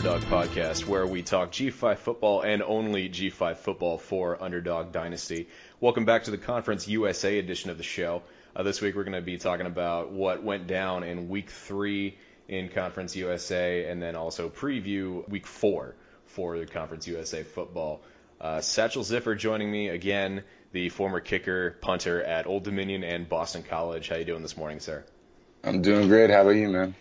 Underdog 0.00 0.22
Podcast, 0.30 0.86
where 0.86 1.06
we 1.06 1.20
talk 1.20 1.52
G5 1.52 1.98
football 1.98 2.40
and 2.40 2.62
only 2.62 3.10
G5 3.10 3.58
football 3.58 3.98
for 3.98 4.42
Underdog 4.42 4.92
Dynasty. 4.92 5.46
Welcome 5.78 6.06
back 6.06 6.24
to 6.24 6.30
the 6.30 6.38
Conference 6.38 6.88
USA 6.88 7.38
edition 7.38 7.68
of 7.68 7.76
the 7.76 7.84
show. 7.84 8.22
Uh, 8.56 8.62
this 8.62 8.80
week 8.80 8.96
we're 8.96 9.04
going 9.04 9.12
to 9.12 9.20
be 9.20 9.36
talking 9.36 9.66
about 9.66 10.10
what 10.10 10.42
went 10.42 10.66
down 10.66 11.02
in 11.02 11.28
Week 11.28 11.50
3 11.50 12.16
in 12.48 12.70
Conference 12.70 13.14
USA 13.14 13.90
and 13.90 14.00
then 14.00 14.16
also 14.16 14.48
preview 14.48 15.28
Week 15.28 15.46
4 15.46 15.94
for 16.24 16.58
the 16.58 16.64
Conference 16.64 17.06
USA 17.06 17.42
football. 17.42 18.00
Uh, 18.40 18.62
Satchel 18.62 19.02
Ziffer 19.02 19.36
joining 19.36 19.70
me 19.70 19.90
again, 19.90 20.44
the 20.72 20.88
former 20.88 21.20
kicker, 21.20 21.76
punter 21.82 22.22
at 22.22 22.46
Old 22.46 22.64
Dominion 22.64 23.04
and 23.04 23.28
Boston 23.28 23.62
College. 23.62 24.08
How 24.08 24.16
you 24.16 24.24
doing 24.24 24.40
this 24.40 24.56
morning, 24.56 24.80
sir? 24.80 25.04
I'm 25.62 25.82
doing 25.82 26.08
great. 26.08 26.30
How 26.30 26.40
about 26.40 26.52
you, 26.52 26.70
man? 26.70 26.94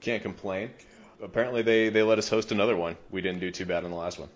Can't 0.00 0.22
complain. 0.22 0.70
Apparently, 1.22 1.62
they, 1.62 1.88
they 1.88 2.02
let 2.02 2.18
us 2.18 2.28
host 2.28 2.52
another 2.52 2.76
one. 2.76 2.96
We 3.10 3.20
didn't 3.20 3.40
do 3.40 3.50
too 3.50 3.66
bad 3.66 3.84
on 3.84 3.90
the 3.90 3.96
last 3.96 4.18
one. 4.18 4.28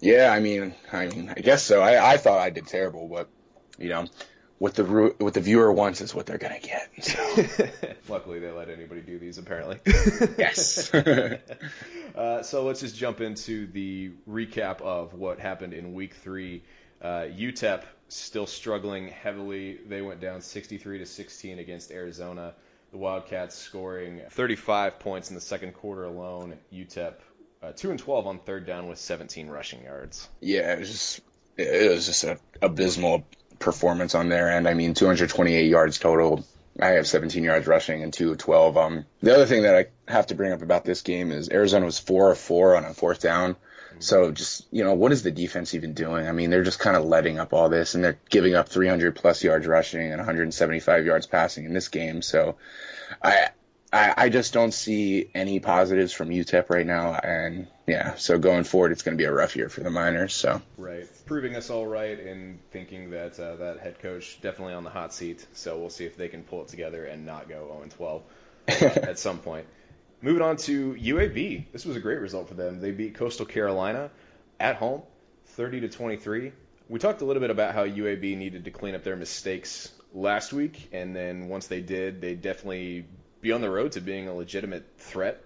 Yeah, 0.00 0.30
I 0.32 0.40
mean, 0.40 0.74
I 0.92 1.06
mean, 1.06 1.32
I 1.34 1.40
guess 1.40 1.62
so. 1.62 1.80
I, 1.80 2.12
I 2.12 2.16
thought 2.16 2.38
I 2.38 2.50
did 2.50 2.66
terrible, 2.66 3.08
but 3.08 3.28
you 3.78 3.88
know, 3.88 4.06
what 4.58 4.74
the 4.74 4.84
what 5.18 5.34
the 5.34 5.40
viewer 5.40 5.72
wants 5.72 6.00
is 6.00 6.14
what 6.14 6.26
they're 6.26 6.38
gonna 6.38 6.60
get. 6.60 6.90
So. 7.02 7.68
Luckily, 8.08 8.38
they 8.38 8.50
let 8.50 8.68
anybody 8.68 9.00
do 9.00 9.18
these. 9.18 9.38
Apparently. 9.38 9.78
yes. 10.38 10.92
uh, 12.14 12.42
so 12.42 12.64
let's 12.64 12.80
just 12.80 12.96
jump 12.96 13.20
into 13.20 13.66
the 13.66 14.12
recap 14.28 14.80
of 14.80 15.14
what 15.14 15.38
happened 15.38 15.72
in 15.72 15.94
Week 15.94 16.14
Three. 16.14 16.62
Uh, 17.00 17.26
UTEP 17.30 17.82
still 18.08 18.46
struggling 18.46 19.08
heavily. 19.08 19.78
They 19.86 20.02
went 20.02 20.20
down 20.20 20.40
63 20.40 20.98
to 20.98 21.06
16 21.06 21.58
against 21.58 21.90
Arizona. 21.90 22.54
The 22.94 22.98
Wildcats 22.98 23.56
scoring 23.56 24.20
35 24.30 25.00
points 25.00 25.28
in 25.28 25.34
the 25.34 25.40
second 25.40 25.72
quarter 25.72 26.04
alone. 26.04 26.56
UTEP 26.72 27.14
uh, 27.60 27.72
two 27.74 27.90
and 27.90 27.98
12 27.98 28.28
on 28.28 28.38
third 28.38 28.68
down 28.68 28.86
with 28.86 29.00
17 29.00 29.48
rushing 29.48 29.82
yards. 29.82 30.28
Yeah, 30.40 30.74
it 30.74 30.78
was 30.78 30.90
just 30.92 31.20
it 31.56 31.90
was 31.90 32.06
just 32.06 32.22
an 32.22 32.38
abysmal 32.62 33.26
performance 33.58 34.14
on 34.14 34.28
their 34.28 34.48
end. 34.48 34.68
I 34.68 34.74
mean, 34.74 34.94
228 34.94 35.68
yards 35.68 35.98
total. 35.98 36.44
I 36.78 36.90
have 36.90 37.08
17 37.08 37.42
yards 37.42 37.66
rushing 37.66 38.04
and 38.04 38.12
two 38.12 38.30
of 38.30 38.38
12. 38.38 38.76
Um, 38.76 39.06
the 39.20 39.34
other 39.34 39.46
thing 39.46 39.62
that 39.62 39.74
I 39.74 40.12
have 40.12 40.28
to 40.28 40.36
bring 40.36 40.52
up 40.52 40.62
about 40.62 40.84
this 40.84 41.02
game 41.02 41.32
is 41.32 41.50
Arizona 41.50 41.86
was 41.86 41.98
four 41.98 42.30
of 42.30 42.38
four 42.38 42.76
on 42.76 42.84
a 42.84 42.94
fourth 42.94 43.20
down. 43.20 43.56
So 44.00 44.30
just, 44.32 44.66
you 44.70 44.84
know, 44.84 44.94
what 44.94 45.12
is 45.12 45.22
the 45.22 45.30
defense 45.30 45.74
even 45.74 45.94
doing? 45.94 46.28
I 46.28 46.32
mean, 46.32 46.50
they're 46.50 46.62
just 46.62 46.78
kind 46.78 46.96
of 46.96 47.04
letting 47.04 47.38
up 47.38 47.52
all 47.52 47.68
this 47.68 47.94
and 47.94 48.04
they're 48.04 48.18
giving 48.28 48.54
up 48.54 48.68
300 48.68 49.14
plus 49.14 49.42
yards 49.42 49.66
rushing 49.66 50.12
and 50.12 50.18
175 50.18 51.06
yards 51.06 51.26
passing 51.26 51.64
in 51.64 51.72
this 51.72 51.88
game. 51.88 52.22
So 52.22 52.56
I, 53.22 53.48
I, 53.94 54.14
I 54.16 54.28
just 54.28 54.52
don't 54.52 54.74
see 54.74 55.30
any 55.34 55.60
positives 55.60 56.12
from 56.12 56.30
UTEP 56.30 56.68
right 56.68 56.84
now. 56.84 57.14
And 57.14 57.68
yeah, 57.86 58.16
so 58.16 58.38
going 58.38 58.64
forward, 58.64 58.90
it's 58.90 59.02
going 59.02 59.16
to 59.16 59.22
be 59.22 59.26
a 59.26 59.32
rough 59.32 59.54
year 59.54 59.68
for 59.68 59.82
the 59.82 59.90
Miners. 59.90 60.34
So 60.34 60.60
right, 60.76 61.06
proving 61.26 61.54
us 61.54 61.70
all 61.70 61.86
right 61.86 62.18
and 62.18 62.58
thinking 62.72 63.10
that 63.10 63.38
uh, 63.38 63.54
that 63.56 63.78
head 63.78 64.00
coach 64.00 64.40
definitely 64.40 64.74
on 64.74 64.82
the 64.82 64.90
hot 64.90 65.14
seat. 65.14 65.46
So 65.52 65.78
we'll 65.78 65.90
see 65.90 66.06
if 66.06 66.16
they 66.16 66.28
can 66.28 66.42
pull 66.42 66.62
it 66.62 66.68
together 66.68 67.04
and 67.04 67.24
not 67.24 67.48
go 67.48 67.68
0 67.72 67.88
12 67.96 68.22
uh, 68.68 68.72
at 69.08 69.18
some 69.18 69.38
point. 69.38 69.66
Moving 70.24 70.40
on 70.40 70.56
to 70.56 70.94
UAB. 70.94 71.66
This 71.70 71.84
was 71.84 71.96
a 71.96 72.00
great 72.00 72.18
result 72.18 72.48
for 72.48 72.54
them. 72.54 72.80
They 72.80 72.92
beat 72.92 73.14
Coastal 73.14 73.44
Carolina 73.44 74.10
at 74.58 74.76
home, 74.76 75.02
30 75.48 75.82
to 75.82 75.90
23. 75.90 76.50
We 76.88 76.98
talked 76.98 77.20
a 77.20 77.26
little 77.26 77.42
bit 77.42 77.50
about 77.50 77.74
how 77.74 77.84
UAB 77.84 78.34
needed 78.34 78.64
to 78.64 78.70
clean 78.70 78.94
up 78.94 79.04
their 79.04 79.16
mistakes 79.16 79.92
last 80.14 80.54
week, 80.54 80.88
and 80.92 81.14
then 81.14 81.48
once 81.48 81.66
they 81.66 81.82
did, 81.82 82.22
they 82.22 82.34
definitely 82.36 83.04
be 83.42 83.52
on 83.52 83.60
the 83.60 83.68
road 83.68 83.92
to 83.92 84.00
being 84.00 84.26
a 84.26 84.34
legitimate 84.34 84.86
threat. 84.96 85.44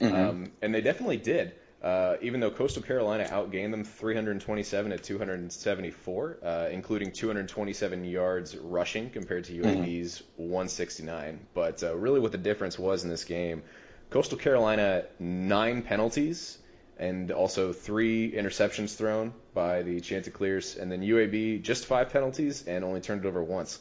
Mm-hmm. 0.00 0.14
Um, 0.14 0.52
and 0.62 0.72
they 0.72 0.80
definitely 0.80 1.16
did. 1.16 1.56
Uh, 1.82 2.14
even 2.22 2.38
though 2.38 2.52
Coastal 2.52 2.84
Carolina 2.84 3.24
outgained 3.24 3.72
them 3.72 3.82
327 3.82 4.92
to 4.92 4.98
274, 4.98 6.38
uh, 6.40 6.68
including 6.70 7.10
227 7.10 8.04
yards 8.04 8.56
rushing 8.56 9.10
compared 9.10 9.46
to 9.46 9.54
UAB's 9.54 10.22
mm-hmm. 10.22 10.42
169. 10.42 11.40
But 11.52 11.82
uh, 11.82 11.96
really, 11.96 12.20
what 12.20 12.30
the 12.30 12.38
difference 12.38 12.78
was 12.78 13.02
in 13.02 13.10
this 13.10 13.24
game 13.24 13.64
Coastal 14.10 14.38
Carolina, 14.38 15.04
nine 15.18 15.82
penalties 15.82 16.58
and 17.00 17.30
also 17.30 17.72
three 17.72 18.30
interceptions 18.30 18.94
thrown 18.94 19.32
by 19.54 19.82
the 19.82 20.00
Chanticleers, 20.00 20.76
and 20.76 20.92
then 20.92 21.00
UAB 21.00 21.62
just 21.62 21.86
five 21.86 22.10
penalties 22.10 22.66
and 22.66 22.84
only 22.84 23.00
turned 23.00 23.24
it 23.24 23.28
over 23.28 23.42
once. 23.42 23.78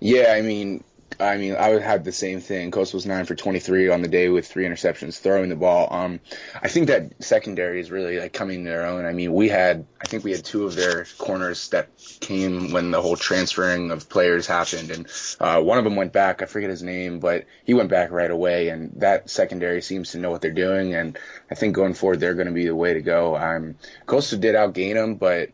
Yeah, 0.00 0.32
I 0.32 0.40
mean, 0.40 0.82
I 1.18 1.36
mean, 1.38 1.56
I 1.56 1.72
would 1.72 1.82
have 1.82 2.04
the 2.04 2.12
same 2.12 2.40
thing. 2.40 2.70
Coastal 2.70 2.98
was 2.98 3.06
nine 3.06 3.24
for 3.24 3.34
23 3.34 3.88
on 3.88 4.02
the 4.02 4.08
day 4.08 4.28
with 4.28 4.46
three 4.46 4.64
interceptions, 4.64 5.18
throwing 5.18 5.48
the 5.48 5.56
ball. 5.56 5.88
Um, 5.90 6.20
I 6.60 6.68
think 6.68 6.88
that 6.88 7.22
secondary 7.24 7.80
is 7.80 7.90
really 7.90 8.18
like 8.18 8.32
coming 8.32 8.64
to 8.64 8.70
their 8.70 8.86
own. 8.86 9.06
I 9.06 9.12
mean, 9.12 9.32
we 9.32 9.48
had, 9.48 9.86
I 10.00 10.04
think 10.06 10.24
we 10.24 10.32
had 10.32 10.44
two 10.44 10.64
of 10.64 10.74
their 10.74 11.06
corners 11.16 11.70
that 11.70 11.88
came 12.20 12.72
when 12.72 12.90
the 12.90 13.00
whole 13.00 13.16
transferring 13.16 13.90
of 13.92 14.08
players 14.08 14.46
happened, 14.46 14.90
and 14.90 15.06
uh, 15.40 15.62
one 15.62 15.78
of 15.78 15.84
them 15.84 15.96
went 15.96 16.12
back. 16.12 16.42
I 16.42 16.46
forget 16.46 16.70
his 16.70 16.82
name, 16.82 17.18
but 17.18 17.46
he 17.64 17.72
went 17.72 17.88
back 17.88 18.10
right 18.10 18.30
away. 18.30 18.68
And 18.68 18.92
that 18.96 19.30
secondary 19.30 19.80
seems 19.80 20.12
to 20.12 20.18
know 20.18 20.30
what 20.30 20.42
they're 20.42 20.50
doing, 20.50 20.94
and 20.94 21.18
I 21.50 21.54
think 21.54 21.74
going 21.74 21.94
forward 21.94 22.20
they're 22.20 22.34
going 22.34 22.48
to 22.48 22.52
be 22.52 22.66
the 22.66 22.76
way 22.76 22.94
to 22.94 23.00
go. 23.02 23.36
Um, 23.36 23.76
Coastal 24.04 24.38
did 24.38 24.54
outgain 24.54 24.94
them, 24.94 25.14
but 25.14 25.50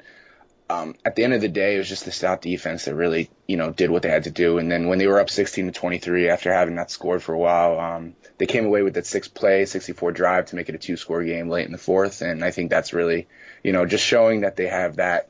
um, 0.73 0.95
at 1.05 1.17
the 1.17 1.25
end 1.25 1.35
of 1.35 1.41
the 1.41 1.49
day, 1.49 1.75
it 1.75 1.79
was 1.79 1.89
just 1.89 2.05
the 2.05 2.13
stout 2.13 2.41
defense 2.41 2.87
that 2.87 2.95
really, 2.95 3.31
you 3.47 3.57
know, 3.57 3.71
did 3.71 3.91
what 3.91 4.03
they 4.03 4.09
had 4.09 4.25
to 4.25 4.31
do. 4.31 4.59
And 4.59 4.71
then 4.71 4.89
when 4.89 4.99
they 4.99 5.07
were 5.07 5.21
up 5.21 5.29
16 5.29 5.67
to 5.67 5.73
23 5.73 6.29
after 6.29 6.53
having 6.53 6.75
not 6.75 6.91
scored 6.91 7.23
for 7.23 7.35
a 7.35 7.39
while, 7.39 7.79
um, 7.79 8.15
they 8.39 8.47
came 8.47 8.65
away 8.65 8.83
with 8.83 8.95
that 8.95 9.07
six 9.07 9.29
play, 9.29 9.67
64 9.67 10.13
drive 10.13 10.47
to 10.47 10.57
make 10.57 10.69
it 10.69 10.75
a 10.75 10.79
two 10.79 10.97
score 10.97 11.23
game 11.25 11.49
late 11.49 11.67
in 11.67 11.73
the 11.73 11.79
fourth. 11.79 12.23
And 12.23 12.45
I 12.45 12.51
think 12.51 12.71
that's 12.71 12.93
really, 12.93 13.29
you 13.63 13.73
know, 13.73 13.87
just 13.87 14.05
showing 14.05 14.43
that 14.43 14.57
they 14.57 14.67
have 14.67 14.97
that, 14.97 15.29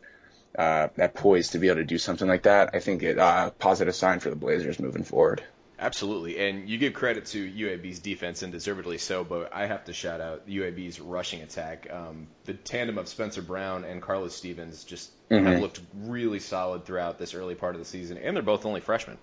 uh, 0.57 0.89
that 0.97 1.15
poise 1.15 1.51
to 1.51 1.59
be 1.59 1.69
able 1.69 1.77
to 1.77 1.85
do 1.85 1.99
something 1.99 2.29
like 2.29 2.43
that. 2.43 2.71
I 2.75 2.81
think 2.81 3.03
it, 3.03 3.19
uh, 3.19 3.51
positive 3.51 3.95
sign 3.95 4.21
for 4.21 4.31
the 4.31 4.37
Blazers 4.37 4.79
moving 4.79 5.05
forward. 5.05 5.43
Absolutely, 5.83 6.39
and 6.39 6.69
you 6.69 6.79
give 6.79 6.95
credit 6.95 7.27
to 7.27 7.45
UAB's 7.45 7.99
defense, 7.99 8.43
and 8.43 8.53
deservedly 8.53 8.99
so. 8.99 9.25
But 9.25 9.53
I 9.53 9.67
have 9.67 9.85
to 9.87 9.93
shout 9.93 10.21
out 10.21 10.47
UAB's 10.47 11.01
rushing 11.01 11.43
attack. 11.43 11.89
Um, 11.93 12.29
the 12.45 12.55
tandem 12.55 12.99
of 12.99 13.09
Spencer 13.09 13.43
Brown 13.43 13.83
and 13.83 14.01
Carlos 14.01 14.33
Stevens 14.33 14.85
just 14.85 15.11
mm-hmm. 15.29 15.45
have 15.45 15.61
looked 15.61 15.81
really 16.05 16.39
solid 16.39 16.85
throughout 16.85 17.19
this 17.19 17.35
early 17.35 17.57
part 17.57 17.75
of 17.75 17.81
the 17.81 17.85
season, 17.85 18.17
and 18.17 18.37
they're 18.37 18.45
both 18.45 18.65
only 18.65 18.81
freshmen. 18.81 19.19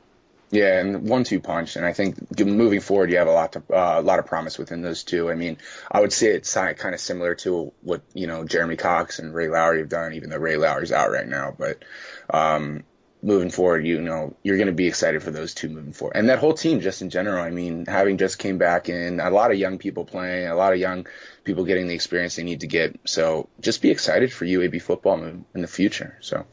Yeah, 0.51 0.79
and 0.79 1.07
one-two 1.07 1.39
punch, 1.39 1.77
and 1.77 1.85
I 1.85 1.93
think 1.93 2.37
moving 2.45 2.81
forward, 2.81 3.09
you 3.09 3.19
have 3.19 3.27
a 3.27 3.31
lot 3.31 3.53
to, 3.53 3.59
uh, 3.71 3.99
a 3.99 4.01
lot 4.01 4.19
of 4.19 4.25
promise 4.25 4.57
within 4.57 4.81
those 4.81 5.05
two. 5.05 5.29
I 5.29 5.35
mean, 5.35 5.59
I 5.89 6.01
would 6.01 6.11
say 6.11 6.31
it's 6.31 6.53
kind 6.53 6.93
of 6.93 6.99
similar 6.99 7.35
to 7.35 7.71
what 7.83 8.01
you 8.13 8.27
know 8.27 8.43
Jeremy 8.43 8.75
Cox 8.75 9.19
and 9.19 9.33
Ray 9.33 9.47
Lawry 9.47 9.79
have 9.79 9.89
done, 9.89 10.13
even 10.15 10.29
though 10.29 10.37
Ray 10.37 10.57
Lawry's 10.57 10.91
out 10.91 11.11
right 11.11 11.27
now. 11.27 11.55
But 11.57 11.85
um, 12.29 12.83
moving 13.21 13.49
forward, 13.49 13.85
you 13.85 14.01
know, 14.01 14.35
you're 14.43 14.57
going 14.57 14.67
to 14.67 14.73
be 14.73 14.87
excited 14.87 15.21
for 15.21 15.31
those 15.31 15.53
two 15.53 15.69
moving 15.69 15.93
forward. 15.93 16.15
And 16.15 16.29
that 16.29 16.39
whole 16.39 16.53
team, 16.53 16.79
just 16.79 17.01
in 17.01 17.09
general, 17.09 17.43
I 17.43 17.49
mean, 17.49 17.85
having 17.85 18.17
just 18.17 18.39
came 18.39 18.57
back 18.57 18.89
in, 18.89 19.19
a 19.19 19.29
lot 19.29 19.51
of 19.51 19.57
young 19.57 19.77
people 19.77 20.05
playing, 20.05 20.47
a 20.47 20.55
lot 20.55 20.73
of 20.73 20.79
young 20.79 21.07
people 21.43 21.65
getting 21.65 21.87
the 21.87 21.95
experience 21.95 22.35
they 22.35 22.43
need 22.43 22.61
to 22.61 22.67
get. 22.67 22.99
So 23.05 23.49
just 23.59 23.81
be 23.81 23.89
excited 23.89 24.31
for 24.31 24.45
UAB 24.45 24.81
football 24.81 25.23
in 25.23 25.61
the 25.61 25.67
future. 25.67 26.17
So. 26.21 26.45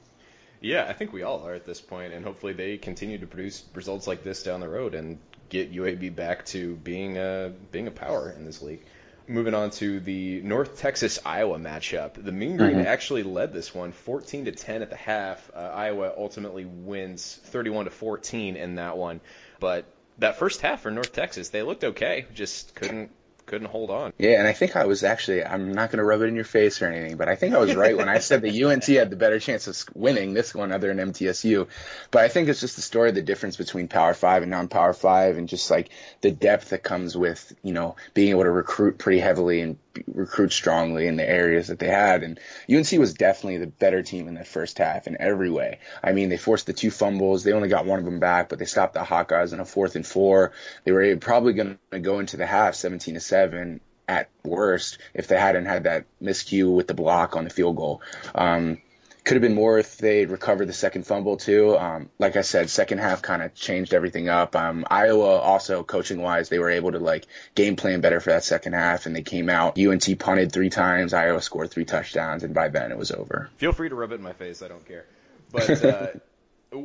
Yeah, 0.61 0.87
I 0.89 0.95
think 0.95 1.13
we 1.13 1.23
all 1.23 1.47
are 1.47 1.55
at 1.55 1.67
this 1.67 1.81
point, 1.81 2.13
and 2.13 2.25
hopefully 2.25 2.53
they 2.53 2.79
continue 2.79 3.19
to 3.19 3.27
produce 3.27 3.65
results 3.75 4.07
like 4.07 4.25
this 4.25 4.43
down 4.43 4.61
the 4.61 4.69
road 4.69 4.95
and 4.95 5.19
get 5.49 5.73
UAB 5.73 6.17
back 6.17 6.45
to 6.47 6.75
being 6.77 7.19
a 7.19 7.53
being 7.71 7.87
a 7.87 7.91
power 7.91 8.31
in 8.37 8.45
this 8.45 8.63
league 8.63 8.83
moving 9.29 9.55
on 9.55 9.71
to 9.71 10.01
the 10.01 10.41
North 10.43 10.79
Texas 10.79 11.19
Iowa 11.25 11.59
matchup. 11.59 12.23
The 12.23 12.33
Mean 12.33 12.57
Green 12.57 12.77
mm-hmm. 12.77 12.87
actually 12.87 13.23
led 13.23 13.53
this 13.53 13.75
one 13.75 13.93
14 13.93 14.47
to 14.47 14.53
10 14.53 14.83
at 14.83 14.91
the 14.91 14.97
half. 14.97 15.51
Uh, 15.55 15.59
Iowa 15.59 16.13
ultimately 16.17 16.65
wins 16.65 17.39
31 17.45 17.87
to 17.87 17.91
14 17.91 18.57
in 18.57 18.77
that 18.77 18.97
one. 18.97 19.21
But 19.61 19.87
that 20.19 20.39
first 20.39 20.61
half 20.61 20.83
for 20.83 20.91
North 20.91 21.13
Texas, 21.13 21.51
they 21.51 21.63
looked 21.63 21.85
okay, 21.85 22.27
just 22.35 22.75
couldn't 22.75 23.11
couldn't 23.47 23.69
hold 23.69 23.91
on. 23.91 24.13
Yeah, 24.19 24.39
and 24.39 24.47
I 24.47 24.53
think 24.53 24.77
I 24.77 24.87
was 24.87 25.05
actually, 25.05 25.45
I'm 25.45 25.73
not 25.73 25.91
going 25.91 25.99
to 25.99 26.05
rub 26.05 26.21
it 26.21 26.27
in 26.27 26.35
your 26.35 26.45
face 26.45 26.83
or 26.83 26.89
anything, 26.89 27.17
but 27.17 27.29
I 27.29 27.37
think 27.37 27.55
I 27.55 27.59
was 27.59 27.75
right 27.75 27.97
when 27.97 28.09
I 28.09 28.19
said 28.19 28.43
that 28.43 28.61
UNT 28.61 28.85
had 28.87 29.11
the 29.11 29.17
better 29.17 29.39
chance 29.39 29.67
of 29.69 29.95
winning 29.95 30.35
this 30.35 30.55
one 30.55 30.73
other 30.73 30.93
than 30.93 31.13
MTSU. 31.13 31.69
But 32.11 32.25
I 32.25 32.29
think 32.29 32.49
it's 32.49 32.61
just 32.61 32.77
the 32.77 32.83
story 32.83 33.11
of 33.11 33.15
the 33.15 33.23
difference 33.23 33.57
between 33.57 33.89
Power 33.89 34.15
5 34.15 34.43
and 34.43 34.51
non 34.51 34.69
Power 34.69 34.93
5 34.93 35.39
and 35.39 35.49
just 35.49 35.71
like 35.71 35.91
the 36.21 36.33
depth 36.33 36.71
that 36.71 36.83
comes 36.83 37.17
with, 37.17 37.55
you 37.63 37.73
know, 37.73 37.97
being 38.15 38.31
able 38.31 38.43
to 38.43 38.51
recruit 38.51 38.99
pretty 38.99 39.21
heavily 39.21 39.61
and 39.61 39.79
recruit 40.07 40.53
strongly 40.53 41.07
in 41.07 41.17
the 41.17 41.29
areas 41.29 41.69
that 41.69 41.79
they 41.79 41.89
had. 41.89 42.23
And 42.23 42.41
UNC 42.71 42.91
was 42.93 43.15
definitely 43.15 43.59
the 43.59 43.67
better 43.67 44.03
team 44.03 44.29
in 44.29 44.35
the 44.35 44.45
first 44.45 44.79
half 44.79 45.07
in 45.07 45.17
every 45.21 45.51
way. 45.51 45.79
I 46.03 46.13
mean, 46.13 46.29
they 46.29 46.37
forced 46.37 46.67
the 46.67 46.73
two 46.73 46.91
fumbles. 46.91 47.45
They 47.45 47.53
only 47.53 47.69
got 47.69 47.87
one 47.87 47.99
of 47.99 48.05
them 48.05 48.21
back, 48.21 48.49
but 48.49 48.59
they 48.59 48.65
stopped 48.65 48.95
the 48.95 49.01
Hawkeyes 49.01 49.53
in 49.53 49.61
a 49.61 49.65
fourth 49.65 49.97
and 49.97 50.07
four. 50.07 50.53
They 50.85 50.93
were 50.93 51.17
probably 51.17 51.53
going 51.53 51.79
to 51.91 52.01
go 52.01 52.19
into 52.19 52.37
the 52.37 52.47
half 52.47 52.75
17 52.75 53.15
to 53.15 53.21
seven 53.21 53.81
at 54.09 54.29
worst 54.45 54.99
if 55.15 55.27
they 55.27 55.39
hadn't 55.39 55.67
had 55.67 55.85
that 55.85 56.05
miscue 56.23 56.75
with 56.75 56.87
the 56.87 56.95
block 56.95 57.37
on 57.37 57.45
the 57.45 57.51
field 57.51 57.77
goal. 57.77 58.03
Um, 58.35 58.79
could 59.27 59.35
have 59.35 59.43
been 59.43 59.57
more 59.57 59.77
if 59.77 59.99
they'd 59.99 60.31
recovered 60.31 60.69
the 60.69 60.73
second 60.73 61.05
fumble 61.05 61.37
too. 61.37 61.77
Um, 61.77 62.09
like 62.17 62.37
I 62.37 62.43
said, 62.43 62.71
second 62.71 62.99
half 62.99 63.23
kind 63.23 63.43
of 63.43 63.55
changed 63.57 63.93
everything 63.93 64.29
up. 64.29 64.55
Um, 64.55 64.87
Iowa 64.89 65.39
also 65.39 65.83
coaching 65.83 66.23
wise, 66.23 66.49
they 66.49 66.61
were 66.61 66.71
able 66.71 66.93
to 66.93 67.01
like 67.01 67.27
game 67.57 67.75
plan 67.75 68.01
better 68.01 68.21
for 68.21 68.31
that 68.31 68.45
second 68.45 68.75
half, 68.75 69.05
and 69.07 69.17
they 69.17 69.23
came 69.23 69.51
out. 69.51 69.77
UNT 69.79 70.19
punted 70.21 70.53
three 70.53 70.71
times, 70.71 71.13
Iowa 71.13 71.43
scored 71.43 71.73
three 71.73 71.85
touchdowns, 71.85 72.45
and 72.45 72.55
by 72.55 72.69
then 72.69 72.93
it 72.93 72.99
was 72.99 73.11
over. 73.11 73.51
Feel 73.57 73.73
free 73.73 73.89
to 73.89 73.97
rub 73.97 74.13
it 74.13 74.15
in 74.15 74.23
my 74.23 74.33
face. 74.33 74.63
I 74.63 74.69
don't 74.69 74.87
care. 74.87 75.07
But 75.51 75.85
uh, 75.85 76.07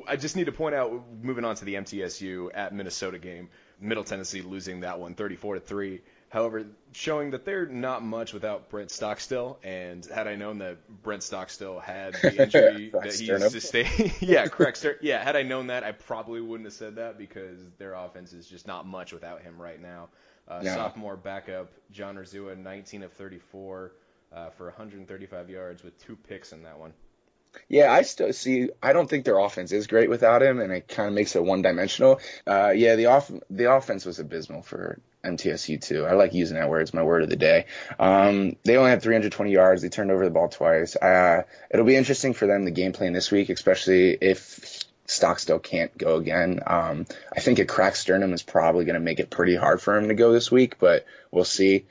I 0.07 0.15
just 0.15 0.35
need 0.35 0.45
to 0.45 0.51
point 0.51 0.73
out, 0.73 0.91
moving 1.21 1.45
on 1.45 1.55
to 1.57 1.65
the 1.65 1.75
MTSU 1.75 2.49
at 2.55 2.73
Minnesota 2.73 3.19
game, 3.19 3.49
Middle 3.79 4.03
Tennessee 4.03 4.41
losing 4.41 4.79
that 4.79 4.99
one, 4.99 5.13
34 5.13 5.55
to 5.55 5.59
three. 5.61 6.01
However, 6.31 6.65
showing 6.93 7.31
that 7.31 7.43
they're 7.43 7.65
not 7.65 8.03
much 8.03 8.31
without 8.31 8.69
Brent 8.69 8.89
Stockstill, 8.89 9.59
and 9.63 10.05
had 10.05 10.29
I 10.29 10.35
known 10.35 10.59
that 10.59 10.77
Brent 11.03 11.23
Stockstill 11.23 11.81
had 11.81 12.13
the 12.13 12.43
injury 12.43 12.89
that 12.93 13.13
he 13.13 13.49
sustained, 13.49 14.13
yeah, 14.21 14.47
correct, 14.47 14.77
sir. 14.77 14.97
yeah, 15.01 15.21
had 15.21 15.35
I 15.35 15.43
known 15.43 15.67
that, 15.67 15.83
I 15.83 15.91
probably 15.91 16.39
wouldn't 16.39 16.67
have 16.67 16.73
said 16.73 16.95
that 16.95 17.17
because 17.17 17.59
their 17.77 17.95
offense 17.95 18.31
is 18.31 18.47
just 18.47 18.65
not 18.65 18.87
much 18.87 19.11
without 19.11 19.41
him 19.41 19.61
right 19.61 19.81
now. 19.81 20.07
Uh, 20.47 20.61
no. 20.63 20.73
Sophomore 20.73 21.17
backup 21.17 21.69
John 21.91 22.15
Urzua, 22.15 22.57
19 22.57 23.03
of 23.03 23.11
34 23.11 23.91
uh, 24.31 24.49
for 24.51 24.67
135 24.67 25.49
yards 25.49 25.83
with 25.83 26.01
two 26.05 26.15
picks 26.15 26.53
in 26.53 26.63
that 26.63 26.79
one. 26.79 26.93
Yeah, 27.67 27.91
I 27.91 28.03
still 28.03 28.31
see. 28.31 28.69
I 28.81 28.93
don't 28.93 29.09
think 29.09 29.25
their 29.25 29.37
offense 29.37 29.73
is 29.73 29.87
great 29.87 30.09
without 30.09 30.41
him, 30.41 30.61
and 30.61 30.71
it 30.71 30.87
kind 30.87 31.09
of 31.09 31.13
makes 31.13 31.35
it 31.35 31.43
one 31.43 31.61
dimensional. 31.61 32.21
Uh, 32.47 32.69
yeah, 32.69 32.95
the 32.95 33.07
off 33.07 33.29
the 33.49 33.69
offense 33.69 34.05
was 34.05 34.19
abysmal 34.19 34.61
for 34.61 35.01
MTSU 35.23 35.81
too. 35.81 36.06
I 36.06 36.13
like 36.13 36.33
using 36.33 36.57
that 36.57 36.69
word. 36.69 36.81
It's 36.81 36.94
my 36.94 37.03
word 37.03 37.23
of 37.23 37.29
the 37.29 37.35
day. 37.35 37.65
Um, 38.00 38.56
they 38.63 38.77
only 38.77 38.89
had 38.89 39.01
320 39.01 39.51
yards. 39.51 39.81
They 39.81 39.89
turned 39.89 40.12
over 40.12 40.25
the 40.25 40.31
ball 40.31 40.50
twice. 40.50 40.95
Uh, 40.95 41.44
it'll 41.69 41.85
be 41.85 41.95
interesting 41.95 42.33
for 42.33 42.47
them 42.47 42.65
the 42.65 42.71
game 42.71 42.94
plan 42.94 43.13
this 43.13 43.31
week, 43.31 43.50
especially 43.50 44.18
if 44.19 44.85
Stockstill 45.06 45.59
can't 45.59 45.95
go 45.97 46.15
again. 46.15 46.62
Um, 46.65 47.06
I 47.35 47.41
think 47.41 47.59
a 47.59 47.65
cracked 47.65 47.97
sternum 47.97 48.33
is 48.33 48.44
probably 48.44 48.85
going 48.85 48.95
to 48.95 49.01
make 49.01 49.19
it 49.19 49.29
pretty 49.29 49.56
hard 49.56 49.81
for 49.81 49.97
him 49.97 50.07
to 50.07 50.13
go 50.13 50.31
this 50.31 50.51
week, 50.51 50.79
but 50.79 51.06
we'll 51.31 51.44
see. 51.44 51.85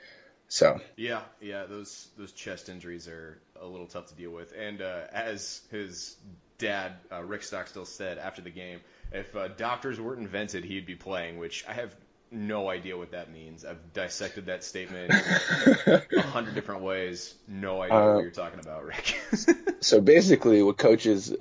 So 0.47 0.81
yeah, 0.97 1.21
yeah, 1.39 1.65
those 1.65 2.09
those 2.17 2.33
chest 2.33 2.67
injuries 2.67 3.07
are 3.07 3.39
a 3.61 3.65
little 3.65 3.87
tough 3.87 4.07
to 4.07 4.15
deal 4.15 4.31
with. 4.31 4.53
And 4.57 4.81
uh, 4.81 5.03
as 5.13 5.61
his 5.71 6.17
dad, 6.57 6.93
uh, 7.11 7.23
Rick 7.23 7.43
Stockstill, 7.43 7.85
said 7.85 8.17
after 8.17 8.41
the 8.41 8.49
game, 8.49 8.81
if 9.13 9.33
uh, 9.35 9.47
doctors 9.49 9.99
weren't 9.99 10.19
invented, 10.19 10.65
he'd 10.65 10.85
be 10.85 10.95
playing. 10.95 11.37
Which 11.37 11.63
I 11.69 11.73
have 11.73 11.95
no 12.31 12.69
idea 12.69 12.97
what 12.97 13.11
that 13.11 13.31
means. 13.31 13.65
I've 13.65 13.93
dissected 13.93 14.45
that 14.45 14.63
statement 14.63 15.11
a 15.85 16.21
hundred 16.21 16.55
different 16.55 16.81
ways. 16.81 17.35
No 17.47 17.81
idea 17.81 17.97
uh, 17.97 18.13
what 18.15 18.21
you're 18.21 18.31
talking 18.31 18.59
about, 18.59 18.85
Rick. 18.85 19.19
so 19.81 19.99
basically, 20.01 20.63
what 20.63 20.77
coaches 20.77 21.35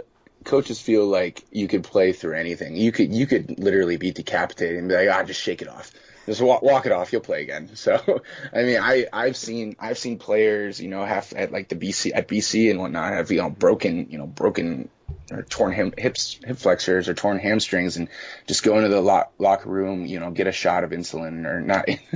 coaches 0.45 0.81
feel 0.81 1.07
like 1.07 1.45
you 1.51 1.69
could 1.69 1.85
play 1.85 2.13
through 2.13 2.35
anything. 2.35 2.77
You 2.77 2.93
could 2.93 3.15
you 3.15 3.27
could 3.27 3.59
literally 3.59 3.97
be 3.97 4.11
decapitated 4.11 4.79
and 4.79 4.89
be 4.89 4.95
like, 4.95 5.09
ah, 5.09 5.23
just 5.23 5.41
shake 5.41 5.63
it 5.63 5.69
off. 5.69 5.93
Just 6.31 6.41
walk, 6.41 6.63
walk 6.63 6.87
it 6.87 6.93
off. 6.93 7.13
You'll 7.13 7.23
play 7.23 7.43
again. 7.43 7.71
So, 7.75 8.23
I 8.55 8.63
mean, 8.63 8.79
I 8.81 9.07
I've 9.13 9.37
seen 9.37 9.75
I've 9.81 9.99
seen 9.99 10.19
players, 10.19 10.81
you 10.81 10.89
know, 10.89 11.05
have 11.05 11.33
at 11.33 11.51
like 11.51 11.69
the 11.69 11.75
BC 11.75 12.13
at 12.15 12.29
BC 12.29 12.71
and 12.71 12.79
whatnot 12.79 13.15
have 13.15 13.33
you 13.33 13.39
know 13.39 13.51
broken 13.51 14.07
you 14.11 14.19
know 14.19 14.29
broken 14.29 14.91
or 15.33 15.43
torn 15.43 15.73
hip, 15.73 15.99
hips, 15.99 16.39
hip 16.45 16.57
flexors 16.57 17.09
or 17.09 17.15
torn 17.15 17.41
hamstrings 17.41 17.97
and 17.97 18.09
just 18.47 18.63
go 18.63 18.77
into 18.77 18.91
the 18.91 19.01
lock, 19.01 19.33
locker 19.39 19.69
room, 19.69 20.07
you 20.07 20.21
know, 20.21 20.31
get 20.31 20.47
a 20.47 20.53
shot 20.53 20.85
of 20.85 20.91
insulin 20.91 21.47
or 21.47 21.61
not 21.61 21.87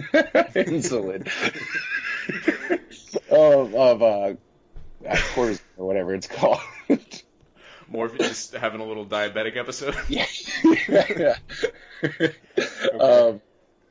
insulin 0.53 1.27
of, 3.31 3.75
of, 3.75 4.03
uh, 4.03 4.35
cortisone 5.35 5.61
or 5.77 5.87
whatever 5.87 6.15
it's 6.15 6.29
called. 6.29 6.61
More 7.89 8.07
of 8.07 8.17
just 8.19 8.55
having 8.55 8.81
a 8.81 8.85
little 8.85 9.07
diabetic 9.07 9.57
episode. 9.57 9.97
yeah. 10.09 10.27
yeah. 10.89 11.37
okay. 12.03 12.35
Um, 12.99 13.41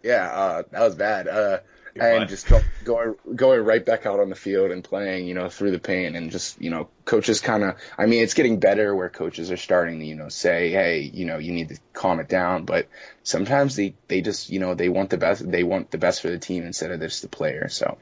yeah, 0.04 0.28
uh, 0.28 0.64
that 0.72 0.82
was 0.82 0.96
bad. 0.96 1.28
Uh, 1.28 1.60
and 1.96 2.28
just 2.28 2.48
go, 2.48 2.60
going 2.84 3.16
going 3.36 3.64
right 3.64 3.86
back 3.86 4.06
out 4.06 4.20
on 4.20 4.30
the 4.30 4.36
field 4.36 4.72
and 4.72 4.84
playing, 4.84 5.28
you 5.28 5.34
know, 5.34 5.50
through 5.50 5.72
the 5.72 5.80
pain 5.80 6.16
and 6.16 6.32
just 6.32 6.60
you 6.62 6.70
know, 6.70 6.90
coaches 7.06 7.40
kind 7.40 7.64
of. 7.64 7.76
I 7.98 8.06
mean, 8.06 8.24
it's 8.24 8.34
getting 8.34 8.60
better 8.60 8.96
where 8.96 9.10
coaches 9.10 9.52
are 9.52 9.58
starting 9.58 10.00
to 10.00 10.06
you 10.06 10.16
know 10.16 10.30
say, 10.30 10.72
hey, 10.72 11.02
you 11.02 11.26
know, 11.26 11.38
you 11.38 11.52
need 11.52 11.70
to 11.70 11.80
calm 11.94 12.20
it 12.20 12.28
down. 12.28 12.66
But 12.66 12.88
sometimes 13.24 13.76
they 13.76 13.96
they 14.08 14.22
just 14.22 14.50
you 14.50 14.60
know 14.60 14.74
they 14.74 14.90
want 14.90 15.10
the 15.10 15.18
best 15.18 15.50
they 15.50 15.64
want 15.64 15.92
the 15.92 15.98
best 15.98 16.22
for 16.22 16.30
the 16.30 16.40
team 16.40 16.64
instead 16.64 16.92
of 16.92 17.00
just 17.00 17.22
the 17.22 17.30
player. 17.30 17.70
So. 17.70 17.98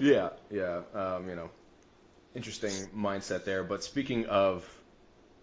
Yeah, 0.00 0.30
yeah, 0.50 0.80
um, 0.92 1.28
you 1.28 1.36
know, 1.36 1.50
interesting 2.34 2.72
mindset 2.96 3.44
there. 3.44 3.62
But 3.62 3.84
speaking 3.84 4.26
of 4.26 4.68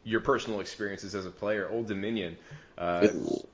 your 0.04 0.22
personal 0.22 0.60
experiences 0.60 1.16
as 1.16 1.26
a 1.26 1.32
player, 1.32 1.70
Old 1.70 1.88
Dominion 1.88 2.38
uh, 2.78 3.08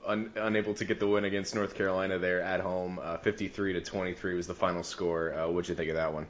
un- 0.05 0.31
unable 0.35 0.73
to 0.73 0.85
get 0.85 0.99
the 0.99 1.07
win 1.07 1.25
against 1.25 1.53
North 1.53 1.75
Carolina 1.75 2.17
there 2.17 2.41
at 2.41 2.61
home. 2.61 2.99
Uh, 3.01 3.17
53 3.17 3.73
to 3.73 3.81
23 3.81 4.35
was 4.35 4.47
the 4.47 4.55
final 4.55 4.83
score. 4.83 5.33
Uh, 5.33 5.49
what'd 5.49 5.67
you 5.67 5.75
think 5.75 5.89
of 5.89 5.95
that 5.95 6.13
one? 6.13 6.27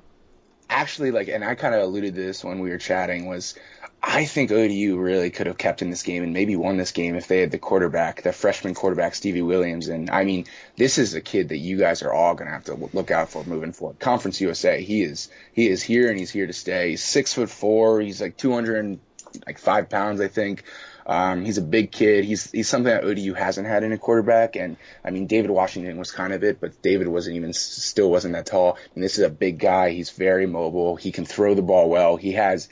Actually, 0.69 1.11
like, 1.11 1.27
and 1.27 1.45
I 1.45 1.55
kind 1.55 1.75
of 1.75 1.81
alluded 1.81 2.15
to 2.15 2.21
this 2.21 2.43
when 2.43 2.59
we 2.59 2.71
were 2.71 2.77
chatting, 2.77 3.27
was 3.27 3.55
I 4.03 4.25
think 4.25 4.51
ODU 4.51 4.97
really 4.97 5.29
could 5.29 5.47
have 5.47 5.57
kept 5.57 5.81
in 5.81 5.89
this 5.91 6.03
game 6.03 6.23
and 6.23 6.33
maybe 6.33 6.55
won 6.55 6.77
this 6.77 6.91
game 6.91 7.15
if 7.15 7.27
they 7.27 7.39
had 7.39 7.51
the 7.51 7.57
quarterback, 7.57 8.23
the 8.23 8.33
freshman 8.33 8.73
quarterback 8.73 9.15
Stevie 9.15 9.43
Williams. 9.43 9.87
And 9.87 10.09
I 10.09 10.25
mean, 10.25 10.45
this 10.75 10.97
is 10.97 11.13
a 11.13 11.21
kid 11.21 11.49
that 11.49 11.57
you 11.57 11.77
guys 11.77 12.01
are 12.01 12.11
all 12.11 12.35
gonna 12.35 12.51
have 12.51 12.65
to 12.65 12.89
look 12.93 13.11
out 13.11 13.29
for 13.29 13.43
moving 13.45 13.73
forward. 13.73 13.99
Conference 13.99 14.41
USA, 14.41 14.81
he 14.81 15.03
is 15.03 15.29
he 15.53 15.67
is 15.67 15.81
here 15.81 16.09
and 16.09 16.19
he's 16.19 16.31
here 16.31 16.47
to 16.47 16.53
stay. 16.53 16.91
He's 16.91 17.03
six 17.03 17.33
foot 17.33 17.49
four. 17.49 18.01
He's 18.01 18.19
like 18.19 18.37
200 18.37 18.99
like 19.45 19.60
five 19.60 19.89
pounds, 19.89 20.22
I 20.22 20.28
think. 20.28 20.63
Um, 21.06 21.45
he's 21.45 21.57
a 21.57 21.62
big 21.62 21.92
kid. 21.92 22.25
He's 22.25 22.51
he's 22.51 22.68
something 22.68 22.92
that 22.92 23.06
ODU 23.06 23.34
hasn't 23.34 23.66
had 23.66 23.84
in 23.84 23.94
a 23.94 23.98
quarterback. 23.98 24.57
And 24.57 24.75
I 25.06 25.12
mean, 25.12 25.25
David 25.25 25.50
Washington 25.50 25.98
was 25.98 26.12
kind 26.12 26.34
of 26.34 26.44
it, 26.44 26.60
but 26.60 26.81
David 26.81 27.07
wasn't 27.07 27.38
even 27.38 27.54
still 27.54 28.12
wasn't 28.12 28.34
that 28.34 28.45
tall. 28.45 28.78
And 28.94 29.04
this 29.04 29.18
is 29.18 29.24
a 29.24 29.30
big 29.30 29.57
guy. 29.57 29.92
He's 29.92 30.10
very 30.10 30.45
mobile. 30.45 30.98
He 30.98 31.12
can 31.12 31.25
throw 31.25 31.56
the 31.56 31.62
ball 31.62 31.89
well. 31.89 32.18
He 32.18 32.34
has 32.34 32.68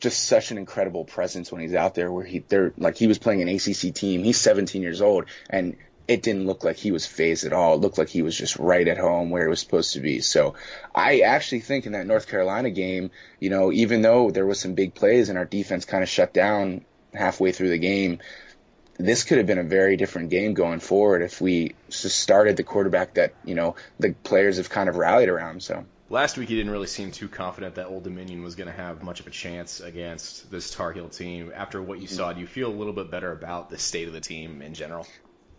just 0.00 0.24
such 0.24 0.50
an 0.50 0.58
incredible 0.58 1.04
presence 1.04 1.50
when 1.50 1.62
he's 1.62 1.74
out 1.74 1.94
there. 1.94 2.12
Where 2.12 2.24
he 2.24 2.40
they're 2.40 2.74
like 2.76 2.98
he 2.98 3.06
was 3.06 3.18
playing 3.18 3.40
an 3.40 3.48
ACC 3.48 3.94
team. 3.94 4.22
He's 4.22 4.38
17 4.38 4.82
years 4.82 5.00
old, 5.00 5.24
and 5.48 5.76
it 6.08 6.22
didn't 6.22 6.46
look 6.46 6.64
like 6.64 6.76
he 6.76 6.92
was 6.92 7.06
fazed 7.06 7.44
at 7.44 7.52
all. 7.52 7.74
It 7.74 7.80
looked 7.80 7.98
like 7.98 8.08
he 8.08 8.22
was 8.22 8.36
just 8.36 8.56
right 8.56 8.86
at 8.86 8.98
home 8.98 9.30
where 9.30 9.42
he 9.42 9.48
was 9.48 9.60
supposed 9.60 9.94
to 9.94 10.00
be. 10.00 10.20
So 10.20 10.54
I 10.94 11.20
actually 11.20 11.60
think 11.60 11.86
in 11.86 11.92
that 11.92 12.06
North 12.06 12.28
Carolina 12.28 12.70
game, 12.70 13.10
you 13.40 13.50
know, 13.50 13.72
even 13.72 14.02
though 14.02 14.30
there 14.30 14.46
was 14.46 14.60
some 14.60 14.74
big 14.74 14.94
plays 14.94 15.28
and 15.28 15.38
our 15.38 15.44
defense 15.44 15.84
kind 15.84 16.02
of 16.02 16.08
shut 16.08 16.32
down 16.34 16.84
halfway 17.14 17.52
through 17.52 17.70
the 17.70 17.78
game. 17.78 18.18
This 18.98 19.24
could 19.24 19.38
have 19.38 19.46
been 19.46 19.58
a 19.58 19.64
very 19.64 19.96
different 19.96 20.30
game 20.30 20.54
going 20.54 20.80
forward 20.80 21.22
if 21.22 21.40
we 21.40 21.74
just 21.88 22.20
started 22.20 22.56
the 22.56 22.62
quarterback 22.62 23.14
that 23.14 23.34
you 23.44 23.54
know 23.54 23.76
the 23.98 24.12
players 24.12 24.58
have 24.58 24.70
kind 24.70 24.88
of 24.88 24.96
rallied 24.96 25.28
around. 25.28 25.62
So 25.62 25.84
last 26.08 26.36
week 26.36 26.48
he 26.48 26.56
didn't 26.56 26.72
really 26.72 26.86
seem 26.86 27.10
too 27.10 27.28
confident 27.28 27.76
that 27.76 27.86
Old 27.86 28.04
Dominion 28.04 28.42
was 28.42 28.54
going 28.54 28.68
to 28.68 28.76
have 28.76 29.02
much 29.02 29.20
of 29.20 29.26
a 29.26 29.30
chance 29.30 29.80
against 29.80 30.50
this 30.50 30.70
Tar 30.70 30.92
Heel 30.92 31.08
team. 31.08 31.52
After 31.54 31.82
what 31.82 32.00
you 32.00 32.06
mm-hmm. 32.06 32.16
saw, 32.16 32.32
do 32.32 32.40
you 32.40 32.46
feel 32.46 32.68
a 32.68 32.74
little 32.74 32.92
bit 32.92 33.10
better 33.10 33.32
about 33.32 33.70
the 33.70 33.78
state 33.78 34.08
of 34.08 34.14
the 34.14 34.20
team 34.20 34.62
in 34.62 34.74
general? 34.74 35.06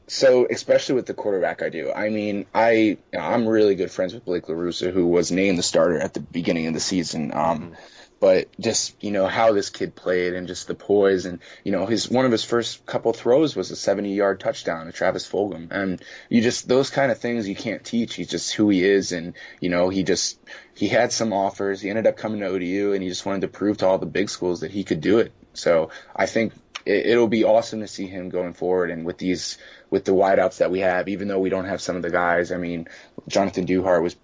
So, 0.07 0.47
especially 0.49 0.95
with 0.95 1.05
the 1.05 1.13
quarterback, 1.13 1.61
I 1.61 1.69
do. 1.69 1.91
I 1.91 2.09
mean, 2.09 2.45
I 2.53 2.71
you 2.71 2.97
know, 3.13 3.19
I'm 3.19 3.47
really 3.47 3.75
good 3.75 3.91
friends 3.91 4.13
with 4.13 4.25
Blake 4.25 4.45
LaRussa, 4.45 4.91
who 4.91 5.07
was 5.07 5.31
named 5.31 5.57
the 5.57 5.63
starter 5.63 5.97
at 5.99 6.13
the 6.13 6.19
beginning 6.19 6.67
of 6.67 6.73
the 6.73 6.81
season. 6.81 7.33
Um, 7.33 7.59
mm-hmm. 7.59 7.73
but 8.19 8.49
just 8.59 9.01
you 9.01 9.11
know 9.11 9.27
how 9.27 9.53
this 9.53 9.69
kid 9.69 9.95
played 9.95 10.33
and 10.33 10.47
just 10.47 10.67
the 10.67 10.75
poise 10.75 11.25
and 11.25 11.39
you 11.63 11.71
know 11.71 11.85
his 11.85 12.09
one 12.09 12.25
of 12.25 12.33
his 12.33 12.43
first 12.43 12.85
couple 12.85 13.13
throws 13.13 13.55
was 13.55 13.71
a 13.71 13.77
70 13.77 14.13
yard 14.13 14.41
touchdown 14.41 14.87
to 14.87 14.91
Travis 14.91 15.29
Fulgham. 15.29 15.69
And 15.71 16.03
you 16.29 16.41
just 16.41 16.67
those 16.67 16.89
kind 16.89 17.09
of 17.09 17.19
things 17.19 17.47
you 17.47 17.55
can't 17.55 17.83
teach. 17.83 18.15
He's 18.15 18.29
just 18.29 18.53
who 18.53 18.67
he 18.69 18.83
is. 18.83 19.13
And 19.13 19.35
you 19.61 19.69
know 19.69 19.87
he 19.87 20.03
just 20.03 20.37
he 20.75 20.89
had 20.89 21.13
some 21.13 21.31
offers. 21.31 21.79
He 21.79 21.89
ended 21.89 22.07
up 22.07 22.17
coming 22.17 22.41
to 22.41 22.47
ODU 22.47 22.91
and 22.91 23.01
he 23.01 23.07
just 23.07 23.25
wanted 23.25 23.41
to 23.41 23.47
prove 23.47 23.77
to 23.77 23.87
all 23.87 23.99
the 23.99 24.05
big 24.05 24.29
schools 24.29 24.61
that 24.61 24.71
he 24.71 24.83
could 24.83 24.99
do 24.99 25.19
it. 25.19 25.31
So 25.53 25.91
I 26.13 26.25
think 26.25 26.53
it, 26.85 27.07
it'll 27.07 27.27
be 27.27 27.43
awesome 27.43 27.81
to 27.81 27.87
see 27.87 28.07
him 28.07 28.29
going 28.29 28.53
forward 28.53 28.91
and 28.91 29.05
with 29.05 29.17
these 29.17 29.57
with 29.89 30.05
the 30.05 30.11
wideouts 30.11 30.57
that 30.57 30.71
we 30.71 30.79
have 30.79 31.07
even 31.07 31.27
though 31.27 31.39
we 31.39 31.49
don't 31.49 31.65
have 31.65 31.81
some 31.81 31.95
of 31.95 32.01
the 32.01 32.09
guys 32.09 32.51
I 32.51 32.57
mean 32.57 32.87
Jonathan 33.27 33.65
Duhart 33.65 34.03
was 34.03 34.15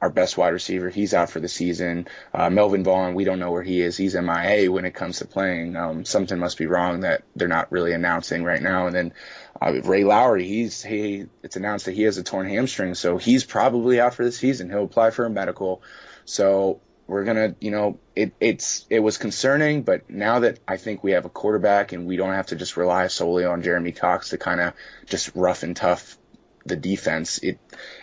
our 0.00 0.10
best 0.10 0.38
wide 0.38 0.52
receiver. 0.52 0.88
He's 0.88 1.14
out 1.14 1.30
for 1.30 1.40
the 1.40 1.48
season. 1.48 2.06
Uh, 2.32 2.50
Melvin 2.50 2.84
Vaughn, 2.84 3.14
we 3.14 3.24
don't 3.24 3.38
know 3.38 3.50
where 3.50 3.62
he 3.62 3.80
is. 3.80 3.96
He's 3.96 4.14
MIA 4.14 4.70
when 4.70 4.84
it 4.84 4.94
comes 4.94 5.18
to 5.18 5.26
playing. 5.26 5.76
Um, 5.76 6.04
something 6.04 6.38
must 6.38 6.58
be 6.58 6.66
wrong 6.66 7.00
that 7.00 7.22
they're 7.34 7.48
not 7.48 7.72
really 7.72 7.92
announcing 7.92 8.44
right 8.44 8.62
now. 8.62 8.86
And 8.86 8.94
then 8.94 9.12
uh, 9.60 9.72
Ray 9.82 10.04
Lawry, 10.04 10.46
he's 10.46 10.82
he. 10.82 11.26
It's 11.42 11.56
announced 11.56 11.86
that 11.86 11.94
he 11.94 12.02
has 12.02 12.16
a 12.16 12.22
torn 12.22 12.48
hamstring, 12.48 12.94
so 12.94 13.18
he's 13.18 13.44
probably 13.44 14.00
out 14.00 14.14
for 14.14 14.24
the 14.24 14.32
season. 14.32 14.70
He'll 14.70 14.84
apply 14.84 15.10
for 15.10 15.26
a 15.26 15.30
medical. 15.30 15.82
So 16.24 16.80
we're 17.08 17.24
gonna, 17.24 17.56
you 17.58 17.70
know, 17.70 17.98
it, 18.14 18.34
it's 18.38 18.86
it 18.90 19.00
was 19.00 19.16
concerning, 19.16 19.82
but 19.82 20.08
now 20.10 20.40
that 20.40 20.60
I 20.68 20.76
think 20.76 21.02
we 21.02 21.12
have 21.12 21.24
a 21.24 21.30
quarterback 21.30 21.92
and 21.92 22.06
we 22.06 22.16
don't 22.16 22.34
have 22.34 22.48
to 22.48 22.56
just 22.56 22.76
rely 22.76 23.06
solely 23.06 23.46
on 23.46 23.62
Jeremy 23.62 23.92
Cox 23.92 24.28
to 24.28 24.38
kind 24.38 24.60
of 24.60 24.74
just 25.06 25.34
rough 25.34 25.62
and 25.62 25.74
tough 25.74 26.18
the 26.66 26.76
defense. 26.76 27.38
It, 27.38 27.58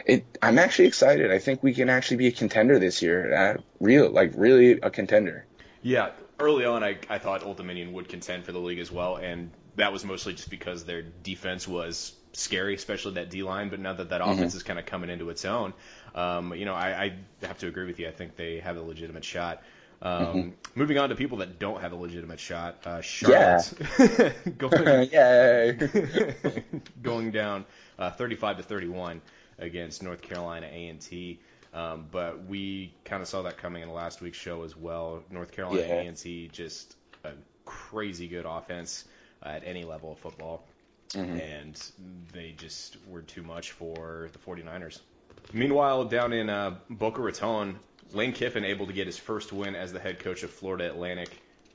it. 0.08 0.26
I'm 0.42 0.58
actually 0.58 0.88
excited. 0.88 1.32
I 1.32 1.38
think 1.38 1.62
we 1.62 1.74
can 1.74 1.88
actually 1.90 2.18
be 2.18 2.28
a 2.28 2.32
contender 2.32 2.80
this 2.80 3.04
year. 3.04 3.34
Uh, 3.34 3.62
real, 3.80 4.10
like 4.10 4.34
really 4.36 4.80
a 4.82 4.90
contender. 4.90 5.46
Yeah, 5.84 6.10
early 6.40 6.66
on, 6.66 6.84
I, 6.84 6.98
I 7.08 7.20
thought 7.20 7.44
Old 7.44 7.58
Dominion 7.58 7.94
would 7.94 8.10
contend 8.10 8.44
for 8.44 8.52
the 8.54 8.60
league 8.60 8.80
as 8.80 8.92
well, 8.92 9.18
and 9.18 9.52
that 9.76 9.94
was 9.94 10.04
mostly 10.04 10.34
just 10.34 10.50
because 10.50 10.84
their 10.84 11.04
defense 11.04 11.68
was 11.68 12.14
scary, 12.34 12.74
especially 12.74 13.14
that 13.14 13.30
D 13.30 13.44
line. 13.44 13.70
But 13.70 13.80
now 13.80 13.94
that 13.94 14.10
that 14.10 14.22
mm-hmm. 14.22 14.32
offense 14.32 14.56
is 14.56 14.64
kind 14.64 14.80
of 14.80 14.88
coming 14.88 15.12
into 15.12 15.30
its 15.30 15.46
own, 15.46 15.74
um, 16.16 16.56
you 16.56 16.66
know, 16.66 16.74
I, 16.74 17.04
I 17.04 17.14
have 17.46 17.60
to 17.60 17.68
agree 17.68 17.86
with 17.86 18.00
you. 18.00 18.08
I 18.08 18.12
think 18.12 18.36
they 18.36 18.60
have 18.60 18.78
a 18.78 18.82
legitimate 18.82 19.26
shot. 19.26 19.62
Um, 20.02 20.26
mm-hmm. 20.26 20.80
Moving 20.80 20.98
on 20.98 21.10
to 21.10 21.16
people 21.16 21.40
that 21.40 21.60
don't 21.60 21.82
have 21.82 21.92
a 21.92 21.96
legitimate 21.96 22.40
shot, 22.40 22.78
uh, 22.86 23.02
Charlotte 23.02 23.74
yeah. 24.00 24.32
going, 24.58 25.80
going 27.02 27.32
down 27.32 27.66
uh, 28.00 28.12
35 28.12 28.58
to 28.58 28.64
31 28.64 29.22
against 29.60 30.04
North 30.04 30.22
Carolina 30.22 30.68
A&T. 30.72 31.40
Um, 31.74 32.08
but 32.10 32.46
we 32.46 32.94
kind 33.04 33.22
of 33.22 33.28
saw 33.28 33.42
that 33.44 33.58
coming 33.58 33.84
in 33.84 33.92
last 33.92 34.22
week's 34.22 34.38
show 34.38 34.64
as 34.64 34.78
well. 34.78 35.24
North 35.30 35.52
Carolina 35.52 35.82
yeah. 35.82 36.10
A&T 36.10 36.50
just 36.54 36.96
a 37.26 37.32
crazy 37.66 38.28
good 38.28 38.46
offense 38.46 39.04
at 39.44 39.64
any 39.66 39.84
level 39.84 40.14
of 40.14 40.20
football, 40.20 40.64
mm-hmm. 41.10 41.38
and 41.38 41.92
they 42.32 42.54
just 42.58 42.98
were 43.08 43.22
too 43.22 43.44
much 43.44 43.72
for 43.72 44.30
the 44.32 44.40
49ers. 44.40 45.02
Meanwhile, 45.54 46.06
down 46.06 46.34
in 46.34 46.50
uh, 46.50 46.76
Boca 46.90 47.22
Raton, 47.22 47.80
Lane 48.14 48.34
Kiffin 48.34 48.66
able 48.66 48.88
to 48.88 48.94
get 48.94 49.08
his 49.08 49.18
first 49.18 49.54
win 49.54 49.76
as 49.76 49.94
the 49.94 50.00
head 50.00 50.20
coach 50.20 50.44
of 50.44 50.50
Florida 50.50 50.86
Atlantic. 50.86 51.30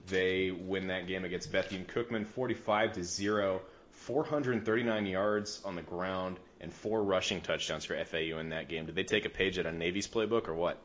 They 0.08 0.50
win 0.50 0.88
that 0.88 1.06
game 1.06 1.24
against 1.24 1.52
Bethune 1.52 1.84
Cookman, 1.84 2.26
45 2.26 2.92
to 2.94 3.04
zero. 3.04 3.62
439 4.00 5.06
yards 5.06 5.60
on 5.64 5.76
the 5.76 5.82
ground 5.82 6.38
and 6.60 6.72
four 6.72 7.02
rushing 7.02 7.42
touchdowns 7.42 7.84
for 7.84 8.02
FAU 8.02 8.38
in 8.38 8.48
that 8.48 8.68
game. 8.68 8.86
Did 8.86 8.94
they 8.94 9.04
take 9.04 9.26
a 9.26 9.28
page 9.28 9.58
out 9.58 9.66
of 9.66 9.74
Navy's 9.74 10.08
playbook 10.08 10.48
or 10.48 10.54
what? 10.54 10.78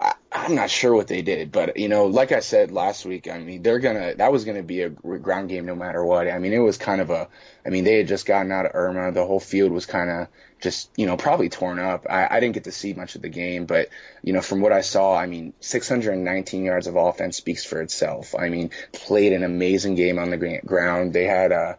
I, 0.00 0.14
I'm 0.32 0.54
not 0.54 0.70
sure 0.70 0.94
what 0.94 1.06
they 1.06 1.22
did, 1.22 1.52
but 1.52 1.76
you 1.76 1.88
know, 1.88 2.06
like 2.06 2.32
I 2.32 2.40
said 2.40 2.70
last 2.70 3.04
week, 3.04 3.28
I 3.28 3.38
mean, 3.38 3.62
they're 3.62 3.78
gonna 3.78 4.14
that 4.16 4.32
was 4.32 4.44
gonna 4.44 4.62
be 4.62 4.82
a 4.82 4.90
ground 4.90 5.48
game 5.48 5.66
no 5.66 5.74
matter 5.74 6.04
what. 6.04 6.28
I 6.28 6.38
mean, 6.38 6.52
it 6.52 6.58
was 6.58 6.76
kind 6.76 7.00
of 7.00 7.10
a, 7.10 7.28
I 7.64 7.70
mean, 7.70 7.84
they 7.84 7.98
had 7.98 8.08
just 8.08 8.26
gotten 8.26 8.50
out 8.50 8.66
of 8.66 8.72
Irma, 8.74 9.12
the 9.12 9.24
whole 9.24 9.40
field 9.40 9.72
was 9.72 9.86
kind 9.86 10.10
of 10.10 10.28
just 10.60 10.90
you 10.96 11.06
know 11.06 11.16
probably 11.16 11.48
torn 11.48 11.78
up. 11.78 12.06
I, 12.10 12.26
I 12.30 12.40
didn't 12.40 12.54
get 12.54 12.64
to 12.64 12.72
see 12.72 12.94
much 12.94 13.14
of 13.14 13.22
the 13.22 13.28
game, 13.28 13.66
but 13.66 13.88
you 14.22 14.32
know, 14.32 14.40
from 14.40 14.60
what 14.60 14.72
I 14.72 14.80
saw, 14.80 15.16
I 15.16 15.26
mean, 15.26 15.52
619 15.60 16.64
yards 16.64 16.86
of 16.86 16.96
offense 16.96 17.36
speaks 17.36 17.64
for 17.64 17.80
itself. 17.80 18.34
I 18.36 18.48
mean, 18.48 18.70
played 18.92 19.32
an 19.32 19.44
amazing 19.44 19.94
game 19.94 20.18
on 20.18 20.30
the 20.30 20.60
ground. 20.64 21.12
They 21.12 21.24
had 21.24 21.52
a 21.52 21.56
uh, 21.56 21.74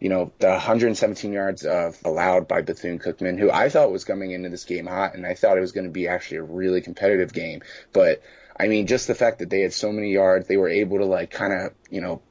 you 0.00 0.08
know, 0.08 0.32
the 0.38 0.48
117 0.48 1.32
yards 1.32 1.64
of 1.64 1.98
allowed 2.04 2.48
by 2.48 2.62
Bethune 2.62 2.98
Cookman, 2.98 3.38
who 3.38 3.50
I 3.50 3.68
thought 3.68 3.90
was 3.90 4.04
coming 4.04 4.30
into 4.30 4.48
this 4.48 4.64
game 4.64 4.86
hot, 4.86 5.14
and 5.14 5.26
I 5.26 5.34
thought 5.34 5.56
it 5.56 5.62
was 5.62 5.72
going 5.72 5.86
to 5.86 5.92
be 5.92 6.08
actually 6.08 6.38
a 6.38 6.42
really 6.42 6.80
competitive 6.80 7.32
game. 7.32 7.62
But 7.92 8.22
I 8.58 8.68
mean, 8.68 8.86
just 8.86 9.06
the 9.06 9.14
fact 9.14 9.38
that 9.40 9.50
they 9.50 9.60
had 9.60 9.72
so 9.72 9.92
many 9.92 10.12
yards, 10.12 10.48
they 10.48 10.56
were 10.56 10.68
able 10.68 10.98
to 10.98 11.04
like 11.04 11.30
kind 11.30 11.52
of, 11.52 11.74
you 11.90 12.00
know, 12.00 12.22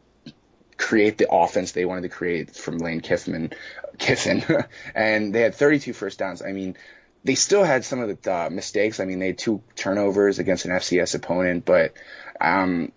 create 0.77 1.17
the 1.17 1.31
offense 1.31 1.72
they 1.72 1.86
wanted 1.86 2.01
to 2.01 2.10
create 2.10 2.55
from 2.55 2.77
Lane 2.77 3.01
Kiffin, 3.01 3.51
Kiffin, 3.98 4.43
and 4.95 5.34
they 5.34 5.41
had 5.41 5.55
32 5.55 5.93
first 5.93 6.19
downs. 6.19 6.41
I 6.41 6.51
mean, 6.51 6.75
they 7.24 7.36
still 7.36 7.63
had 7.63 7.84
some 7.86 8.01
of 8.01 8.22
the 8.22 8.31
uh, 8.31 8.50
mistakes. 8.50 9.00
I 9.00 9.05
mean, 9.05 9.19
they 9.19 9.27
had 9.27 9.38
two 9.38 9.62
turnovers 9.75 10.39
against 10.39 10.65
an 10.65 10.72
FCS 10.72 11.15
opponent, 11.15 11.65
but 11.65 11.93
um, 12.39 12.91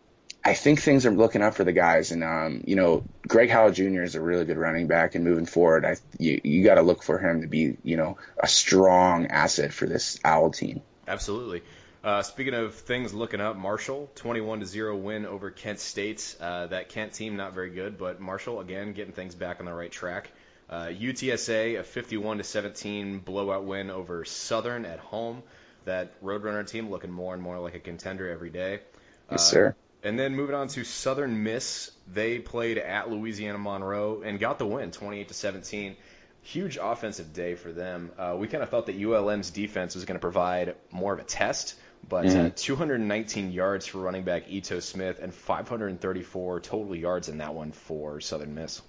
I 0.45 0.54
think 0.54 0.80
things 0.80 1.04
are 1.04 1.11
looking 1.11 1.42
up 1.42 1.54
for 1.54 1.64
the 1.64 1.73
guys, 1.73 2.12
and 2.12 2.25
um, 2.25 2.62
you 2.66 2.76
know, 2.76 3.04
Greg 3.26 3.50
Howell 3.50 3.73
Jr. 3.73 4.02
is 4.02 4.14
a 4.14 4.21
really 4.21 4.45
good 4.45 4.57
running 4.57 4.87
back, 4.87 5.14
and 5.14 5.25
moving 5.25 5.47
forward, 5.47 5.85
I 5.85 5.97
you, 6.18 6.40
you 6.42 6.64
got 6.64 6.76
to 6.76 6.83
look 6.83 7.02
for 7.02 7.18
him 7.18 7.42
to 7.42 7.47
be, 7.47 7.76
you 7.83 7.97
know, 7.97 8.18
a 8.38 8.49
strong 8.49 9.26
asset 9.26 9.73
for 9.73 9.87
this 9.87 10.18
Owl 10.25 10.50
team. 10.50 10.80
Absolutely. 11.07 11.62
Uh, 12.04 12.23
speaking 12.23 12.54
of 12.54 12.75
things 12.75 13.12
looking 13.12 13.40
up, 13.40 13.57
Marshall 13.57 14.09
21 14.14 14.61
to 14.61 14.66
zero 14.66 14.97
win 14.97 15.26
over 15.26 15.50
Kent 15.50 15.80
State. 15.80 16.37
Uh, 16.40 16.68
that 16.68 16.88
Kent 16.88 17.12
team 17.12 17.37
not 17.37 17.52
very 17.52 17.71
good, 17.71 17.99
but 17.99 18.21
Marshall 18.21 18.61
again 18.61 18.92
getting 18.92 19.12
things 19.12 19.35
back 19.35 19.59
on 19.61 19.66
the 19.66 19.73
right 19.73 19.90
track. 19.90 20.30
Uh, 20.71 20.87
UTSA 20.87 21.80
a 21.80 21.83
51 21.83 22.38
to 22.38 22.45
17 22.45 23.18
blowout 23.21 23.64
win 23.64 23.90
over 23.90 24.25
Southern 24.25 24.85
at 24.85 24.99
home. 24.99 25.42
That 25.87 26.23
Roadrunner 26.23 26.66
team 26.66 26.90
looking 26.90 27.11
more 27.11 27.35
and 27.35 27.42
more 27.42 27.59
like 27.59 27.75
a 27.75 27.80
contender 27.80 28.30
every 28.30 28.50
day. 28.50 28.80
Yes, 29.30 29.49
sir. 29.49 29.75
And 30.02 30.19
then 30.19 30.37
moving 30.37 30.55
on 30.55 30.69
to 30.69 30.85
Southern 30.85 31.43
Miss, 31.43 31.90
they 32.07 32.38
played 32.38 32.78
at 32.78 33.11
Louisiana 33.11 33.59
Monroe 33.59 34.23
and 34.25 34.38
got 34.38 34.59
the 34.59 34.67
win, 34.67 34.90
28 34.90 35.28
to 35.28 35.35
17. 35.35 35.97
Huge 36.43 36.78
offensive 36.81 37.33
day 37.33 37.57
for 37.57 37.73
them. 37.73 38.12
Uh, 38.17 38.37
we 38.38 38.47
kind 38.47 38.62
of 38.62 38.69
thought 38.69 38.87
that 38.87 38.97
ULM's 38.97 39.50
defense 39.50 39.95
was 39.95 40.05
going 40.05 40.14
to 40.14 40.21
provide 40.21 40.76
more 40.93 41.12
of 41.12 41.19
a 41.19 41.25
test, 41.25 41.75
but 42.09 42.26
uh, 42.26 42.28
mm-hmm. 42.28 42.47
uh, 42.47 42.50
219 42.55 43.50
yards 43.50 43.87
for 43.87 43.99
running 43.99 44.23
back 44.23 44.45
Ito 44.49 44.81
Smith 44.81 45.19
and 45.21 45.35
534 45.35 46.61
total 46.61 46.95
yards 46.95 47.28
in 47.28 47.38
that 47.38 47.55
one 47.55 47.73
for 47.73 48.21
Southern 48.21 48.55
Miss. 48.55 48.81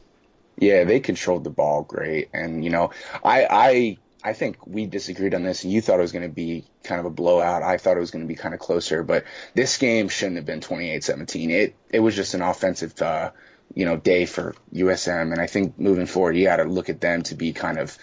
Yeah, 0.57 0.83
they 0.83 0.99
controlled 0.99 1.43
the 1.43 1.49
ball 1.49 1.83
great, 1.83 2.29
and 2.33 2.63
you 2.63 2.69
know, 2.69 2.91
I 3.23 3.47
I 3.49 3.97
I 4.23 4.33
think 4.33 4.67
we 4.67 4.85
disagreed 4.85 5.33
on 5.33 5.43
this. 5.43 5.63
and 5.63 5.71
You 5.71 5.81
thought 5.81 5.99
it 5.99 6.01
was 6.01 6.11
going 6.11 6.27
to 6.27 6.33
be 6.33 6.65
kind 6.83 6.99
of 6.99 7.05
a 7.05 7.09
blowout. 7.09 7.63
I 7.63 7.77
thought 7.77 7.97
it 7.97 8.01
was 8.01 8.11
going 8.11 8.23
to 8.23 8.27
be 8.27 8.35
kind 8.35 8.53
of 8.53 8.59
closer, 8.59 9.03
but 9.03 9.23
this 9.53 9.77
game 9.77 10.09
shouldn't 10.09 10.37
have 10.37 10.45
been 10.45 10.59
28-17. 10.59 11.49
It 11.49 11.75
it 11.89 11.99
was 11.99 12.15
just 12.15 12.33
an 12.33 12.41
offensive, 12.41 13.01
uh, 13.01 13.31
you 13.73 13.85
know, 13.85 13.95
day 13.95 14.25
for 14.25 14.55
USM, 14.73 15.31
and 15.31 15.39
I 15.39 15.47
think 15.47 15.79
moving 15.79 16.05
forward, 16.05 16.35
you 16.35 16.45
got 16.45 16.57
to 16.57 16.65
look 16.65 16.89
at 16.89 16.99
them 16.99 17.21
to 17.23 17.35
be 17.35 17.53
kind 17.53 17.77
of 17.77 17.97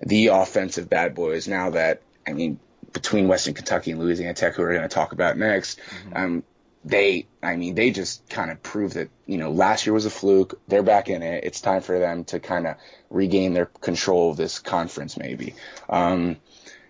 the 0.00 0.28
offensive 0.28 0.88
bad 0.88 1.14
boys. 1.14 1.48
Now 1.48 1.70
that 1.70 2.02
I 2.26 2.32
mean, 2.32 2.60
between 2.92 3.28
Western 3.28 3.54
Kentucky 3.54 3.90
and 3.90 4.00
Louisiana 4.00 4.34
Tech, 4.34 4.54
who 4.54 4.62
we're 4.62 4.74
going 4.74 4.88
to 4.88 4.94
talk 4.94 5.12
about 5.12 5.36
next, 5.36 5.80
mm-hmm. 5.80 6.16
um, 6.16 6.44
they, 6.86 7.26
I 7.42 7.56
mean, 7.56 7.74
they 7.74 7.90
just 7.90 8.28
kind 8.28 8.50
of 8.50 8.62
proved 8.62 8.94
that, 8.94 9.10
you 9.26 9.38
know, 9.38 9.50
last 9.50 9.86
year 9.86 9.92
was 9.92 10.06
a 10.06 10.10
fluke. 10.10 10.60
They're 10.68 10.84
back 10.84 11.08
in 11.08 11.22
it. 11.22 11.42
It's 11.42 11.60
time 11.60 11.82
for 11.82 11.98
them 11.98 12.24
to 12.26 12.38
kind 12.38 12.64
of 12.64 12.76
regain 13.10 13.54
their 13.54 13.66
control 13.66 14.30
of 14.30 14.36
this 14.36 14.60
conference, 14.60 15.16
maybe. 15.16 15.56
Um, 15.88 16.36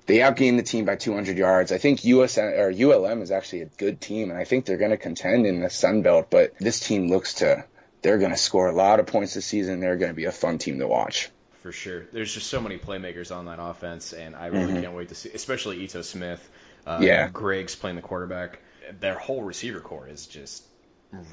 they 0.05 0.19
outgained 0.19 0.59
the 0.59 0.63
team 0.63 0.85
by 0.85 0.97
200 0.97 1.39
yards. 1.39 1.73
I 1.73 1.79
think 1.79 2.05
US 2.05 2.37
or 2.37 2.71
ULM 2.71 3.23
is 3.23 3.31
actually 3.31 3.63
a 3.63 3.67
good 3.67 3.99
team, 3.99 4.31
and 4.31 4.39
I 4.39 4.45
think 4.45 4.67
they're 4.67 4.77
going 4.77 4.91
to 4.91 4.99
contend 4.99 5.47
in 5.47 5.61
the 5.61 5.71
Sun 5.71 6.03
Belt. 6.03 6.29
But 6.31 6.59
this 6.59 6.79
team 6.79 7.09
looks 7.09 7.35
to 7.35 7.65
they're 8.03 8.19
going 8.19 8.31
to 8.31 8.37
score 8.37 8.69
a 8.69 8.75
lot 8.75 9.01
of 9.01 9.07
points 9.07 9.33
this 9.33 9.47
season. 9.47 9.81
They're 9.81 9.97
going 9.97 10.13
to 10.13 10.17
be 10.17 10.27
a 10.27 10.33
fun 10.33 10.59
team 10.59 10.79
to 10.79 10.87
watch. 10.87 11.31
For 11.63 11.73
sure, 11.73 12.05
there's 12.13 12.33
just 12.33 12.49
so 12.49 12.61
many 12.61 12.77
playmakers 12.79 13.35
on 13.35 13.47
that 13.47 13.59
offense, 13.59 14.13
and 14.13 14.37
I 14.37 14.47
really 14.47 14.75
mm-hmm. 14.75 14.83
can't 14.83 14.95
wait 14.95 15.09
to 15.09 15.15
see, 15.15 15.31
especially 15.31 15.83
Ito 15.83 16.03
Smith. 16.03 16.49
Uh, 16.87 16.99
yeah, 17.01 17.29
Greg's 17.29 17.75
playing 17.75 17.97
the 17.97 18.03
quarterback 18.03 18.61
their 19.01 19.19
whole 19.19 19.43
receiver 19.43 19.81
corps 19.81 20.09
is 20.09 20.27
just 20.27 20.65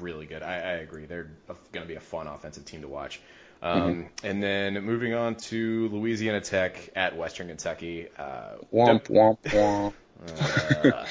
really 0.00 0.26
good. 0.26 0.42
I, 0.42 0.54
I 0.54 0.72
agree. 0.74 1.06
They're 1.06 1.30
going 1.72 1.84
to 1.84 1.88
be 1.88 1.96
a 1.96 2.00
fun 2.00 2.26
offensive 2.26 2.64
team 2.64 2.82
to 2.82 2.88
watch. 2.88 3.20
Um, 3.62 3.80
mm-hmm. 3.80 4.26
And 4.26 4.42
then 4.42 4.84
moving 4.84 5.14
on 5.14 5.36
to 5.36 5.88
Louisiana 5.88 6.40
Tech 6.40 6.90
at 6.94 7.16
Western 7.16 7.48
Kentucky. 7.48 8.08
Uh, 8.16 8.56
womp, 8.72 9.08
womp, 9.08 9.38
womp. 9.42 9.94
Uh, 10.22 11.04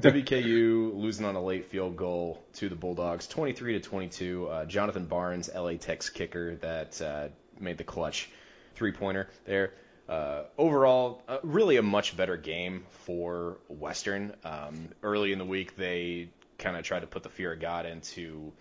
WKU 0.00 0.96
losing 0.96 1.24
on 1.26 1.36
a 1.36 1.42
late 1.42 1.66
field 1.66 1.96
goal 1.96 2.42
to 2.54 2.68
the 2.68 2.74
Bulldogs, 2.74 3.26
23 3.26 3.74
to 3.74 3.80
22. 3.80 4.48
Uh, 4.48 4.64
Jonathan 4.64 5.06
Barnes, 5.06 5.50
LA 5.54 5.74
Tech's 5.74 6.10
kicker, 6.10 6.56
that 6.56 7.00
uh, 7.00 7.28
made 7.60 7.78
the 7.78 7.84
clutch 7.84 8.28
three 8.74 8.92
pointer 8.92 9.28
there. 9.44 9.72
Uh, 10.08 10.44
overall, 10.56 11.22
uh, 11.28 11.38
really 11.42 11.76
a 11.76 11.82
much 11.82 12.16
better 12.16 12.36
game 12.36 12.84
for 13.04 13.58
Western. 13.68 14.34
Um, 14.44 14.88
early 15.02 15.32
in 15.32 15.38
the 15.38 15.44
week, 15.44 15.76
they 15.76 16.28
kind 16.58 16.76
of 16.76 16.84
tried 16.84 17.00
to 17.00 17.06
put 17.06 17.22
the 17.22 17.28
fear 17.28 17.52
of 17.52 17.60
God 17.60 17.86
into 17.86 18.52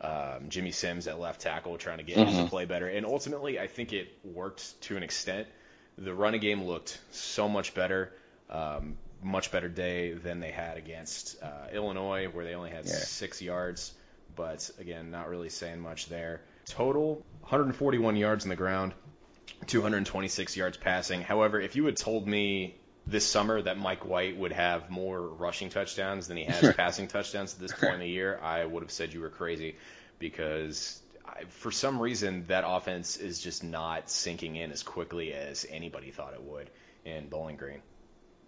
um, 0.00 0.48
Jimmy 0.48 0.70
Sims 0.70 1.06
at 1.06 1.20
left 1.20 1.40
tackle, 1.40 1.76
trying 1.76 1.98
to 1.98 2.04
get 2.04 2.16
mm-hmm. 2.16 2.30
him 2.30 2.44
to 2.44 2.50
play 2.50 2.64
better. 2.64 2.88
And 2.88 3.04
ultimately, 3.04 3.60
I 3.60 3.66
think 3.66 3.92
it 3.92 4.08
worked 4.24 4.80
to 4.82 4.96
an 4.96 5.02
extent. 5.02 5.46
The 5.98 6.14
running 6.14 6.40
game 6.40 6.64
looked 6.64 6.98
so 7.10 7.48
much 7.48 7.74
better, 7.74 8.12
um, 8.48 8.96
much 9.22 9.52
better 9.52 9.68
day 9.68 10.14
than 10.14 10.40
they 10.40 10.50
had 10.50 10.78
against 10.78 11.42
uh, 11.42 11.66
Illinois, 11.72 12.26
where 12.26 12.44
they 12.44 12.54
only 12.54 12.70
had 12.70 12.86
yeah. 12.86 12.92
six 12.92 13.42
yards. 13.42 13.92
But 14.34 14.70
again, 14.78 15.10
not 15.10 15.28
really 15.28 15.50
saying 15.50 15.80
much 15.80 16.08
there. 16.08 16.40
Total 16.64 17.14
141 17.40 18.16
yards 18.16 18.44
on 18.44 18.48
the 18.48 18.56
ground, 18.56 18.94
226 19.66 20.56
yards 20.56 20.76
passing. 20.76 21.22
However, 21.22 21.60
if 21.60 21.76
you 21.76 21.84
had 21.86 21.96
told 21.96 22.26
me 22.26 22.76
this 23.06 23.26
summer 23.26 23.60
that 23.60 23.78
Mike 23.78 24.04
White 24.04 24.36
would 24.36 24.52
have 24.52 24.90
more 24.90 25.20
rushing 25.20 25.68
touchdowns 25.68 26.28
than 26.28 26.36
he 26.36 26.44
has 26.44 26.74
passing 26.76 27.08
touchdowns 27.08 27.54
at 27.54 27.60
this 27.60 27.72
point 27.72 27.94
in 27.94 28.00
the 28.00 28.08
year, 28.08 28.38
I 28.42 28.64
would 28.64 28.82
have 28.82 28.92
said 28.92 29.12
you 29.12 29.20
were 29.20 29.30
crazy 29.30 29.76
because 30.18 31.00
I, 31.26 31.44
for 31.48 31.70
some 31.70 32.00
reason 32.00 32.44
that 32.48 32.64
offense 32.66 33.16
is 33.16 33.40
just 33.40 33.64
not 33.64 34.10
sinking 34.10 34.56
in 34.56 34.70
as 34.70 34.82
quickly 34.82 35.32
as 35.32 35.66
anybody 35.68 36.10
thought 36.10 36.34
it 36.34 36.42
would 36.42 36.70
in 37.04 37.28
Bowling 37.28 37.56
Green. 37.56 37.82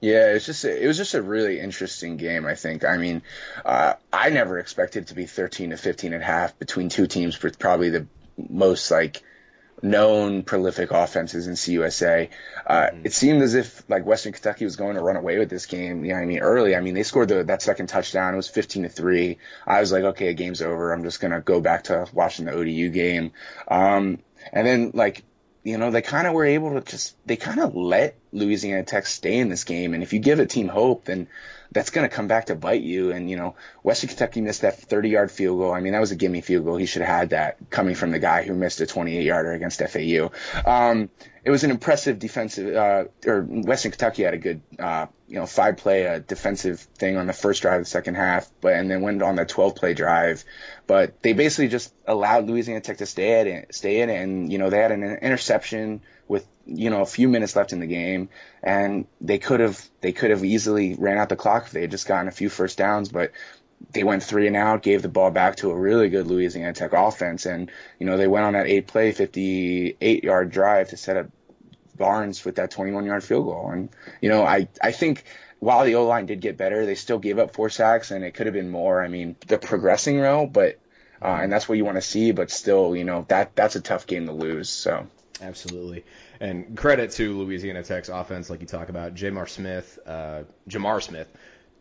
Yeah, 0.01 0.33
it's 0.33 0.47
just 0.47 0.65
a, 0.65 0.83
it 0.83 0.87
was 0.89 0.97
just 0.97 1.15
a 1.15 1.23
really 1.23 1.61
interesting 1.61 2.17
game. 2.17 2.45
I 2.45 2.57
think. 2.57 2.85
I 2.85 2.97
mean, 2.97 3.23
uh, 3.65 3.95
I 4.13 4.31
never 4.31 4.59
expected 4.59 5.07
to 5.09 5.15
be 5.15 5.27
13 5.27 5.71
to 5.71 5.77
15 5.77 6.13
and 6.13 6.23
a 6.23 6.27
half 6.27 6.59
between 6.59 6.89
two 6.89 7.07
teams 7.07 7.41
with 7.41 7.59
probably 7.59 7.91
the 7.91 8.07
most 8.37 8.91
like 8.91 9.23
known 9.83 10.43
prolific 10.43 10.91
offenses 10.93 11.47
in 11.47 11.55
CUSA. 11.55 12.29
Uh, 12.67 12.73
mm-hmm. 12.75 13.07
It 13.07 13.13
seemed 13.13 13.43
as 13.43 13.55
if 13.55 13.83
like 13.89 14.07
Western 14.07 14.33
Kentucky 14.33 14.65
was 14.65 14.77
going 14.77 14.95
to 14.95 15.03
run 15.03 15.17
away 15.17 15.39
with 15.39 15.51
this 15.51 15.67
game. 15.67 16.05
You 16.05 16.13
know, 16.13 16.21
I 16.21 16.25
mean, 16.25 16.39
early, 16.39 16.77
I 16.77 16.81
mean, 16.81 16.95
they 16.95 17.03
scored 17.03 17.29
the, 17.29 17.45
that 17.45 17.63
second 17.63 17.89
touchdown. 17.89 18.35
It 18.35 18.37
was 18.37 18.49
15 18.49 18.85
to 18.85 18.89
three. 18.89 19.39
I 19.67 19.81
was 19.81 19.93
like, 19.93 20.05
okay, 20.05 20.29
the 20.29 20.35
game's 20.35 20.63
over. 20.63 20.93
I'm 20.93 21.03
just 21.03 21.21
gonna 21.21 21.41
go 21.41 21.61
back 21.61 21.85
to 21.85 22.07
watching 22.13 22.47
the 22.47 22.53
ODU 22.53 22.91
game. 22.91 23.33
Um, 23.69 24.21
and 24.53 24.67
then 24.67 24.91
like 24.95 25.25
you 25.65 25.79
know, 25.79 25.91
they 25.91 26.03
kind 26.03 26.27
of 26.27 26.35
were 26.35 26.45
able 26.45 26.75
to 26.75 26.81
just, 26.81 27.17
they 27.25 27.37
kind 27.37 27.61
of 27.61 27.75
let 27.77 28.17
Louisiana 28.33 28.83
Tech 28.83 29.07
stay 29.07 29.39
in 29.39 29.49
this 29.49 29.65
game. 29.65 29.95
And 29.95 30.03
if 30.03 30.13
you 30.13 30.19
give 30.19 30.41
a 30.41 30.47
team 30.47 30.69
hope, 30.69 31.05
then 31.05 31.29
that's 31.73 31.91
going 31.91 32.09
to 32.09 32.15
come 32.15 32.29
back 32.29 32.47
to 32.47 32.55
bite 32.55 32.83
you. 32.83 33.13
And, 33.13 33.31
you 33.31 33.37
know, 33.37 33.55
Western 33.83 34.09
Kentucky 34.09 34.41
missed 34.41 34.63
that 34.63 34.79
30 34.79 35.09
yard 35.09 35.31
field 35.31 35.59
goal. 35.59 35.73
I 35.73 35.81
mean, 35.81 35.93
that 35.93 36.01
was 36.01 36.13
a 36.13 36.17
gimme 36.17 36.41
field 36.41 36.65
goal. 36.65 36.77
He 36.77 36.87
should 36.87 37.03
have 37.03 37.17
had 37.17 37.31
that 37.31 37.71
coming 37.71 37.95
from 37.95 38.11
the 38.11 38.19
guy 38.19 38.43
who 38.43 38.55
missed 38.55 38.81
a 38.81 38.87
28 38.87 39.23
yarder 39.25 39.53
against 39.53 39.81
FAU. 39.81 40.31
Um, 40.67 41.11
it 41.45 41.51
was 41.51 41.65
an 41.65 41.71
impressive 41.71 42.19
defensive, 42.19 42.77
uh, 42.77 43.05
or 43.27 43.43
Western 43.43 43.91
Kentucky 43.91 44.23
had 44.23 44.35
a 44.35 44.39
good, 44.39 44.63
uh, 44.79 45.07
you 45.27 45.37
know, 45.37 45.47
five 45.47 45.77
play 45.77 46.07
uh, 46.07 46.21
defensive 46.21 46.81
thing 46.81 47.17
on 47.17 47.27
the 47.27 47.33
first 47.33 47.63
drive 47.63 47.81
of 47.81 47.85
the 47.85 47.91
second 47.91 48.15
half, 48.15 48.49
but 48.61 48.75
and 48.75 48.89
then 48.89 49.01
went 49.01 49.23
on 49.23 49.35
the 49.35 49.45
12 49.45 49.75
play 49.75 49.95
drive. 49.95 50.45
But 50.87 51.21
they 51.23 51.33
basically 51.33 51.69
just 51.69 51.93
allowed 52.07 52.47
Louisiana 52.47 52.81
Tech 52.81 52.99
to 52.99 53.07
stay 53.07 53.41
at 53.41 53.47
it, 53.49 53.75
stay 53.75 54.01
in 54.01 54.11
it, 54.11 54.23
and 54.23 54.53
you 54.53 54.59
know 54.59 54.71
they 54.71 54.79
had 54.79 54.93
an 54.93 55.03
interception 55.03 56.03
you 56.67 56.91
know 56.91 57.01
a 57.03 57.07
few 57.07 57.29
minutes 57.29 57.57
left 57.57 57.73
in 57.73 57.81
the 57.81 57.87
game, 57.87 58.29
and 58.63 59.07
they 59.21 59.39
could 59.39 59.61
have 59.61 59.81
they 60.01 60.13
could 60.13 60.31
have 60.31 60.45
easily 60.45 60.95
ran 60.95 61.19
out 61.19 61.29
the 61.29 61.37
clock 61.37 61.67
if 61.67 61.73
they 61.73 61.83
had 61.83 61.91
just 61.91 62.07
gotten 62.07 62.29
a 62.29 62.33
few 62.33 62.49
first 62.49 62.79
downs, 62.79 63.09
but 63.09 63.33
they 63.91 64.05
went 64.05 64.23
three 64.23 64.47
and 64.47 64.57
out, 64.57 64.83
gave 64.83 65.03
the 65.03 65.09
ball 65.09 65.31
back 65.31 65.57
to 65.57 65.71
a 65.71 65.75
really 65.75 66.09
good 66.09 66.27
Louisiana 66.27 66.73
Tech 66.73 66.93
offense, 66.93 67.47
and 67.47 67.71
you 67.99 68.07
know 68.07 68.17
they 68.17 68.29
went 68.29 68.47
on 68.47 68.53
that 68.53 68.67
eight 68.67 68.87
play, 68.87 69.13
58 69.13 70.25
yard 70.25 70.51
drive 70.51 70.91
to 70.91 70.97
set 70.97 71.17
up 71.17 71.27
Barnes 71.97 72.45
with 72.45 72.57
that 72.57 72.71
21 72.71 73.05
yard 73.05 73.25
field 73.25 73.47
goal. 73.47 73.71
And 73.71 73.89
you 74.21 74.29
know 74.29 74.45
I 74.45 74.69
I 74.81 74.93
think 74.93 75.25
while 75.59 75.85
the 75.85 75.95
O 75.95 76.07
line 76.07 76.27
did 76.27 76.41
get 76.41 76.57
better, 76.57 76.87
they 76.87 76.97
still 76.97 77.19
gave 77.19 77.39
up 77.39 77.55
four 77.55 77.71
sacks, 77.71 78.11
and 78.11 78.25
it 78.25 78.35
could 78.35 78.47
have 78.47 78.55
been 78.55 78.71
more. 78.71 79.03
I 79.03 79.09
mean, 79.09 79.37
they're 79.47 79.59
progressing 79.59 80.19
well, 80.19 80.47
but 80.47 80.79
uh, 81.23 81.39
and 81.41 81.53
that's 81.53 81.69
what 81.69 81.79
you 81.79 81.85
want 81.85 81.97
to 81.97 82.03
see. 82.03 82.33
But 82.33 82.51
still, 82.51 82.97
you 82.97 83.05
know 83.05 83.25
that 83.29 83.55
that's 83.55 83.77
a 83.77 83.81
tough 83.81 84.07
game 84.07 84.27
to 84.27 84.33
lose. 84.33 84.69
So 84.69 85.07
absolutely. 85.41 86.05
And 86.43 86.77
credit 86.77 87.13
to 87.13 87.39
Louisiana 87.39 87.85
Tech's 87.85 88.09
offense, 88.09 88.51
like 88.51 88.63
you 88.63 88.67
talk 88.67 88.89
about, 88.89 89.15
J'Mar 89.15 89.49
Smith, 89.49 89.97
uh, 90.05 90.43
J'Mar 90.69 91.01
Smith, 91.01 91.29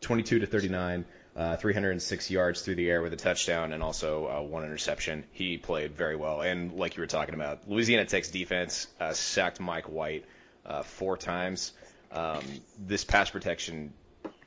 22 0.02 0.38
to 0.38 0.46
39, 0.46 1.04
uh, 1.36 1.56
306 1.56 2.30
yards 2.30 2.62
through 2.62 2.76
the 2.76 2.88
air 2.88 3.02
with 3.02 3.12
a 3.12 3.16
touchdown 3.16 3.74
and 3.74 3.82
also 3.82 4.28
uh, 4.28 4.40
one 4.40 4.64
interception. 4.64 5.24
He 5.32 5.58
played 5.58 5.96
very 5.96 6.16
well. 6.16 6.42
And 6.42 6.74
like 6.74 6.96
you 6.96 7.02
were 7.02 7.08
talking 7.08 7.34
about, 7.34 7.68
Louisiana 7.68 8.06
Tech's 8.06 8.30
defense 8.30 8.86
uh, 9.00 9.14
sacked 9.14 9.60
Mike 9.60 9.90
White 9.90 10.26
uh, 10.64 10.84
four 10.84 11.18
times. 11.18 11.74
Um, 12.12 12.44
this 12.78 13.04
pass 13.04 13.32
protection, 13.32 13.94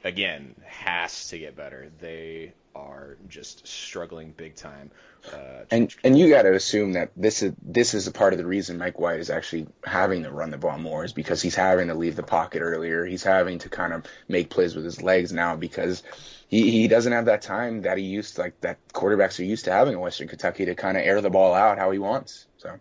again, 0.05 0.55
has 0.65 1.29
to 1.29 1.39
get 1.39 1.57
better. 1.57 1.91
They 1.99 2.53
are 2.75 3.17
just 3.29 3.67
struggling 3.67 4.33
big 4.37 4.55
time. 4.55 4.91
Uh, 5.33 5.65
and 5.71 5.95
and 6.05 6.19
you 6.19 6.29
got 6.29 6.43
to 6.43 6.55
assume 6.55 6.93
that 6.93 7.11
this 7.17 7.43
is 7.43 7.55
this 7.63 7.95
is 7.95 8.07
a 8.07 8.13
part 8.13 8.35
of 8.35 8.39
the 8.39 8.45
reason 8.47 8.77
Mike 8.77 8.99
White 8.99 9.21
is 9.21 9.31
actually 9.31 9.67
having 9.85 10.25
to 10.25 10.31
run 10.31 10.51
the 10.51 10.59
ball 10.59 10.79
more 10.79 11.05
is 11.05 11.15
because 11.15 11.41
he's 11.41 11.55
having 11.55 11.89
to 11.89 11.95
leave 11.95 12.15
the 12.15 12.23
pocket 12.23 12.61
earlier. 12.61 13.07
He's 13.07 13.23
having 13.23 13.59
to 13.61 13.71
kind 13.71 13.95
of 13.95 14.05
make 14.29 14.51
plays 14.51 14.75
with 14.77 14.85
his 14.85 15.01
legs 15.01 15.33
now 15.33 15.57
because 15.57 16.03
he, 16.49 16.71
he 16.71 16.89
doesn't 16.89 17.13
have 17.13 17.25
that 17.25 17.41
time 17.41 17.83
that 17.83 17.97
he 17.97 18.05
used 18.05 18.37
like 18.37 18.61
that 18.61 18.87
quarterbacks 18.89 19.41
are 19.41 19.45
used 19.45 19.65
to 19.65 19.73
having 19.73 19.95
in 19.95 20.01
Western 20.01 20.29
Kentucky 20.29 20.67
to 20.67 20.75
kind 20.75 20.99
of 20.99 21.05
air 21.05 21.21
the 21.23 21.31
ball 21.31 21.55
out 21.55 21.79
how 21.79 21.91
he 21.91 21.99
wants. 21.99 22.47
So 22.59 22.79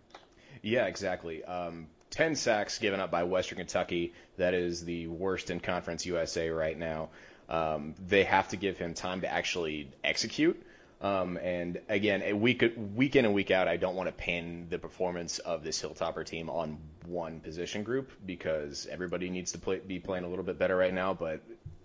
yeah, 0.60 0.86
exactly. 0.86 1.44
Um, 1.44 1.86
10 2.14 2.36
sacks 2.36 2.78
given 2.78 3.00
up 3.00 3.10
by 3.10 3.24
Western 3.24 3.58
Kentucky. 3.58 4.12
That 4.36 4.54
is 4.54 4.84
the 4.84 5.08
worst 5.08 5.50
in 5.50 5.58
Conference 5.58 6.06
USA 6.06 6.48
right 6.50 6.78
now. 6.78 7.10
Um, 7.48 7.94
they 8.06 8.22
have 8.22 8.48
to 8.48 8.56
give 8.56 8.78
him 8.78 8.94
time 8.94 9.22
to 9.22 9.32
actually 9.32 9.90
execute. 10.02 10.62
Um, 11.00 11.36
and 11.36 11.80
again, 11.88 12.40
week 12.40 12.64
week 12.94 13.16
in 13.16 13.24
and 13.24 13.34
week 13.34 13.50
out, 13.50 13.66
I 13.66 13.76
don't 13.76 13.96
want 13.96 14.08
to 14.08 14.12
pin 14.12 14.68
the 14.70 14.78
performance 14.78 15.38
of 15.40 15.64
this 15.64 15.82
Hilltopper 15.82 16.24
team 16.24 16.48
on 16.48 16.78
one 17.04 17.40
position 17.40 17.82
group 17.82 18.12
because 18.24 18.86
everybody 18.90 19.28
needs 19.28 19.52
to 19.52 19.58
play, 19.58 19.80
be 19.80 19.98
playing 19.98 20.24
a 20.24 20.28
little 20.28 20.44
bit 20.44 20.58
better 20.58 20.76
right 20.76 20.94
now. 20.94 21.12
But 21.12 21.42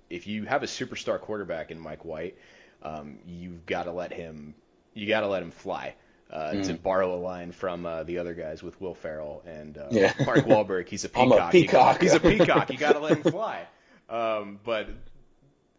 if 0.09 0.27
you 0.27 0.45
have 0.45 0.61
a 0.61 0.67
superstar 0.67 1.19
quarterback 1.19 1.71
in 1.71 1.79
Mike 1.79 2.05
White, 2.05 2.37
um, 2.83 3.17
you've 3.25 3.65
got 3.65 3.83
to 3.83 3.91
let 3.91 4.13
him 4.13 4.53
you 4.93 5.07
got 5.07 5.21
to 5.21 5.27
let 5.27 5.41
him 5.41 5.51
fly. 5.51 5.95
Uh, 6.31 6.51
mm. 6.53 6.67
To 6.67 6.75
borrow 6.75 7.15
a 7.15 7.17
line 7.17 7.51
from 7.51 7.87
uh, 7.87 8.03
the 8.03 8.19
other 8.19 8.35
guys 8.35 8.61
with 8.61 8.79
Will 8.79 8.93
Ferrell 8.93 9.41
and 9.47 9.75
uh, 9.75 9.87
yeah. 9.89 10.13
Mark 10.27 10.45
Wahlberg, 10.45 10.87
he's 10.87 11.03
a 11.03 11.09
peacock. 11.09 11.49
A 11.49 11.51
peacock. 11.51 12.01
he's 12.01 12.13
a 12.13 12.19
peacock. 12.19 12.69
You 12.69 12.77
got 12.77 12.93
to 12.93 12.99
let 12.99 13.17
him 13.17 13.31
fly. 13.31 13.65
Um, 14.09 14.59
but 14.63 14.89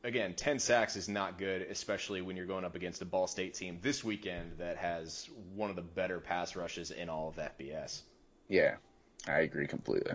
again, 0.03 0.35
10 0.35 0.59
sacks 0.59 0.97
is 0.97 1.09
not 1.09 1.39
good, 1.39 1.63
especially 1.63 2.21
when 2.21 2.37
you're 2.37 2.47
going 2.47 2.65
up 2.65 2.75
against 2.75 3.01
a 3.01 3.05
Ball 3.05 3.29
State 3.29 3.55
team 3.55 3.79
this 3.81 4.03
weekend 4.03 4.59
that 4.59 4.77
has 4.77 5.29
one 5.55 5.71
of 5.71 5.77
the 5.77 5.83
better 5.83 6.19
pass 6.19 6.57
rushes 6.57 6.91
in 6.91 7.09
all 7.09 7.29
of 7.29 7.37
FBS. 7.37 8.01
Yeah, 8.49 8.75
I 9.29 9.41
agree 9.41 9.69
completely. 9.69 10.15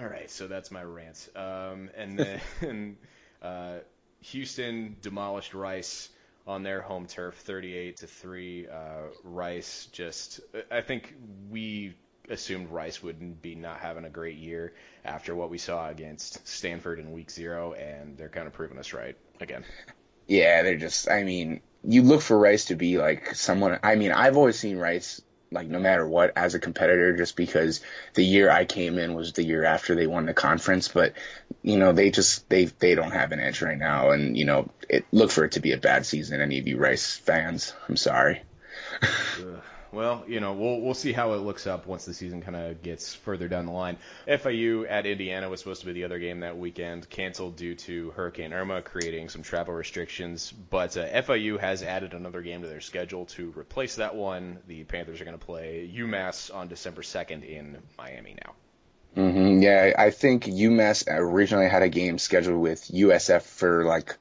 All 0.00 0.06
right, 0.06 0.30
so 0.30 0.46
that's 0.46 0.70
my 0.70 0.82
rant. 0.82 1.28
Um, 1.34 1.90
and 1.96 2.18
then 2.60 2.96
uh, 3.42 3.78
Houston 4.20 4.96
demolished 5.02 5.54
Rice 5.54 6.08
on 6.46 6.62
their 6.62 6.80
home 6.80 7.06
turf, 7.06 7.36
38 7.36 7.98
to 7.98 8.06
three. 8.06 8.66
Uh, 8.68 9.08
Rice 9.22 9.88
just, 9.92 10.40
I 10.70 10.80
think 10.80 11.14
we 11.50 11.94
assumed 12.28 12.70
Rice 12.70 13.02
wouldn't 13.02 13.42
be 13.42 13.54
not 13.54 13.78
having 13.78 14.04
a 14.04 14.10
great 14.10 14.36
year 14.36 14.74
after 15.04 15.34
what 15.34 15.50
we 15.50 15.58
saw 15.58 15.88
against 15.88 16.46
Stanford 16.46 16.98
in 16.98 17.12
week 17.12 17.30
zero, 17.30 17.72
and 17.72 18.16
they're 18.16 18.28
kind 18.28 18.46
of 18.46 18.52
proving 18.52 18.78
us 18.78 18.92
right 18.92 19.16
again. 19.40 19.64
Yeah, 20.26 20.62
they're 20.62 20.78
just, 20.78 21.10
I 21.10 21.22
mean, 21.22 21.60
you 21.82 22.02
look 22.02 22.22
for 22.22 22.38
Rice 22.38 22.66
to 22.66 22.76
be 22.76 22.98
like 22.98 23.34
someone, 23.34 23.78
I 23.82 23.96
mean, 23.96 24.12
I've 24.12 24.36
always 24.36 24.58
seen 24.58 24.78
Rice 24.78 25.20
like 25.54 25.68
no 25.68 25.78
matter 25.78 26.06
what 26.06 26.32
as 26.36 26.54
a 26.54 26.60
competitor 26.60 27.16
just 27.16 27.36
because 27.36 27.80
the 28.14 28.24
year 28.24 28.50
I 28.50 28.64
came 28.64 28.98
in 28.98 29.14
was 29.14 29.32
the 29.32 29.44
year 29.44 29.64
after 29.64 29.94
they 29.94 30.06
won 30.06 30.26
the 30.26 30.34
conference. 30.34 30.88
But 30.88 31.14
you 31.62 31.78
know 31.78 31.92
they 31.92 32.10
just 32.10 32.48
they 32.50 32.66
they 32.66 32.94
don't 32.94 33.12
have 33.12 33.32
an 33.32 33.40
edge 33.40 33.62
right 33.62 33.78
now. 33.78 34.10
And 34.10 34.36
you 34.36 34.44
know 34.44 34.68
it 34.88 35.06
look 35.12 35.30
for 35.30 35.44
it 35.44 35.52
to 35.52 35.60
be 35.60 35.72
a 35.72 35.78
bad 35.78 36.04
season 36.04 36.40
any 36.40 36.58
of 36.58 36.68
you 36.68 36.76
Rice 36.76 37.16
fans. 37.16 37.72
I'm 37.88 37.96
sorry 37.96 38.42
well, 39.94 40.24
you 40.26 40.40
know, 40.40 40.52
we'll 40.52 40.80
we'll 40.80 40.94
see 40.94 41.12
how 41.12 41.32
it 41.34 41.38
looks 41.38 41.66
up 41.66 41.86
once 41.86 42.04
the 42.04 42.14
season 42.14 42.42
kind 42.42 42.56
of 42.56 42.82
gets 42.82 43.14
further 43.14 43.48
down 43.48 43.66
the 43.66 43.72
line. 43.72 43.96
FIU 44.26 44.86
at 44.88 45.06
Indiana 45.06 45.48
was 45.48 45.60
supposed 45.60 45.80
to 45.80 45.86
be 45.86 45.92
the 45.92 46.04
other 46.04 46.18
game 46.18 46.40
that 46.40 46.58
weekend, 46.58 47.08
canceled 47.08 47.56
due 47.56 47.74
to 47.74 48.10
Hurricane 48.10 48.52
Irma 48.52 48.82
creating 48.82 49.28
some 49.28 49.42
travel 49.42 49.74
restrictions. 49.74 50.52
But 50.52 50.96
uh, 50.96 51.06
FIU 51.06 51.58
has 51.60 51.82
added 51.82 52.14
another 52.14 52.42
game 52.42 52.62
to 52.62 52.68
their 52.68 52.80
schedule 52.80 53.26
to 53.26 53.52
replace 53.56 53.96
that 53.96 54.14
one. 54.14 54.58
The 54.66 54.84
Panthers 54.84 55.20
are 55.20 55.24
going 55.24 55.38
to 55.38 55.44
play 55.44 55.90
UMass 55.94 56.54
on 56.54 56.68
December 56.68 57.02
2nd 57.02 57.48
in 57.48 57.78
Miami 57.96 58.36
now. 58.44 58.54
Mm-hmm. 59.16 59.62
Yeah, 59.62 59.92
I 59.96 60.10
think 60.10 60.44
UMass 60.44 61.04
originally 61.08 61.68
had 61.68 61.82
a 61.82 61.88
game 61.88 62.18
scheduled 62.18 62.60
with 62.60 62.88
USF 62.88 63.42
for 63.42 63.84
like 63.84 64.16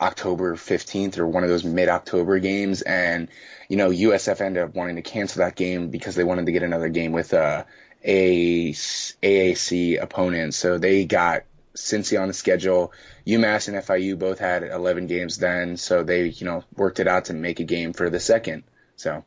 October 0.00 0.56
15th 0.56 1.18
or 1.18 1.26
one 1.26 1.44
of 1.44 1.48
those 1.48 1.64
mid 1.64 1.88
October 1.88 2.38
games. 2.38 2.82
And, 2.82 3.28
you 3.68 3.76
know, 3.76 3.90
USF 3.90 4.40
ended 4.40 4.62
up 4.62 4.74
wanting 4.74 4.96
to 4.96 5.02
cancel 5.02 5.40
that 5.40 5.56
game 5.56 5.90
because 5.90 6.14
they 6.14 6.24
wanted 6.24 6.46
to 6.46 6.52
get 6.52 6.62
another 6.62 6.88
game 6.88 7.12
with 7.12 7.32
uh, 7.32 7.64
a 8.04 8.72
AAC 8.72 10.02
opponent. 10.02 10.54
So 10.54 10.78
they 10.78 11.04
got 11.04 11.44
Cincy 11.76 12.20
on 12.20 12.28
the 12.28 12.34
schedule. 12.34 12.92
UMass 13.26 13.68
and 13.68 13.76
FIU 13.76 14.18
both 14.18 14.38
had 14.38 14.62
11 14.62 15.06
games 15.06 15.38
then. 15.38 15.76
So 15.76 16.02
they, 16.02 16.26
you 16.26 16.46
know, 16.46 16.64
worked 16.76 17.00
it 17.00 17.08
out 17.08 17.26
to 17.26 17.34
make 17.34 17.60
a 17.60 17.64
game 17.64 17.92
for 17.92 18.10
the 18.10 18.20
second. 18.20 18.64
So, 18.96 19.24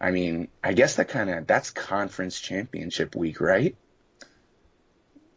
I 0.00 0.10
mean, 0.10 0.48
I 0.62 0.72
guess 0.72 0.96
that 0.96 1.08
kind 1.08 1.30
of, 1.30 1.46
that's 1.46 1.70
conference 1.70 2.40
championship 2.40 3.14
week, 3.14 3.40
right? 3.40 3.76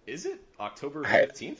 Is 0.06 0.26
it 0.26 0.39
October 0.60 1.04
15th? 1.04 1.58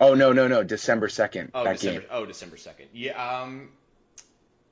Oh 0.00 0.14
no 0.14 0.32
no 0.32 0.48
no 0.48 0.62
December 0.62 1.08
second. 1.08 1.50
Oh 1.54 1.64
December. 1.64 2.00
Game. 2.00 2.08
Oh 2.10 2.26
December 2.26 2.56
second. 2.56 2.88
Yeah. 2.92 3.42
Um. 3.42 3.70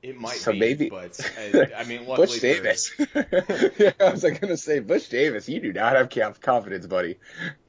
It 0.01 0.19
might 0.19 0.35
so 0.35 0.51
be, 0.51 0.59
maybe, 0.59 0.89
but 0.89 1.17
I, 1.39 1.71
I 1.77 1.85
mean, 1.85 2.05
Butch 2.05 2.41
Davis. 2.41 2.91
yeah, 3.15 3.91
I 4.01 4.11
was 4.11 4.21
like 4.21 4.41
gonna 4.41 4.57
say 4.57 4.79
Butch 4.79 5.07
Davis. 5.07 5.47
You 5.47 5.61
do 5.61 5.71
not 5.71 5.95
have 5.95 6.41
confidence, 6.41 6.85
buddy. 6.85 7.19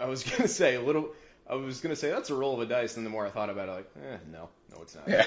I 0.00 0.06
was 0.06 0.24
gonna 0.24 0.48
say 0.48 0.74
a 0.74 0.82
little. 0.82 1.10
I 1.48 1.54
was 1.54 1.80
gonna 1.80 1.94
say 1.94 2.10
that's 2.10 2.30
a 2.30 2.34
roll 2.34 2.54
of 2.54 2.60
a 2.60 2.66
dice, 2.66 2.96
and 2.96 3.06
the 3.06 3.10
more 3.10 3.24
I 3.24 3.30
thought 3.30 3.50
about 3.50 3.68
it, 3.68 3.72
like, 3.72 3.90
eh, 4.02 4.16
no, 4.32 4.48
no, 4.72 4.82
it's 4.82 4.96
not. 4.96 5.08
Yeah. 5.08 5.24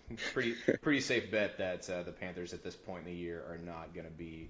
pretty, 0.32 0.54
pretty 0.82 1.00
safe 1.00 1.30
bet 1.30 1.58
that 1.58 1.88
uh, 1.88 2.02
the 2.02 2.10
Panthers 2.10 2.52
at 2.52 2.64
this 2.64 2.74
point 2.74 3.06
in 3.06 3.12
the 3.12 3.16
year 3.16 3.44
are 3.48 3.58
not 3.58 3.94
gonna 3.94 4.08
be 4.08 4.48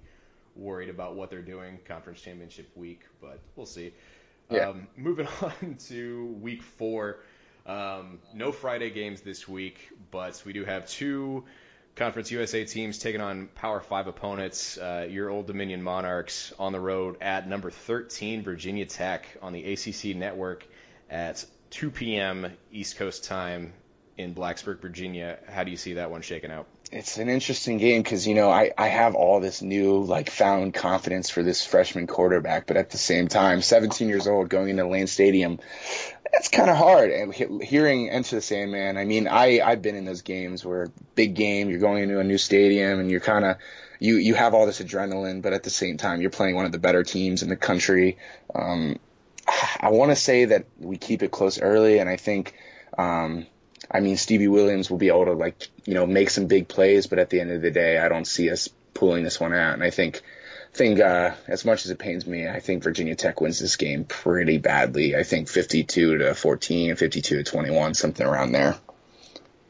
worried 0.55 0.89
about 0.89 1.15
what 1.15 1.29
they're 1.29 1.43
doing 1.43 1.79
conference 1.87 2.21
championship 2.21 2.75
week, 2.75 3.01
but 3.21 3.39
we'll 3.55 3.67
see. 3.67 3.93
Yeah. 4.49 4.69
Um, 4.69 4.87
moving 4.95 5.27
on 5.41 5.75
to 5.87 6.37
week 6.41 6.63
four. 6.63 7.19
Um, 7.65 8.19
no 8.33 8.51
Friday 8.51 8.89
games 8.89 9.21
this 9.21 9.47
week, 9.47 9.89
but 10.11 10.41
we 10.45 10.53
do 10.53 10.65
have 10.65 10.87
two 10.87 11.45
Conference 11.95 12.31
USA 12.31 12.63
teams 12.65 12.97
taking 12.97 13.21
on 13.21 13.47
Power 13.47 13.79
Five 13.81 14.07
opponents. 14.07 14.77
Uh, 14.77 15.05
your 15.09 15.29
Old 15.29 15.47
Dominion 15.47 15.83
Monarchs 15.83 16.53
on 16.57 16.71
the 16.71 16.79
road 16.79 17.17
at 17.21 17.47
number 17.47 17.69
13 17.69 18.41
Virginia 18.41 18.85
Tech 18.85 19.25
on 19.41 19.53
the 19.53 19.73
ACC 19.73 20.15
network 20.15 20.65
at 21.09 21.45
2 21.71 21.91
p.m. 21.91 22.51
East 22.71 22.95
Coast 22.97 23.25
time 23.25 23.73
in 24.19 24.35
Blacksburg, 24.35 24.81
Virginia. 24.81 25.39
How 25.47 25.63
do 25.63 25.71
you 25.71 25.77
see 25.77 25.93
that 25.93 26.11
one 26.11 26.21
shaking 26.21 26.51
out? 26.51 26.67
It's 26.91 27.17
an 27.17 27.29
interesting 27.29 27.77
game 27.77 28.03
because 28.03 28.27
you 28.27 28.35
know 28.35 28.49
I 28.49 28.71
I 28.77 28.87
have 28.87 29.15
all 29.15 29.39
this 29.39 29.61
new 29.61 30.03
like 30.03 30.29
found 30.29 30.73
confidence 30.73 31.29
for 31.29 31.41
this 31.41 31.65
freshman 31.65 32.05
quarterback, 32.05 32.67
but 32.67 32.75
at 32.75 32.89
the 32.89 32.97
same 32.97 33.29
time, 33.29 33.61
17 33.61 34.09
years 34.09 34.27
old 34.27 34.49
going 34.49 34.69
into 34.69 34.85
Lane 34.85 35.07
Stadium, 35.07 35.59
that's 36.33 36.49
kind 36.49 36.69
of 36.69 36.75
hard. 36.75 37.11
And 37.11 37.33
hearing 37.33 38.09
Enter 38.09 38.35
the 38.35 38.41
Sandman, 38.41 38.97
I 38.97 39.05
mean, 39.05 39.29
I 39.29 39.61
I've 39.61 39.81
been 39.81 39.95
in 39.95 40.03
those 40.03 40.21
games 40.21 40.65
where 40.65 40.91
big 41.15 41.35
game, 41.35 41.69
you're 41.69 41.79
going 41.79 42.03
into 42.03 42.19
a 42.19 42.23
new 42.23 42.37
stadium, 42.37 42.99
and 42.99 43.09
you're 43.09 43.21
kind 43.21 43.45
of 43.45 43.55
you 43.99 44.17
you 44.17 44.33
have 44.33 44.53
all 44.53 44.65
this 44.65 44.81
adrenaline, 44.81 45.41
but 45.41 45.53
at 45.53 45.63
the 45.63 45.69
same 45.69 45.95
time, 45.95 46.19
you're 46.19 46.29
playing 46.29 46.55
one 46.55 46.65
of 46.65 46.73
the 46.73 46.79
better 46.79 47.03
teams 47.03 47.41
in 47.41 47.47
the 47.47 47.55
country. 47.55 48.17
Um, 48.53 48.99
I 49.79 49.91
want 49.91 50.11
to 50.11 50.17
say 50.17 50.45
that 50.45 50.65
we 50.77 50.97
keep 50.97 51.23
it 51.23 51.31
close 51.31 51.61
early, 51.61 51.99
and 51.99 52.09
I 52.09 52.17
think. 52.17 52.53
Um, 52.97 53.45
I 53.91 54.01
mean, 54.01 54.17
Stevie 54.17 54.47
Williams 54.47 54.89
will 54.89 54.97
be 54.97 55.07
able 55.07 55.25
to 55.25 55.33
like, 55.33 55.67
you 55.85 55.95
know, 55.95 56.05
make 56.05 56.29
some 56.29 56.47
big 56.47 56.67
plays, 56.67 57.07
but 57.07 57.19
at 57.19 57.29
the 57.29 57.39
end 57.39 57.51
of 57.51 57.61
the 57.61 57.71
day, 57.71 57.97
I 57.97 58.07
don't 58.07 58.25
see 58.25 58.49
us 58.51 58.69
pulling 58.93 59.23
this 59.23 59.39
one 59.39 59.53
out. 59.53 59.73
And 59.73 59.83
I 59.83 59.89
think, 59.89 60.21
think, 60.73 60.99
uh, 60.99 61.31
as 61.47 61.65
much 61.65 61.85
as 61.85 61.91
it 61.91 61.97
pains 61.97 62.27
me, 62.27 62.47
I 62.47 62.59
think 62.59 62.83
Virginia 62.83 63.15
Tech 63.15 63.41
wins 63.41 63.59
this 63.59 63.77
game 63.77 64.03
pretty 64.03 64.59
badly. 64.59 65.15
I 65.15 65.23
think 65.23 65.49
52 65.49 66.19
to 66.19 66.35
14, 66.35 66.95
52 66.95 67.37
to 67.37 67.43
21, 67.43 67.93
something 67.95 68.25
around 68.25 68.51
there. 68.51 68.77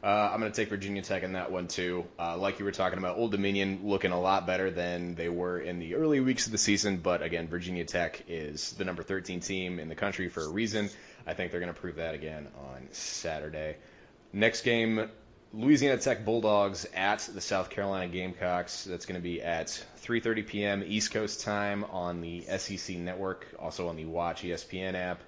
Uh, 0.02 0.30
I'm 0.32 0.40
going 0.40 0.50
to 0.50 0.56
take 0.56 0.70
Virginia 0.70 1.02
Tech 1.02 1.22
in 1.24 1.34
that 1.34 1.52
one 1.52 1.68
too. 1.68 2.06
Uh, 2.18 2.36
like 2.38 2.58
you 2.58 2.64
were 2.64 2.72
talking 2.72 2.98
about, 2.98 3.18
Old 3.18 3.32
Dominion 3.32 3.80
looking 3.84 4.12
a 4.12 4.20
lot 4.20 4.46
better 4.46 4.70
than 4.70 5.14
they 5.14 5.28
were 5.28 5.58
in 5.58 5.78
the 5.78 5.94
early 5.94 6.20
weeks 6.20 6.46
of 6.46 6.52
the 6.52 6.58
season. 6.58 6.98
But 6.98 7.22
again, 7.22 7.48
Virginia 7.48 7.84
Tech 7.84 8.24
is 8.26 8.72
the 8.72 8.84
number 8.84 9.02
13 9.02 9.40
team 9.40 9.78
in 9.78 9.88
the 9.88 9.94
country 9.94 10.30
for 10.30 10.42
a 10.42 10.48
reason. 10.48 10.88
I 11.26 11.34
think 11.34 11.50
they're 11.50 11.60
going 11.60 11.72
to 11.72 11.78
prove 11.78 11.96
that 11.96 12.14
again 12.14 12.48
on 12.72 12.88
Saturday. 12.92 13.76
Next 14.32 14.62
game, 14.62 15.10
Louisiana 15.52 15.98
Tech 15.98 16.24
Bulldogs 16.24 16.86
at 16.94 17.18
the 17.34 17.40
South 17.40 17.70
Carolina 17.70 18.06
Gamecocks. 18.06 18.84
That's 18.84 19.06
going 19.06 19.20
to 19.20 19.22
be 19.22 19.42
at 19.42 19.66
3:30 20.04 20.46
p.m. 20.46 20.84
East 20.86 21.10
Coast 21.10 21.40
time 21.40 21.84
on 21.84 22.20
the 22.20 22.42
SEC 22.42 22.96
network, 22.96 23.48
also 23.58 23.88
on 23.88 23.96
the 23.96 24.04
Watch 24.04 24.42
ESPN 24.42 24.94
app. 24.94 25.20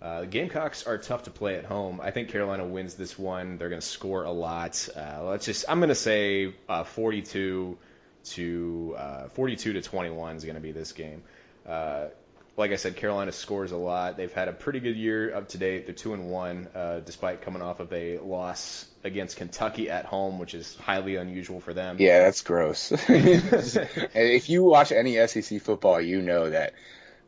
Uh, 0.00 0.20
the 0.20 0.26
Gamecocks 0.26 0.86
are 0.86 0.96
tough 0.96 1.24
to 1.24 1.30
play 1.30 1.56
at 1.56 1.66
home. 1.66 2.00
I 2.00 2.12
think 2.12 2.30
Carolina 2.30 2.64
wins 2.64 2.94
this 2.94 3.18
one. 3.18 3.58
They're 3.58 3.68
going 3.68 3.80
to 3.82 3.86
score 3.86 4.24
a 4.24 4.30
lot. 4.30 4.88
Uh, 4.96 5.24
let's 5.24 5.44
just 5.44 5.66
I'm 5.68 5.80
going 5.80 5.88
to 5.90 5.94
say 5.94 6.54
uh, 6.68 6.84
42 6.84 7.76
to 8.24 8.94
uh, 8.96 9.28
42 9.28 9.74
to 9.74 9.82
21 9.82 10.36
is 10.36 10.44
going 10.44 10.54
to 10.54 10.62
be 10.62 10.72
this 10.72 10.92
game. 10.92 11.22
Like 12.58 12.72
I 12.72 12.76
said, 12.76 12.96
Carolina 12.96 13.30
scores 13.30 13.70
a 13.70 13.76
lot. 13.76 14.16
They've 14.16 14.32
had 14.32 14.48
a 14.48 14.52
pretty 14.52 14.80
good 14.80 14.96
year 14.96 15.32
up 15.32 15.50
to 15.50 15.58
date. 15.58 15.86
They're 15.86 15.94
two 15.94 16.12
and 16.12 16.28
one, 16.28 16.66
uh, 16.74 16.98
despite 16.98 17.40
coming 17.40 17.62
off 17.62 17.78
of 17.78 17.92
a 17.92 18.18
loss 18.18 18.84
against 19.04 19.36
Kentucky 19.36 19.88
at 19.90 20.06
home, 20.06 20.40
which 20.40 20.54
is 20.54 20.74
highly 20.74 21.14
unusual 21.14 21.60
for 21.60 21.72
them. 21.72 21.98
Yeah, 22.00 22.24
that's 22.24 22.42
gross. 22.42 22.90
if 23.08 24.48
you 24.50 24.64
watch 24.64 24.90
any 24.90 25.24
SEC 25.28 25.62
football, 25.62 26.00
you 26.00 26.20
know 26.20 26.50
that 26.50 26.74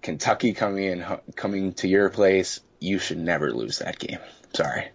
Kentucky 0.02 0.52
coming 0.52 0.82
in, 0.82 1.06
coming 1.36 1.74
to 1.74 1.86
your 1.86 2.10
place, 2.10 2.58
you 2.80 2.98
should 2.98 3.18
never 3.18 3.52
lose 3.52 3.78
that 3.78 4.00
game. 4.00 4.18
Sorry. 4.52 4.88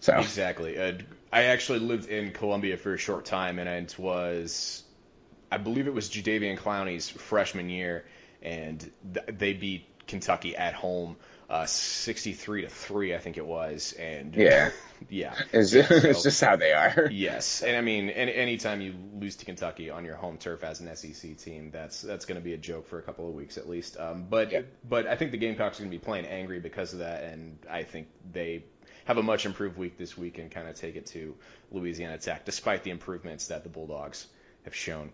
So 0.00 0.18
exactly. 0.18 0.76
Uh, 0.76 0.94
I 1.32 1.44
actually 1.44 1.78
lived 1.78 2.08
in 2.08 2.32
Columbia 2.32 2.76
for 2.76 2.94
a 2.94 2.98
short 2.98 3.24
time, 3.24 3.60
and 3.60 3.68
it 3.68 3.96
was, 3.96 4.82
I 5.52 5.58
believe 5.58 5.86
it 5.86 5.94
was 5.94 6.10
Jadeveon 6.10 6.58
Clowney's 6.58 7.08
freshman 7.08 7.70
year 7.70 8.04
and 8.46 8.90
th- 9.12 9.38
they 9.38 9.52
beat 9.52 10.06
Kentucky 10.06 10.56
at 10.56 10.72
home, 10.72 11.16
uh, 11.50 11.66
63 11.66 12.62
to 12.62 12.68
three, 12.68 13.14
I 13.14 13.18
think 13.18 13.36
it 13.36 13.46
was, 13.46 13.92
and 13.92 14.34
yeah, 14.34 14.70
yeah, 15.10 15.34
it's, 15.52 15.72
just, 15.72 15.88
so, 15.88 15.94
it's 15.96 16.22
just 16.22 16.40
how 16.40 16.56
they 16.56 16.72
are. 16.72 17.08
Yes, 17.10 17.62
and 17.62 17.76
I 17.76 17.80
mean, 17.80 18.08
any, 18.10 18.32
anytime 18.32 18.80
you 18.80 18.94
lose 19.14 19.36
to 19.36 19.44
Kentucky 19.44 19.90
on 19.90 20.04
your 20.04 20.16
home 20.16 20.38
turf 20.38 20.64
as 20.64 20.80
an 20.80 20.94
SEC 20.94 21.36
team, 21.36 21.70
that's 21.72 22.02
that's 22.02 22.24
going 22.24 22.40
to 22.40 22.44
be 22.44 22.54
a 22.54 22.58
joke 22.58 22.88
for 22.88 22.98
a 22.98 23.02
couple 23.02 23.28
of 23.28 23.34
weeks 23.34 23.58
at 23.58 23.68
least. 23.68 23.98
Um, 23.98 24.26
but 24.30 24.52
yeah. 24.52 24.62
but 24.88 25.06
I 25.06 25.16
think 25.16 25.32
the 25.32 25.38
Gamecocks 25.38 25.78
are 25.78 25.82
going 25.82 25.90
to 25.90 25.98
be 25.98 26.04
playing 26.04 26.26
angry 26.26 26.60
because 26.60 26.92
of 26.92 27.00
that, 27.00 27.24
and 27.24 27.58
I 27.68 27.82
think 27.82 28.08
they 28.32 28.64
have 29.04 29.18
a 29.18 29.22
much 29.22 29.46
improved 29.46 29.76
week 29.76 29.98
this 29.98 30.16
week 30.16 30.38
and 30.38 30.50
kind 30.50 30.68
of 30.68 30.74
take 30.74 30.96
it 30.96 31.06
to 31.06 31.34
Louisiana 31.70 32.18
Tech, 32.18 32.44
despite 32.44 32.82
the 32.82 32.90
improvements 32.90 33.48
that 33.48 33.62
the 33.62 33.68
Bulldogs 33.68 34.26
have 34.64 34.74
shown. 34.74 35.12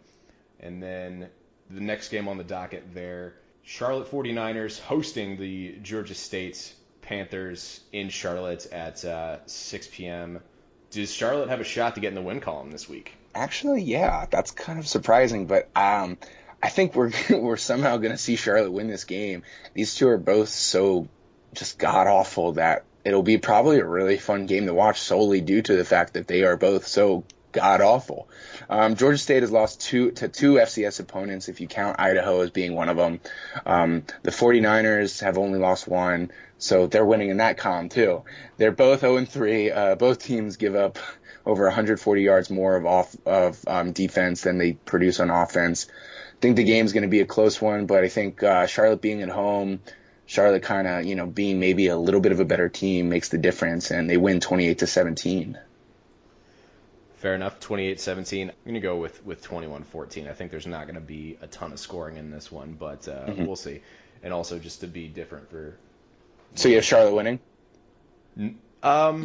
And 0.60 0.82
then 0.82 1.28
the 1.70 1.80
next 1.80 2.08
game 2.08 2.28
on 2.28 2.38
the 2.38 2.44
docket 2.44 2.94
there. 2.94 3.34
Charlotte 3.64 4.10
49ers 4.10 4.80
hosting 4.80 5.38
the 5.38 5.76
Georgia 5.82 6.14
State 6.14 6.74
Panthers 7.02 7.80
in 7.92 8.08
Charlotte 8.08 8.66
at 8.72 9.04
uh, 9.04 9.38
6 9.46 9.88
p.m. 9.92 10.40
Does 10.90 11.12
Charlotte 11.12 11.48
have 11.48 11.60
a 11.60 11.64
shot 11.64 11.94
to 11.94 12.00
get 12.00 12.08
in 12.08 12.14
the 12.14 12.22
win 12.22 12.40
column 12.40 12.70
this 12.70 12.88
week? 12.88 13.14
Actually, 13.34 13.82
yeah, 13.82 14.26
that's 14.30 14.50
kind 14.50 14.78
of 14.78 14.86
surprising, 14.86 15.46
but 15.46 15.68
um, 15.74 16.18
I 16.62 16.68
think 16.68 16.94
we're 16.94 17.12
we're 17.30 17.56
somehow 17.56 17.96
going 17.96 18.12
to 18.12 18.18
see 18.18 18.36
Charlotte 18.36 18.72
win 18.72 18.88
this 18.88 19.04
game. 19.04 19.42
These 19.74 19.94
two 19.94 20.08
are 20.08 20.18
both 20.18 20.48
so 20.48 21.08
just 21.54 21.78
god 21.78 22.06
awful 22.06 22.52
that 22.52 22.84
it'll 23.04 23.22
be 23.22 23.38
probably 23.38 23.78
a 23.78 23.84
really 23.84 24.16
fun 24.16 24.46
game 24.46 24.66
to 24.66 24.74
watch 24.74 25.00
solely 25.00 25.40
due 25.40 25.60
to 25.60 25.76
the 25.76 25.84
fact 25.84 26.14
that 26.14 26.26
they 26.26 26.44
are 26.44 26.56
both 26.56 26.86
so 26.86 27.24
god 27.52 27.80
awful. 27.80 28.28
Um, 28.68 28.96
Georgia 28.96 29.18
State 29.18 29.42
has 29.42 29.52
lost 29.52 29.80
two 29.80 30.10
to 30.12 30.28
two 30.28 30.54
FCS 30.54 31.00
opponents, 31.00 31.48
if 31.48 31.60
you 31.60 31.68
count 31.68 32.00
Idaho 32.00 32.40
as 32.40 32.50
being 32.50 32.74
one 32.74 32.88
of 32.88 32.96
them. 32.96 33.20
Um, 33.64 34.04
the 34.22 34.30
49ers 34.30 35.20
have 35.20 35.38
only 35.38 35.58
lost 35.58 35.86
one, 35.86 36.32
so 36.58 36.86
they're 36.86 37.04
winning 37.04 37.30
in 37.30 37.36
that 37.36 37.58
column 37.58 37.88
too. 37.88 38.24
They're 38.56 38.72
both 38.72 39.00
0 39.00 39.16
and 39.16 39.28
3. 39.28 39.70
Uh, 39.70 39.94
both 39.94 40.18
teams 40.24 40.56
give 40.56 40.74
up 40.74 40.98
over 41.44 41.64
140 41.64 42.22
yards 42.22 42.50
more 42.50 42.76
of 42.76 42.86
off 42.86 43.16
of 43.26 43.58
um, 43.66 43.92
defense 43.92 44.42
than 44.42 44.58
they 44.58 44.72
produce 44.72 45.20
on 45.20 45.30
offense. 45.30 45.88
I 45.88 46.40
think 46.40 46.56
the 46.56 46.64
game's 46.64 46.92
going 46.92 47.02
to 47.02 47.08
be 47.08 47.20
a 47.20 47.26
close 47.26 47.60
one, 47.60 47.86
but 47.86 48.04
I 48.04 48.08
think 48.08 48.42
uh, 48.42 48.66
Charlotte 48.66 49.00
being 49.00 49.22
at 49.22 49.28
home. 49.28 49.80
Charlotte 50.24 50.62
kind 50.62 50.86
of, 50.86 51.04
you 51.04 51.14
know, 51.14 51.26
being 51.26 51.60
maybe 51.60 51.88
a 51.88 51.96
little 51.96 52.20
bit 52.20 52.32
of 52.32 52.40
a 52.40 52.44
better 52.44 52.68
team 52.68 53.08
makes 53.08 53.28
the 53.28 53.38
difference, 53.38 53.90
and 53.90 54.08
they 54.08 54.16
win 54.16 54.40
28 54.40 54.78
to 54.78 54.86
17. 54.86 55.58
Fair 57.22 57.36
enough. 57.36 57.60
28-17. 57.60 58.48
I'm 58.48 58.52
going 58.64 58.74
to 58.74 58.80
go 58.80 58.96
with 58.96 59.24
with 59.24 59.46
21-14. 59.48 60.28
I 60.28 60.32
think 60.32 60.50
there's 60.50 60.66
not 60.66 60.86
going 60.86 60.96
to 60.96 61.00
be 61.00 61.38
a 61.40 61.46
ton 61.46 61.70
of 61.70 61.78
scoring 61.78 62.16
in 62.16 62.32
this 62.32 62.50
one, 62.50 62.72
but 62.72 63.06
uh, 63.06 63.26
mm-hmm. 63.26 63.46
we'll 63.46 63.54
see. 63.54 63.80
And 64.24 64.32
also 64.32 64.58
just 64.58 64.80
to 64.80 64.88
be 64.88 65.06
different 65.06 65.48
for. 65.48 65.76
So 66.56 66.68
you 66.68 66.74
have 66.74 66.84
Charlotte 66.84 67.14
winning. 67.14 67.38
Um. 68.82 69.24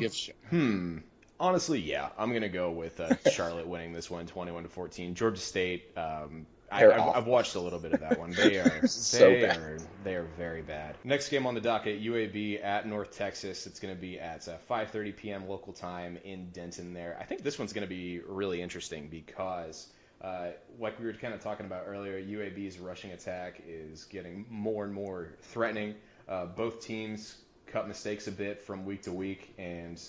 hmm. 0.52 0.98
Honestly, 1.40 1.80
yeah. 1.80 2.10
I'm 2.20 2.30
going 2.30 2.44
to 2.44 2.50
go 2.50 2.70
with 2.70 3.00
uh, 3.00 3.16
Charlotte 3.32 3.66
winning 3.66 3.94
this 3.94 4.12
one, 4.12 4.28
21 4.28 4.64
to 4.64 4.70
14. 4.70 5.16
Georgia 5.16 5.42
State. 5.42 5.98
Um, 5.98 6.46
I, 6.70 6.82
have 6.82 7.16
I've 7.16 7.28
watched 7.28 7.56
a 7.56 7.60
little 7.60 7.80
bit 7.80 7.94
of 7.94 8.02
that 8.02 8.20
one. 8.20 8.32
They 8.32 8.58
are 8.58 8.88
so 8.88 9.20
they 9.20 9.42
bad. 9.42 9.58
are 9.58 9.78
they 10.04 10.16
are 10.16 10.28
very 10.38 10.62
bad. 10.62 10.96
Next 11.04 11.30
game 11.30 11.46
on 11.46 11.56
the 11.56 11.62
docket, 11.62 12.02
UAB 12.04 12.64
at 12.64 12.88
North 12.88 13.16
Texas. 13.16 13.66
It's 13.68 13.80
going 13.80 13.96
to 13.96 14.00
be 14.00 14.20
at 14.20 14.48
uh, 14.48 14.58
5:30 14.70 15.16
p.m. 15.16 15.48
local 15.48 15.72
time 15.72 16.18
in 16.26 16.50
Denton. 16.50 16.94
There, 16.94 17.18
I 17.20 17.24
think 17.24 17.44
this 17.44 17.58
one's 17.58 17.74
going 17.74 17.88
to 17.88 17.90
be 17.90 18.20
really 18.20 18.62
interesting 18.62 19.08
because, 19.08 19.88
uh, 20.22 20.50
like 20.80 21.00
we 21.00 21.06
were 21.06 21.14
kind 21.14 21.34
of 21.34 21.42
talking 21.42 21.66
about 21.66 21.86
earlier, 21.88 22.22
UAB's 22.22 22.80
rushing 22.80 23.12
attack 23.12 23.62
is 23.66 24.04
getting 24.06 24.46
more 24.50 24.84
and 24.84 24.94
more 24.94 25.30
threatening. 25.42 25.96
Uh, 26.28 26.46
both 26.46 26.82
teams 26.82 27.38
cut 27.66 27.88
mistakes 27.88 28.28
a 28.28 28.32
bit 28.32 28.62
from 28.62 28.86
week 28.86 29.04
to 29.04 29.14
week, 29.14 29.54
and 29.58 30.02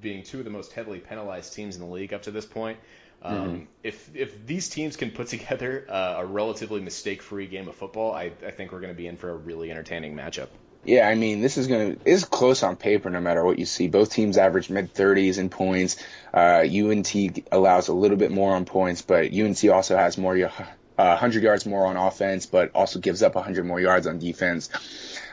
being 0.00 0.22
two 0.22 0.38
of 0.38 0.44
the 0.44 0.50
most 0.50 0.72
heavily 0.72 0.98
penalized 0.98 1.54
teams 1.54 1.76
in 1.76 1.82
the 1.82 1.88
league 1.88 2.12
up 2.14 2.22
to 2.22 2.30
this 2.30 2.46
point. 2.46 2.78
Um, 3.24 3.34
mm-hmm. 3.34 3.64
If 3.82 4.14
if 4.14 4.46
these 4.46 4.68
teams 4.68 4.96
can 4.96 5.10
put 5.10 5.28
together 5.36 5.86
uh, 5.88 6.16
a 6.18 6.26
relatively 6.26 6.80
mistake-free 6.80 7.46
game 7.46 7.68
of 7.68 7.74
football, 7.74 8.12
I, 8.12 8.32
I 8.46 8.50
think 8.50 8.72
we're 8.72 8.80
going 8.80 8.92
to 8.92 8.96
be 8.96 9.06
in 9.06 9.16
for 9.16 9.30
a 9.30 9.36
really 9.36 9.70
entertaining 9.70 10.14
matchup. 10.14 10.48
Yeah, 10.84 11.08
I 11.08 11.14
mean, 11.14 11.40
this 11.40 11.56
is 11.56 11.66
going 11.66 11.96
to 11.96 12.08
is 12.08 12.26
close 12.26 12.62
on 12.62 12.76
paper, 12.76 13.08
no 13.08 13.20
matter 13.20 13.42
what 13.42 13.58
you 13.58 13.64
see. 13.64 13.88
Both 13.88 14.12
teams 14.12 14.36
average 14.36 14.68
mid 14.68 14.92
30s 14.92 15.38
in 15.38 15.48
points. 15.48 15.96
Uh, 16.32 16.62
UNT 16.62 17.14
allows 17.50 17.88
a 17.88 17.94
little 17.94 18.18
bit 18.18 18.30
more 18.30 18.54
on 18.54 18.66
points, 18.66 19.00
but 19.00 19.32
UNT 19.32 19.64
also 19.64 19.96
has 19.96 20.18
more 20.18 20.36
uh, 20.36 20.50
100 20.96 21.42
yards 21.42 21.64
more 21.64 21.86
on 21.86 21.96
offense, 21.96 22.44
but 22.44 22.72
also 22.74 22.98
gives 22.98 23.22
up 23.22 23.34
100 23.34 23.64
more 23.64 23.80
yards 23.80 24.06
on 24.06 24.18
defense. 24.18 24.68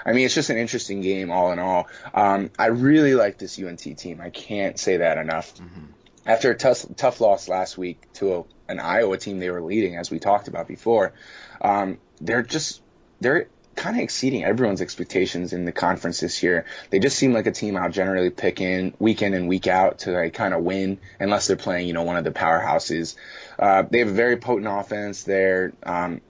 I 0.05 0.13
mean, 0.13 0.25
it's 0.25 0.33
just 0.33 0.49
an 0.49 0.57
interesting 0.57 1.01
game 1.01 1.31
all 1.31 1.51
in 1.51 1.59
all. 1.59 1.89
Um, 2.13 2.49
I 2.57 2.67
really 2.67 3.13
like 3.13 3.37
this 3.37 3.59
UNT 3.59 3.79
team. 3.97 4.21
I 4.21 4.29
can't 4.29 4.79
say 4.79 4.97
that 4.97 5.17
enough. 5.17 5.53
Mm-hmm 5.55 5.85
after 6.25 6.51
a 6.51 6.55
tough, 6.55 6.85
tough 6.95 7.21
loss 7.21 7.47
last 7.47 7.77
week 7.77 8.01
to 8.13 8.35
a, 8.35 8.43
an 8.67 8.79
Iowa 8.79 9.17
team 9.17 9.39
they 9.39 9.49
were 9.49 9.61
leading, 9.61 9.95
as 9.95 10.11
we 10.11 10.19
talked 10.19 10.47
about 10.47 10.67
before, 10.67 11.13
um, 11.61 11.99
they're 12.19 12.43
just 12.43 12.81
they're 13.19 13.47
kind 13.75 13.95
of 13.95 14.03
exceeding 14.03 14.43
everyone's 14.43 14.81
expectations 14.81 15.53
in 15.53 15.65
the 15.65 15.71
conference 15.71 16.19
this 16.19 16.43
year. 16.43 16.65
They 16.89 16.99
just 16.99 17.17
seem 17.17 17.33
like 17.33 17.47
a 17.47 17.51
team 17.51 17.77
I'll 17.77 17.89
generally 17.89 18.29
pick 18.29 18.61
in 18.61 18.93
week 18.99 19.21
in 19.21 19.33
and 19.33 19.47
week 19.47 19.67
out 19.67 19.99
to 19.99 20.11
like 20.11 20.33
kind 20.33 20.53
of 20.53 20.63
win, 20.63 20.99
unless 21.19 21.47
they're 21.47 21.55
playing, 21.55 21.87
you 21.87 21.93
know, 21.93 22.03
one 22.03 22.17
of 22.17 22.23
the 22.23 22.31
powerhouses. 22.31 23.15
Uh, 23.57 23.83
they 23.89 23.99
have 23.99 24.09
a 24.09 24.13
very 24.13 24.37
potent 24.37 24.67
offense. 24.67 25.23
They're 25.23 25.73
um, 25.83 26.21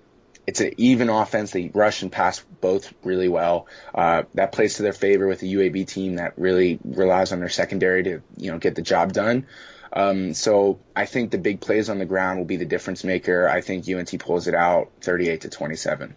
it's 0.48 0.60
an 0.60 0.74
even 0.78 1.10
offense. 1.10 1.52
They 1.52 1.72
rush 1.74 2.02
and 2.02 2.12
pass 2.12 2.44
both 2.62 2.94
really 3.04 3.30
well. 3.30 3.68
Uh, 3.94 4.24
that 4.36 4.52
plays 4.52 4.76
to 4.76 4.84
their 4.84 4.94
favor 4.94 5.28
with 5.28 5.42
a 5.44 5.46
UAB 5.46 5.88
team 5.88 6.16
that 6.16 6.38
really 6.38 6.80
relies 6.84 7.32
on 7.32 7.40
their 7.40 7.50
secondary 7.50 8.04
to 8.04 8.22
you 8.38 8.52
know 8.52 8.58
get 8.58 8.76
the 8.76 8.82
job 8.82 9.14
done. 9.14 9.48
Um, 9.94 10.34
so 10.34 10.80
I 10.96 11.06
think 11.06 11.32
the 11.32 11.38
big 11.38 11.60
plays 11.60 11.90
on 11.90 12.00
the 12.00 12.06
ground 12.06 12.40
will 12.40 12.46
be 12.46 12.58
the 12.58 12.66
difference 12.66 13.04
maker. 13.04 13.48
I 13.48 13.62
think 13.62 13.88
UNT 13.90 14.18
pulls 14.20 14.48
it 14.48 14.56
out 14.56 14.90
38 15.02 15.42
to 15.42 15.50
27. 15.50 16.16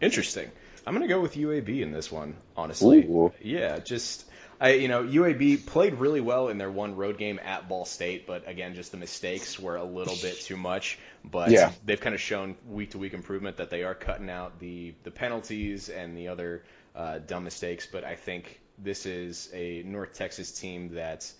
Interesting. 0.00 0.50
I'm 0.84 0.94
gonna 0.94 1.06
go 1.06 1.20
with 1.20 1.34
UAB 1.36 1.80
in 1.80 1.92
this 1.92 2.10
one, 2.10 2.34
honestly. 2.56 3.04
Ooh. 3.04 3.32
Yeah, 3.40 3.78
just 3.78 4.24
I, 4.60 4.74
you 4.74 4.88
know, 4.88 5.02
UAB 5.04 5.66
played 5.66 5.94
really 5.94 6.20
well 6.20 6.48
in 6.48 6.58
their 6.58 6.70
one 6.70 6.96
road 6.96 7.18
game 7.18 7.40
at 7.44 7.68
Ball 7.68 7.84
State, 7.84 8.26
but 8.26 8.48
again, 8.48 8.74
just 8.74 8.90
the 8.90 8.96
mistakes 8.96 9.58
were 9.58 9.76
a 9.76 9.84
little 9.84 10.16
bit 10.22 10.40
too 10.40 10.56
much. 10.56 10.98
But 11.24 11.50
Yeah. 11.50 11.72
they've 11.84 12.00
kind 12.00 12.14
of 12.14 12.20
shown 12.20 12.56
week 12.68 12.92
to 12.92 12.98
week 12.98 13.12
improvement 13.14 13.58
that 13.58 13.70
they 13.70 13.84
are 13.84 13.94
cutting 13.94 14.30
out 14.30 14.58
the 14.58 14.94
the 15.04 15.12
penalties 15.12 15.88
and 15.88 16.16
the 16.16 16.28
other 16.28 16.64
uh, 16.96 17.18
dumb 17.18 17.44
mistakes. 17.44 17.86
But 17.90 18.02
I 18.04 18.16
think 18.16 18.60
this 18.78 19.06
is 19.06 19.50
a 19.52 19.84
North 19.84 20.14
Texas 20.14 20.50
team 20.50 20.94
that 20.94 21.30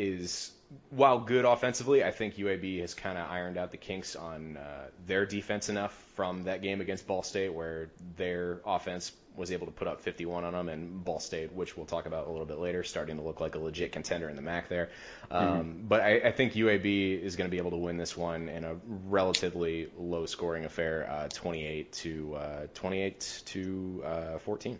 is 0.00 0.52
while 0.90 1.18
good 1.18 1.44
offensively, 1.44 2.04
I 2.04 2.10
think 2.12 2.36
UAB 2.36 2.80
has 2.80 2.94
kind 2.94 3.18
of 3.18 3.28
ironed 3.28 3.58
out 3.58 3.70
the 3.70 3.76
kinks 3.76 4.14
on 4.16 4.56
uh, 4.56 4.86
their 5.06 5.26
defense 5.26 5.68
enough 5.68 5.92
from 6.14 6.44
that 6.44 6.62
game 6.62 6.80
against 6.80 7.06
Ball 7.06 7.22
State, 7.22 7.52
where 7.52 7.90
their 8.16 8.60
offense 8.64 9.12
was 9.36 9.50
able 9.52 9.66
to 9.66 9.72
put 9.72 9.88
up 9.88 10.00
51 10.00 10.44
on 10.44 10.52
them, 10.52 10.68
and 10.68 11.04
Ball 11.04 11.18
State, 11.18 11.52
which 11.52 11.76
we'll 11.76 11.86
talk 11.86 12.06
about 12.06 12.28
a 12.28 12.30
little 12.30 12.46
bit 12.46 12.58
later, 12.58 12.84
starting 12.84 13.16
to 13.16 13.22
look 13.22 13.40
like 13.40 13.54
a 13.56 13.58
legit 13.58 13.92
contender 13.92 14.28
in 14.28 14.36
the 14.36 14.42
MAC 14.42 14.68
there. 14.68 14.90
Um, 15.30 15.84
But 15.88 16.00
I, 16.02 16.20
I 16.20 16.32
think 16.32 16.52
UAB 16.54 17.20
is 17.20 17.36
going 17.36 17.48
to 17.48 17.50
be 17.50 17.58
able 17.58 17.72
to 17.72 17.76
win 17.76 17.96
this 17.96 18.16
one 18.16 18.48
in 18.48 18.64
a 18.64 18.76
relatively 19.08 19.88
low-scoring 19.98 20.64
affair, 20.64 21.08
uh, 21.10 21.28
28 21.28 21.92
to 21.92 22.36
uh, 22.36 22.66
28 22.74 23.42
to 23.46 24.02
uh, 24.06 24.38
14. 24.38 24.78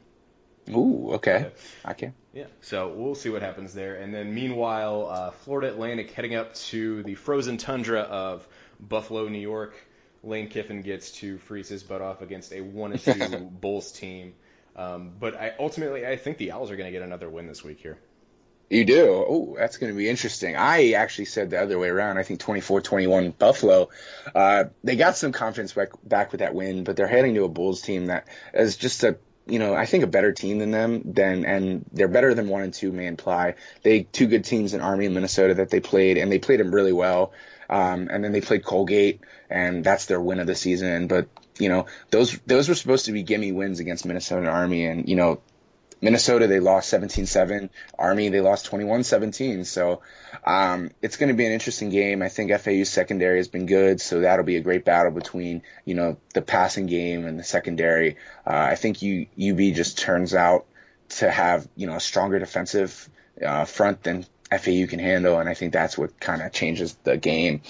Ooh, 0.74 1.12
okay. 1.14 1.50
I 1.84 1.94
can. 1.94 2.14
Yeah, 2.32 2.46
so 2.60 2.88
we'll 2.88 3.14
see 3.14 3.28
what 3.28 3.42
happens 3.42 3.74
there. 3.74 3.96
And 3.96 4.14
then 4.14 4.34
meanwhile, 4.34 5.08
uh, 5.08 5.30
Florida 5.30 5.68
Atlantic 5.68 6.12
heading 6.12 6.34
up 6.34 6.54
to 6.54 7.02
the 7.02 7.14
frozen 7.14 7.56
tundra 7.56 8.00
of 8.00 8.46
Buffalo, 8.78 9.28
New 9.28 9.38
York. 9.38 9.74
Lane 10.22 10.48
Kiffin 10.48 10.82
gets 10.82 11.12
to 11.12 11.38
freeze 11.38 11.68
his 11.68 11.82
butt 11.82 12.02
off 12.02 12.20
against 12.20 12.52
a 12.52 12.60
one 12.60 12.92
and 12.92 13.00
two 13.00 13.38
Bulls 13.60 13.90
team. 13.92 14.34
Um, 14.76 15.12
but 15.18 15.34
I 15.34 15.54
ultimately 15.58 16.06
I 16.06 16.16
think 16.16 16.38
the 16.38 16.52
Owls 16.52 16.70
are 16.70 16.76
going 16.76 16.86
to 16.86 16.92
get 16.92 17.02
another 17.02 17.28
win 17.28 17.46
this 17.46 17.64
week 17.64 17.80
here. 17.80 17.98
You 18.70 18.84
do? 18.84 19.24
Oh, 19.28 19.56
that's 19.58 19.78
going 19.78 19.92
to 19.92 19.96
be 19.96 20.08
interesting. 20.08 20.54
I 20.54 20.92
actually 20.92 21.24
said 21.24 21.50
the 21.50 21.60
other 21.60 21.76
way 21.76 21.88
around. 21.88 22.18
I 22.18 22.22
think 22.22 22.40
24-21 22.40 23.36
Buffalo. 23.36 23.88
Uh, 24.32 24.64
they 24.84 24.94
got 24.94 25.16
some 25.16 25.32
confidence 25.32 25.72
back, 25.72 25.88
back 26.04 26.30
with 26.30 26.38
that 26.38 26.54
win, 26.54 26.84
but 26.84 26.94
they're 26.94 27.08
heading 27.08 27.34
to 27.34 27.42
a 27.42 27.48
Bulls 27.48 27.82
team 27.82 28.06
that 28.06 28.28
is 28.54 28.76
just 28.76 29.02
a, 29.02 29.18
you 29.50 29.58
know, 29.58 29.74
I 29.74 29.86
think 29.86 30.04
a 30.04 30.06
better 30.06 30.32
team 30.32 30.58
than 30.58 30.70
them. 30.70 31.02
Than 31.04 31.44
and 31.44 31.84
they're 31.92 32.08
better 32.08 32.34
than 32.34 32.48
one 32.48 32.62
and 32.62 32.72
two 32.72 32.92
may 32.92 33.06
imply. 33.06 33.54
They 33.82 34.02
two 34.04 34.26
good 34.26 34.44
teams 34.44 34.74
in 34.74 34.80
Army 34.80 35.06
and 35.06 35.14
Minnesota 35.14 35.54
that 35.54 35.70
they 35.70 35.80
played, 35.80 36.16
and 36.18 36.30
they 36.30 36.38
played 36.38 36.60
them 36.60 36.74
really 36.74 36.92
well. 36.92 37.32
Um, 37.68 38.08
and 38.10 38.24
then 38.24 38.32
they 38.32 38.40
played 38.40 38.64
Colgate, 38.64 39.20
and 39.48 39.84
that's 39.84 40.06
their 40.06 40.20
win 40.20 40.40
of 40.40 40.46
the 40.46 40.54
season. 40.54 41.06
But 41.06 41.28
you 41.58 41.68
know, 41.68 41.86
those 42.10 42.38
those 42.46 42.68
were 42.68 42.74
supposed 42.74 43.06
to 43.06 43.12
be 43.12 43.22
gimme 43.22 43.52
wins 43.52 43.80
against 43.80 44.04
Minnesota 44.04 44.48
Army, 44.48 44.86
and 44.86 45.08
you 45.08 45.16
know, 45.16 45.40
Minnesota, 46.00 46.46
they 46.46 46.60
lost 46.60 46.92
17-7. 46.92 47.70
Army, 47.98 48.28
they 48.30 48.40
lost 48.40 48.70
21-17. 48.70 49.66
So 49.66 50.00
um, 50.44 50.90
it's 51.02 51.16
going 51.16 51.28
to 51.28 51.34
be 51.34 51.46
an 51.46 51.52
interesting 51.52 51.90
game. 51.90 52.22
I 52.22 52.28
think 52.28 52.52
FAU's 52.52 52.88
secondary 52.88 53.38
has 53.38 53.48
been 53.48 53.66
good, 53.66 54.00
so 54.00 54.20
that'll 54.20 54.44
be 54.44 54.56
a 54.56 54.62
great 54.62 54.84
battle 54.84 55.12
between 55.12 55.62
you 55.84 55.94
know 55.94 56.16
the 56.34 56.42
passing 56.42 56.86
game 56.86 57.26
and 57.26 57.38
the 57.38 57.44
secondary. 57.44 58.16
Uh, 58.46 58.68
I 58.70 58.76
think 58.76 58.98
UB 58.98 59.74
just 59.74 59.98
turns 59.98 60.34
out 60.34 60.66
to 61.10 61.30
have 61.30 61.68
you 61.76 61.86
know 61.86 61.96
a 61.96 62.00
stronger 62.00 62.38
defensive 62.38 63.08
uh, 63.44 63.64
front 63.64 64.02
than 64.02 64.24
FAU 64.50 64.86
can 64.86 64.98
handle, 64.98 65.38
and 65.38 65.48
I 65.48 65.54
think 65.54 65.72
that's 65.72 65.98
what 65.98 66.18
kind 66.18 66.42
of 66.42 66.52
changes 66.52 66.96
the 67.04 67.16
game. 67.16 67.62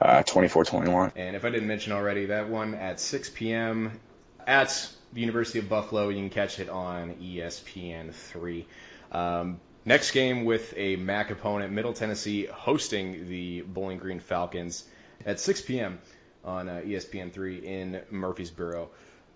Uh, 0.00 0.22
24-21. 0.24 1.12
And 1.14 1.36
if 1.36 1.44
I 1.44 1.50
didn't 1.50 1.68
mention 1.68 1.92
already, 1.92 2.26
that 2.26 2.48
one 2.50 2.74
at 2.74 2.98
6 3.00 3.30
p.m. 3.30 4.00
at 4.46 4.90
the 5.14 5.20
University 5.20 5.60
of 5.60 5.68
Buffalo. 5.68 6.08
You 6.08 6.16
can 6.20 6.30
catch 6.30 6.58
it 6.58 6.68
on 6.68 7.14
ESPN 7.14 8.12
three. 8.12 8.66
Um, 9.12 9.60
next 9.84 10.10
game 10.10 10.44
with 10.44 10.74
a 10.76 10.96
MAC 10.96 11.30
opponent, 11.30 11.72
Middle 11.72 11.92
Tennessee 11.92 12.46
hosting 12.46 13.28
the 13.28 13.62
Bowling 13.62 13.98
Green 13.98 14.20
Falcons 14.20 14.84
at 15.24 15.40
6 15.40 15.62
p.m. 15.62 16.00
on 16.44 16.68
uh, 16.68 16.82
ESPN 16.84 17.32
three 17.32 17.58
in 17.58 18.00
Murfreesboro. 18.10 18.90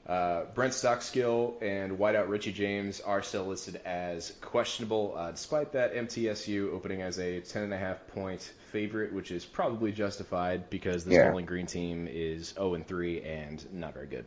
Uh, 0.06 0.44
Brent 0.54 0.72
Stockstill 0.72 1.58
and 1.60 1.98
wideout 1.98 2.28
Richie 2.30 2.52
James 2.52 3.00
are 3.02 3.22
still 3.22 3.44
listed 3.44 3.78
as 3.84 4.32
questionable, 4.40 5.14
uh, 5.14 5.32
despite 5.32 5.72
that 5.72 5.94
MTSU 5.94 6.72
opening 6.72 7.02
as 7.02 7.18
a 7.18 7.42
10.5 7.42 7.98
point 8.14 8.40
favorite, 8.72 9.12
which 9.12 9.30
is 9.30 9.44
probably 9.44 9.92
justified 9.92 10.70
because 10.70 11.04
this 11.04 11.12
Yeah. 11.14 11.28
Bowling 11.28 11.44
Green 11.44 11.66
team 11.66 12.08
is 12.10 12.54
0 12.54 12.74
and 12.74 12.86
3 12.86 13.20
and 13.20 13.74
not 13.74 13.92
very 13.92 14.06
good. 14.06 14.24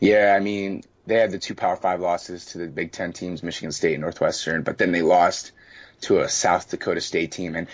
Yeah, 0.00 0.34
I 0.36 0.40
mean, 0.40 0.82
they 1.06 1.16
had 1.16 1.30
the 1.30 1.38
two 1.38 1.54
Power 1.54 1.76
Five 1.76 2.00
losses 2.00 2.46
to 2.46 2.58
the 2.58 2.66
Big 2.66 2.92
Ten 2.92 3.12
teams, 3.12 3.42
Michigan 3.42 3.72
State 3.72 3.94
and 3.94 4.02
Northwestern, 4.02 4.62
but 4.62 4.78
then 4.78 4.92
they 4.92 5.02
lost 5.02 5.52
to 6.02 6.20
a 6.20 6.28
South 6.28 6.70
Dakota 6.70 7.00
State 7.00 7.32
team. 7.32 7.56
And 7.56 7.68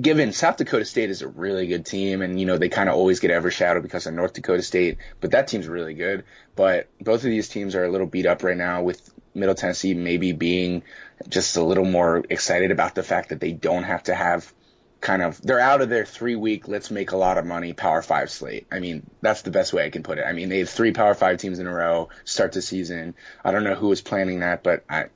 given 0.00 0.32
South 0.32 0.56
Dakota 0.56 0.84
State 0.84 1.10
is 1.10 1.22
a 1.22 1.28
really 1.28 1.66
good 1.66 1.86
team, 1.86 2.22
and 2.22 2.38
you 2.38 2.46
know 2.46 2.58
they 2.58 2.68
kind 2.68 2.88
of 2.88 2.94
always 2.94 3.20
get 3.20 3.30
overshadowed 3.30 3.82
because 3.82 4.06
of 4.06 4.14
North 4.14 4.34
Dakota 4.34 4.62
State, 4.62 4.98
but 5.20 5.32
that 5.32 5.48
team's 5.48 5.68
really 5.68 5.94
good. 5.94 6.24
But 6.56 6.88
both 7.00 7.24
of 7.24 7.30
these 7.30 7.48
teams 7.48 7.74
are 7.74 7.84
a 7.84 7.90
little 7.90 8.06
beat 8.06 8.26
up 8.26 8.42
right 8.42 8.56
now, 8.56 8.82
with 8.82 9.10
Middle 9.34 9.54
Tennessee 9.54 9.94
maybe 9.94 10.32
being 10.32 10.82
just 11.28 11.56
a 11.56 11.62
little 11.62 11.84
more 11.84 12.24
excited 12.30 12.70
about 12.70 12.94
the 12.94 13.02
fact 13.02 13.28
that 13.28 13.40
they 13.40 13.52
don't 13.52 13.84
have 13.84 14.02
to 14.04 14.14
have 14.14 14.52
kind 15.00 15.22
of 15.22 15.40
they're 15.40 15.60
out 15.60 15.80
of 15.80 15.88
their 15.88 16.04
three 16.04 16.36
week 16.36 16.68
let's 16.68 16.90
make 16.90 17.12
a 17.12 17.16
lot 17.16 17.38
of 17.38 17.46
money 17.46 17.72
power 17.72 18.02
five 18.02 18.30
slate. 18.30 18.66
I 18.70 18.80
mean 18.80 19.08
that's 19.20 19.42
the 19.42 19.50
best 19.50 19.72
way 19.72 19.84
i 19.84 19.90
can 19.90 20.02
put 20.02 20.18
it. 20.18 20.24
I 20.26 20.32
mean 20.32 20.48
they 20.48 20.58
have 20.58 20.68
three 20.68 20.92
power 20.92 21.14
five 21.14 21.38
teams 21.38 21.58
in 21.58 21.66
a 21.66 21.74
row 21.74 22.10
start 22.24 22.52
the 22.52 22.62
season. 22.62 23.14
I 23.44 23.50
don't 23.50 23.64
know 23.64 23.74
who 23.74 23.88
was 23.88 24.02
planning 24.02 24.40
that 24.40 24.62
but 24.62 24.84
i 24.88 25.06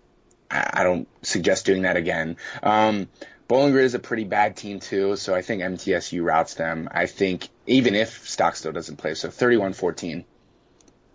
i 0.51 0.85
don't 0.85 1.09
suggest 1.23 1.67
doing 1.67 1.83
that 1.83 1.97
again. 1.97 2.37
Um 2.63 3.09
bowling 3.47 3.73
green 3.73 3.85
is 3.85 3.95
a 3.95 3.99
pretty 3.99 4.25
bad 4.25 4.57
team 4.57 4.81
too 4.81 5.17
so 5.17 5.35
i 5.35 5.43
think 5.43 5.63
mtsu 5.63 6.25
routes 6.25 6.55
them. 6.55 6.89
I 6.91 7.07
think 7.07 7.49
even 7.67 7.95
if 7.95 8.27
stockstill 8.29 8.73
doesn't 8.73 8.97
play 8.97 9.15
so 9.15 9.29
31-14 9.29 10.25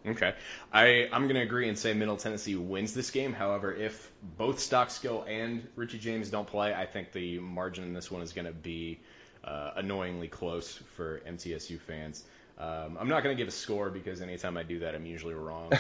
Okay. 0.05 0.33
I, 0.71 1.09
I'm 1.11 1.23
going 1.23 1.35
to 1.35 1.41
agree 1.41 1.67
and 1.67 1.77
say 1.77 1.93
Middle 1.93 2.17
Tennessee 2.17 2.55
wins 2.55 2.93
this 2.93 3.11
game. 3.11 3.33
However, 3.33 3.73
if 3.73 4.11
both 4.37 4.59
Stockstill 4.59 5.25
and 5.27 5.67
Richie 5.75 5.99
James 5.99 6.29
don't 6.29 6.47
play, 6.47 6.73
I 6.73 6.85
think 6.85 7.11
the 7.11 7.39
margin 7.39 7.83
in 7.83 7.93
this 7.93 8.09
one 8.09 8.21
is 8.21 8.31
going 8.31 8.47
to 8.47 8.53
be 8.53 8.99
uh, 9.43 9.71
annoyingly 9.75 10.27
close 10.27 10.79
for 10.95 11.19
MTSU 11.27 11.79
fans. 11.81 12.23
Um, 12.57 12.97
I'm 12.99 13.07
not 13.07 13.23
going 13.23 13.35
to 13.35 13.41
give 13.41 13.47
a 13.47 13.55
score 13.55 13.89
because 13.89 14.21
anytime 14.21 14.57
I 14.57 14.63
do 14.63 14.79
that, 14.79 14.95
I'm 14.95 15.05
usually 15.05 15.33
wrong. 15.33 15.71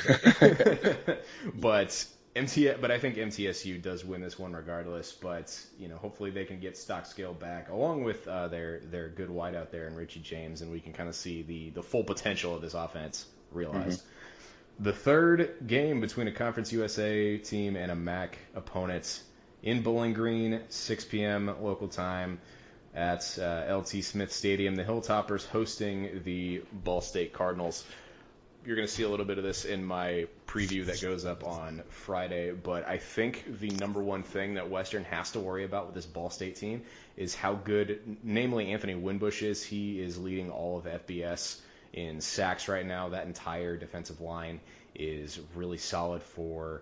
but 1.55 2.05
MT, 2.35 2.71
but 2.79 2.89
I 2.89 2.99
think 2.99 3.15
MTSU 3.15 3.81
does 3.81 4.05
win 4.05 4.21
this 4.21 4.39
one 4.39 4.53
regardless. 4.53 5.11
But 5.11 5.59
you 5.77 5.89
know, 5.89 5.97
hopefully 5.97 6.31
they 6.31 6.45
can 6.45 6.61
get 6.61 6.77
Stockstill 6.77 7.33
back 7.33 7.69
along 7.69 8.05
with 8.05 8.25
uh, 8.27 8.47
their 8.47 8.79
their 8.79 9.09
good 9.09 9.29
wideout 9.29 9.71
there 9.71 9.87
and 9.87 9.97
Richie 9.97 10.21
James, 10.21 10.61
and 10.61 10.71
we 10.71 10.79
can 10.79 10.93
kind 10.93 11.09
of 11.09 11.15
see 11.15 11.41
the 11.41 11.69
the 11.71 11.83
full 11.83 12.05
potential 12.05 12.55
of 12.55 12.61
this 12.61 12.75
offense 12.75 13.25
realized. 13.51 14.03
The 14.79 14.93
third 14.93 15.67
game 15.67 15.99
between 15.99 16.27
a 16.27 16.31
Conference 16.31 16.71
USA 16.71 17.37
team 17.37 17.75
and 17.75 17.91
a 17.91 17.95
MAC 17.95 18.37
opponent 18.55 19.21
in 19.61 19.81
Bowling 19.81 20.13
Green, 20.13 20.61
6 20.69 21.05
p.m. 21.05 21.53
local 21.61 21.89
time 21.89 22.39
at 22.95 23.37
uh, 23.37 23.75
LT 23.77 24.03
Smith 24.03 24.31
Stadium. 24.31 24.75
The 24.75 24.85
Hilltoppers 24.85 25.45
hosting 25.45 26.21
the 26.23 26.63
Ball 26.71 27.01
State 27.01 27.33
Cardinals. 27.33 27.83
You're 28.65 28.75
going 28.75 28.87
to 28.87 28.93
see 28.93 29.03
a 29.03 29.09
little 29.09 29.25
bit 29.25 29.37
of 29.37 29.43
this 29.43 29.65
in 29.65 29.83
my 29.83 30.27
preview 30.47 30.85
that 30.85 31.01
goes 31.01 31.25
up 31.25 31.45
on 31.45 31.81
Friday, 31.89 32.51
but 32.51 32.87
I 32.87 32.97
think 32.97 33.59
the 33.59 33.69
number 33.69 34.01
one 34.01 34.23
thing 34.23 34.55
that 34.55 34.69
Western 34.69 35.05
has 35.05 35.31
to 35.31 35.39
worry 35.39 35.63
about 35.63 35.87
with 35.87 35.95
this 35.95 36.05
Ball 36.05 36.29
State 36.29 36.55
team 36.55 36.83
is 37.15 37.35
how 37.35 37.53
good, 37.53 38.17
namely 38.23 38.71
Anthony 38.71 38.95
Winbush 38.95 39.43
is. 39.43 39.63
He 39.63 40.01
is 40.01 40.17
leading 40.17 40.51
all 40.51 40.77
of 40.77 40.85
FBS 40.85 41.59
in 41.93 42.21
sacks 42.21 42.67
right 42.67 42.85
now. 42.85 43.09
That 43.09 43.25
entire 43.25 43.77
defensive 43.77 44.21
line 44.21 44.59
is 44.95 45.39
really 45.55 45.77
solid 45.77 46.23
for 46.23 46.81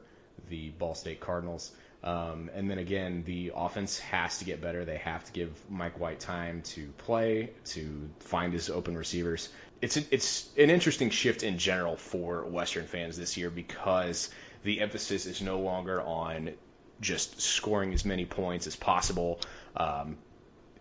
the 0.50 0.70
Ball 0.70 0.96
State 0.96 1.20
Cardinals. 1.20 1.72
Um, 2.04 2.50
and 2.54 2.70
then 2.70 2.78
again, 2.78 3.24
the 3.26 3.52
offense 3.56 4.00
has 4.00 4.40
to 4.40 4.46
get 4.46 4.62
better. 4.62 4.86
They 4.86 4.98
have 4.98 5.26
to 5.26 5.32
give 5.32 5.52
Mike 5.70 6.00
White 6.00 6.20
time 6.20 6.62
to 6.64 6.88
play, 7.00 7.52
to 7.66 8.10
find 8.20 8.54
his 8.54 8.70
open 8.70 8.98
receivers. 8.98 9.50
it's 9.82 9.98
a, 9.98 10.04
it's 10.12 10.48
an 10.58 10.70
interesting 10.70 11.10
shift 11.10 11.44
in 11.44 11.58
general 11.58 11.96
for 11.96 12.46
Western 12.46 12.86
fans 12.86 13.18
this 13.18 13.36
year 13.36 13.50
because 13.50 14.30
the 14.64 14.82
emphasis 14.82 15.26
is 15.26 15.42
no 15.42 15.60
longer 15.60 16.02
on 16.02 16.52
just 17.02 17.42
scoring 17.42 17.94
as 17.94 18.06
many 18.06 18.26
points 18.26 18.68
as 18.68 18.76
possible. 18.76 19.40
Um, 19.76 20.18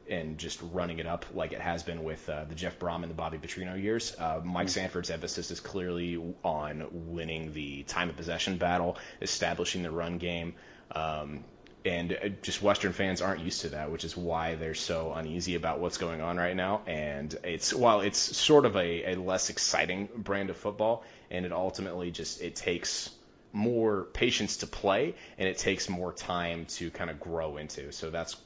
and 0.09 0.39
just 0.39 0.61
running 0.73 0.99
it 0.99 1.07
up 1.07 1.27
like 1.35 1.53
it 1.53 1.61
has 1.61 1.83
been 1.83 2.05
with 2.05 2.29
uh, 2.29 2.45
the 2.45 2.55
Jeff 2.55 2.79
Brohm 2.79 3.03
and 3.03 3.11
the 3.11 3.15
Bobby 3.15 3.39
Petrino 3.39 3.81
years. 3.81 4.15
Uh, 4.19 4.41
Mike 4.45 4.67
mm-hmm. 4.67 4.73
Sanford's 4.73 5.11
emphasis 5.11 5.51
is 5.51 5.61
clearly 5.61 6.23
on 6.45 6.87
winning 6.93 7.53
the 7.53 7.83
time 7.85 8.09
of 8.09 8.17
possession 8.17 8.57
battle, 8.57 8.97
establishing 9.21 9.83
the 9.83 9.91
run 9.91 10.19
game. 10.19 10.55
Um, 10.93 11.45
and 11.85 12.13
uh, 12.13 12.29
just 12.43 12.63
Western 12.63 12.93
fans 12.93 13.23
aren't 13.23 13.41
used 13.41 13.63
to 13.63 13.71
that, 13.71 13.91
which 13.91 14.05
is 14.05 14.17
why 14.17 14.57
they're 14.57 14.75
so 14.75 15.13
uneasy 15.13 15.55
about 15.55 15.79
what's 15.79 15.99
going 15.99 16.21
on 16.21 16.37
right 16.37 16.57
now. 16.57 16.83
And 16.87 17.35
it's 17.45 17.73
while 17.73 18.01
it's 18.01 18.19
sort 18.19 18.67
of 18.67 18.77
a, 18.77 19.13
a 19.13 19.15
less 19.15 19.51
exciting 19.51 20.09
brand 20.17 20.51
of 20.51 20.57
football, 20.57 21.05
and 21.31 21.47
it 21.47 21.53
ultimately 21.53 22.11
just 22.11 22.43
it 22.43 22.57
takes 22.57 23.11
more 23.53 24.05
patience 24.13 24.59
to 24.59 24.67
play, 24.67 25.15
and 25.39 25.49
it 25.49 25.59
takes 25.59 25.89
more 25.89 26.13
time 26.13 26.67
to 26.67 26.91
kind 26.91 27.09
of 27.09 27.21
grow 27.21 27.57
into. 27.57 27.93
So 27.93 28.11
that's 28.11 28.37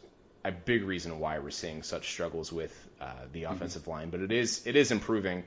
a 0.44 0.52
big 0.52 0.84
reason 0.84 1.18
why 1.20 1.38
we're 1.38 1.50
seeing 1.50 1.82
such 1.82 2.10
struggles 2.10 2.52
with 2.52 2.74
uh, 3.00 3.12
the 3.32 3.42
mm-hmm. 3.42 3.52
offensive 3.52 3.82
mm-hmm. 3.82 3.90
line. 3.90 4.10
But 4.10 4.20
it 4.20 4.32
is 4.32 4.66
it 4.66 4.76
is 4.76 4.90
improving, 4.90 5.44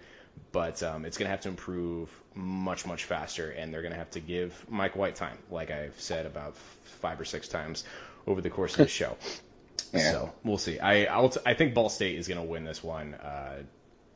but 0.52 0.82
um, 0.84 1.06
it's 1.06 1.18
going 1.18 1.28
to 1.28 1.32
have 1.32 1.42
to 1.42 1.50
improve 1.50 2.10
much 2.36 2.86
much 2.86 3.06
faster, 3.06 3.50
and 3.50 3.74
they're 3.74 3.82
going 3.82 3.94
to 3.94 4.00
have 4.00 4.12
to 4.12 4.20
give 4.20 4.66
Mike 4.70 4.96
White 4.96 5.16
time, 5.16 5.38
like 5.50 5.72
I've 5.72 6.00
said 6.00 6.26
about 6.26 6.56
five 7.02 7.20
or 7.20 7.26
six 7.26 7.48
times 7.48 7.84
over 8.28 8.42
the 8.42 8.50
course 8.50 8.74
of 8.74 8.80
the 8.80 8.88
show. 8.88 9.18
yeah. 9.94 10.12
So 10.12 10.34
we'll 10.44 10.58
see. 10.58 10.80
I 10.80 11.06
I'll 11.06 11.30
t- 11.30 11.42
I 11.46 11.54
think 11.54 11.74
Ball 11.74 11.90
State 11.90 12.18
is 12.18 12.28
going 12.28 12.40
to 12.40 12.48
win 12.48 12.64
this 12.64 12.84
one. 12.84 13.14
Uh, 13.16 13.64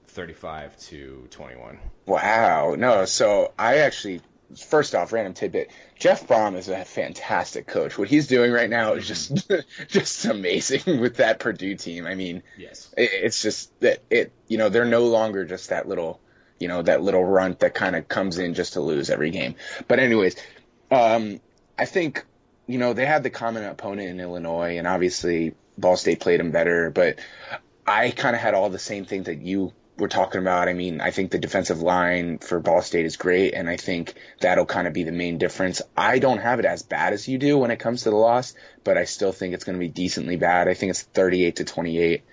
35 0.10 0.76
to 0.80 1.28
21. 1.30 1.78
Wow. 2.08 2.74
No, 2.76 3.06
so 3.06 3.54
I 3.60 3.80
actually 3.80 4.22
first 4.56 4.96
off, 4.96 5.12
random 5.12 5.34
tidbit. 5.34 5.72
Jeff 5.98 6.28
Brohm 6.28 6.56
is 6.56 6.70
a 6.70 6.86
fantastic 6.86 7.68
coach. 7.68 7.98
What 7.98 8.08
he's 8.08 8.28
doing 8.28 8.52
right 8.52 8.70
now 8.70 8.94
is 8.94 9.08
just 9.08 9.52
just 9.88 10.26
amazing 10.26 11.00
with 11.02 11.18
that 11.18 11.40
Purdue 11.40 11.76
team. 11.76 12.06
I 12.06 12.16
mean, 12.16 12.44
yes, 12.58 12.94
it, 12.98 13.10
it's 13.14 13.42
just 13.42 13.78
that 13.82 14.02
it 14.10 14.32
you 14.48 14.58
know 14.58 14.70
they're 14.70 14.86
no 14.86 15.06
longer 15.06 15.46
just 15.46 15.70
that 15.70 15.88
little 15.88 16.20
you 16.60 16.68
know 16.68 16.82
that 16.82 17.02
little 17.02 17.24
runt 17.24 17.60
that 17.60 17.74
kind 17.74 17.96
of 17.96 18.08
comes 18.08 18.38
in 18.38 18.54
just 18.54 18.74
to 18.74 18.82
lose 18.82 19.10
every 19.10 19.32
game. 19.32 19.56
But 19.88 20.00
anyways, 20.00 20.36
um, 20.92 21.40
I 21.78 21.86
think 21.86 22.26
you 22.68 22.78
know 22.78 22.94
they 22.94 23.06
had 23.06 23.24
the 23.24 23.30
common 23.30 23.64
opponent 23.64 24.10
in 24.10 24.20
Illinois, 24.20 24.78
and 24.78 24.88
obviously 24.88 25.56
Ball 25.78 25.98
State 25.98 26.20
played 26.20 26.40
them 26.40 26.52
better, 26.52 26.90
but. 26.90 27.20
I 27.90 28.12
kind 28.12 28.36
of 28.36 28.42
had 28.42 28.54
all 28.54 28.70
the 28.70 28.78
same 28.78 29.06
things 29.06 29.28
that 29.28 29.40
you 29.40 29.72
we're 29.98 30.08
talking 30.08 30.40
about. 30.40 30.70
I 30.70 30.74
mean, 30.74 31.02
I 31.02 31.12
think 31.12 31.32
the 31.32 31.40
defensive 31.40 31.82
line 31.82 32.38
for 32.38 32.60
Ball 32.60 32.82
State 32.82 33.06
is 33.06 33.18
great, 33.18 33.54
and 33.54 33.70
I 33.70 33.78
think 33.78 34.14
that'll 34.40 34.66
kind 34.66 34.88
of 34.88 34.94
be 34.94 35.04
the 35.04 35.12
main 35.12 35.38
difference. 35.38 35.82
I 35.96 36.20
don't 36.20 36.38
have 36.38 36.60
it 36.60 36.66
as 36.66 36.84
bad 36.84 37.14
as 37.14 37.28
you 37.28 37.38
do 37.38 37.58
when 37.58 37.72
it 37.72 37.80
comes 37.80 38.04
to 38.04 38.10
the 38.10 38.16
loss, 38.16 38.54
but 38.84 38.98
I 38.98 39.06
still 39.06 39.32
think 39.32 39.54
it's 39.54 39.64
going 39.64 39.78
to 39.78 39.84
be 39.84 39.90
decently 39.90 40.36
bad. 40.36 40.68
I 40.68 40.76
think 40.76 40.92
it's 40.92 41.02
38 41.02 41.58
to 41.58 41.64
28. 41.66 42.24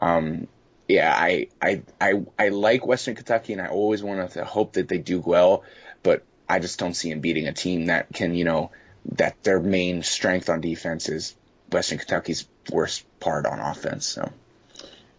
Um, 0.00 0.48
yeah, 0.86 1.14
I, 1.16 1.48
I, 1.62 1.82
I, 2.00 2.22
I 2.38 2.48
like 2.50 2.86
Western 2.86 3.14
Kentucky, 3.14 3.54
and 3.54 3.62
I 3.62 3.68
always 3.68 4.02
want 4.02 4.32
to 4.32 4.44
hope 4.44 4.74
that 4.74 4.88
they 4.88 4.98
do 4.98 5.20
well, 5.20 5.64
but 6.02 6.24
I 6.46 6.58
just 6.58 6.78
don't 6.78 6.94
see 6.94 7.10
them 7.10 7.20
beating 7.20 7.48
a 7.48 7.52
team 7.54 7.86
that 7.86 8.12
can, 8.12 8.34
you 8.34 8.44
know, 8.44 8.70
that 9.12 9.42
their 9.42 9.60
main 9.60 10.02
strength 10.02 10.50
on 10.50 10.60
defense 10.60 11.08
is 11.08 11.34
Western 11.72 11.98
Kentucky's 11.98 12.46
worst 12.70 13.06
part 13.18 13.46
on 13.46 13.60
offense. 13.60 14.06
So. 14.06 14.30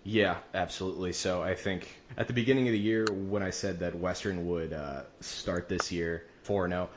Yeah, 0.07 0.37
absolutely. 0.53 1.13
So 1.13 1.41
I 1.41 1.55
think 1.55 1.89
at 2.15 2.27
the 2.27 2.33
beginning 2.33 2.67
of 2.67 2.73
the 2.73 2.79
year, 2.79 3.05
when 3.11 3.41
I 3.41 3.49
said 3.49 3.79
that 3.79 3.95
Western 3.95 4.47
would 4.47 4.71
uh, 4.71 5.01
start 5.19 5.67
this 5.67 5.91
year 5.91 6.27
4 6.43 6.69
0, 6.69 6.89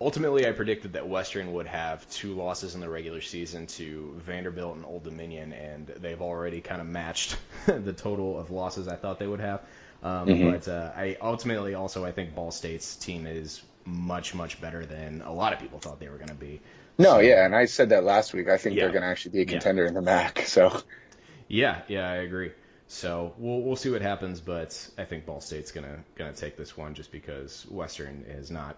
ultimately 0.00 0.48
I 0.48 0.52
predicted 0.52 0.94
that 0.94 1.06
Western 1.06 1.52
would 1.52 1.66
have 1.66 2.08
two 2.10 2.32
losses 2.32 2.74
in 2.74 2.80
the 2.80 2.88
regular 2.88 3.20
season 3.20 3.66
to 3.66 4.14
Vanderbilt 4.24 4.74
and 4.76 4.86
Old 4.86 5.04
Dominion, 5.04 5.52
and 5.52 5.86
they've 5.86 6.22
already 6.22 6.62
kind 6.62 6.80
of 6.80 6.86
matched 6.86 7.36
the 7.66 7.92
total 7.92 8.40
of 8.40 8.50
losses 8.50 8.88
I 8.88 8.96
thought 8.96 9.18
they 9.18 9.26
would 9.26 9.40
have. 9.40 9.60
Um, 10.02 10.26
mm-hmm. 10.26 10.50
But 10.52 10.68
uh, 10.68 10.92
I 10.96 11.18
ultimately 11.20 11.74
also 11.74 12.06
I 12.06 12.12
think 12.12 12.34
Ball 12.34 12.52
State's 12.52 12.96
team 12.96 13.26
is 13.26 13.62
much 13.84 14.34
much 14.34 14.60
better 14.62 14.84
than 14.86 15.20
a 15.20 15.32
lot 15.32 15.52
of 15.52 15.60
people 15.60 15.78
thought 15.78 16.00
they 16.00 16.08
were 16.08 16.16
going 16.16 16.28
to 16.28 16.34
be. 16.34 16.62
No, 16.98 17.16
so, 17.16 17.20
yeah, 17.20 17.44
and 17.44 17.54
I 17.54 17.66
said 17.66 17.90
that 17.90 18.02
last 18.02 18.32
week. 18.32 18.48
I 18.48 18.56
think 18.56 18.76
yeah. 18.76 18.84
they're 18.84 18.92
going 18.92 19.02
to 19.02 19.08
actually 19.08 19.32
be 19.32 19.40
a 19.42 19.44
contender 19.44 19.82
yeah. 19.82 19.88
in 19.88 19.94
the 19.94 20.00
MAC. 20.00 20.44
So 20.46 20.80
yeah, 21.48 21.82
yeah, 21.88 22.08
I 22.08 22.16
agree. 22.16 22.52
So 22.88 23.34
we'll 23.38 23.62
we'll 23.62 23.76
see 23.76 23.90
what 23.90 24.02
happens, 24.02 24.40
but 24.40 24.88
I 24.96 25.04
think 25.04 25.26
Ball 25.26 25.40
State's 25.40 25.72
gonna 25.72 25.98
gonna 26.16 26.32
take 26.32 26.56
this 26.56 26.76
one 26.76 26.94
just 26.94 27.10
because 27.10 27.66
Western 27.68 28.24
has 28.32 28.50
not 28.50 28.76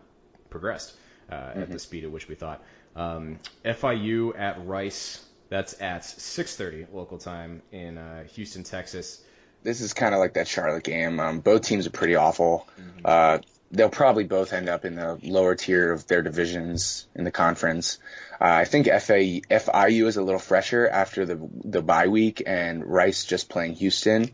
progressed 0.50 0.94
uh, 1.30 1.34
mm-hmm. 1.34 1.62
at 1.62 1.70
the 1.70 1.78
speed 1.78 2.04
at 2.04 2.10
which 2.10 2.28
we 2.28 2.34
thought. 2.34 2.62
Um, 2.96 3.38
FIU 3.64 4.38
at 4.38 4.66
Rice. 4.66 5.24
That's 5.50 5.80
at 5.80 6.02
6:30 6.02 6.92
local 6.92 7.18
time 7.18 7.62
in 7.72 7.96
uh, 7.98 8.24
Houston, 8.34 8.64
Texas. 8.64 9.22
This 9.62 9.80
is 9.80 9.92
kind 9.92 10.14
of 10.14 10.20
like 10.20 10.34
that 10.34 10.46
Charlotte 10.46 10.84
game. 10.84 11.18
Um, 11.20 11.40
both 11.40 11.62
teams 11.62 11.86
are 11.86 11.90
pretty 11.90 12.14
awful. 12.14 12.68
Mm-hmm. 12.78 13.00
Uh, 13.04 13.38
they'll 13.70 13.90
probably 13.90 14.24
both 14.24 14.52
end 14.52 14.68
up 14.68 14.84
in 14.84 14.94
the 14.94 15.18
lower 15.22 15.54
tier 15.54 15.92
of 15.92 16.06
their 16.06 16.22
divisions 16.22 17.06
in 17.14 17.24
the 17.24 17.30
conference. 17.30 17.98
Uh, 18.40 18.44
I 18.44 18.64
think 18.64 18.86
FA, 18.86 19.40
FIU 19.40 20.06
is 20.06 20.16
a 20.16 20.22
little 20.22 20.40
fresher 20.40 20.88
after 20.88 21.26
the 21.26 21.38
the 21.64 21.82
bye 21.82 22.08
week 22.08 22.42
and 22.46 22.84
Rice 22.84 23.24
just 23.24 23.48
playing 23.48 23.74
Houston. 23.74 24.30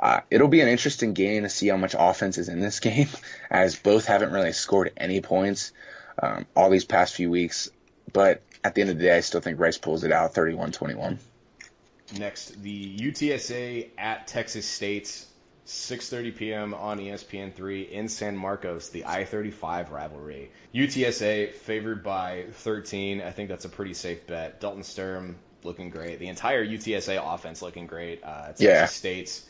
Uh, 0.00 0.20
it'll 0.30 0.48
be 0.48 0.60
an 0.60 0.68
interesting 0.68 1.12
game 1.12 1.44
to 1.44 1.48
see 1.48 1.68
how 1.68 1.76
much 1.76 1.94
offense 1.96 2.36
is 2.36 2.48
in 2.48 2.60
this 2.60 2.80
game, 2.88 3.08
as 3.50 3.76
both 3.76 4.06
haven't 4.06 4.32
really 4.32 4.52
scored 4.52 4.92
any 4.96 5.20
points 5.20 5.72
um, 6.20 6.46
all 6.56 6.70
these 6.70 6.84
past 6.84 7.14
few 7.14 7.30
weeks. 7.30 7.70
But 8.12 8.42
at 8.64 8.74
the 8.74 8.80
end 8.80 8.90
of 8.90 8.98
the 8.98 9.04
day, 9.04 9.16
I 9.16 9.20
still 9.20 9.40
think 9.40 9.60
Rice 9.60 9.78
pulls 9.78 10.02
it 10.04 10.12
out 10.12 10.34
31-21. 10.34 11.18
Next, 12.18 12.60
the 12.62 12.98
UTSA 12.98 13.90
at 13.96 14.26
Texas 14.26 14.66
State. 14.66 15.24
6:30 15.66 16.36
p.m. 16.36 16.74
on 16.74 16.98
ESPN3 16.98 17.90
in 17.90 18.08
San 18.08 18.36
Marcos, 18.36 18.88
the 18.88 19.04
I-35 19.06 19.90
rivalry. 19.90 20.50
UTSA 20.74 21.52
favored 21.52 22.02
by 22.02 22.46
13. 22.52 23.20
I 23.20 23.30
think 23.30 23.48
that's 23.48 23.64
a 23.64 23.68
pretty 23.68 23.94
safe 23.94 24.26
bet. 24.26 24.60
Dalton 24.60 24.82
Sturm 24.82 25.36
looking 25.62 25.90
great. 25.90 26.18
The 26.18 26.28
entire 26.28 26.66
UTSA 26.66 27.34
offense 27.34 27.62
looking 27.62 27.86
great. 27.86 28.24
Uh, 28.24 28.46
Texas 28.46 28.64
yeah. 28.64 28.86
State's 28.86 29.46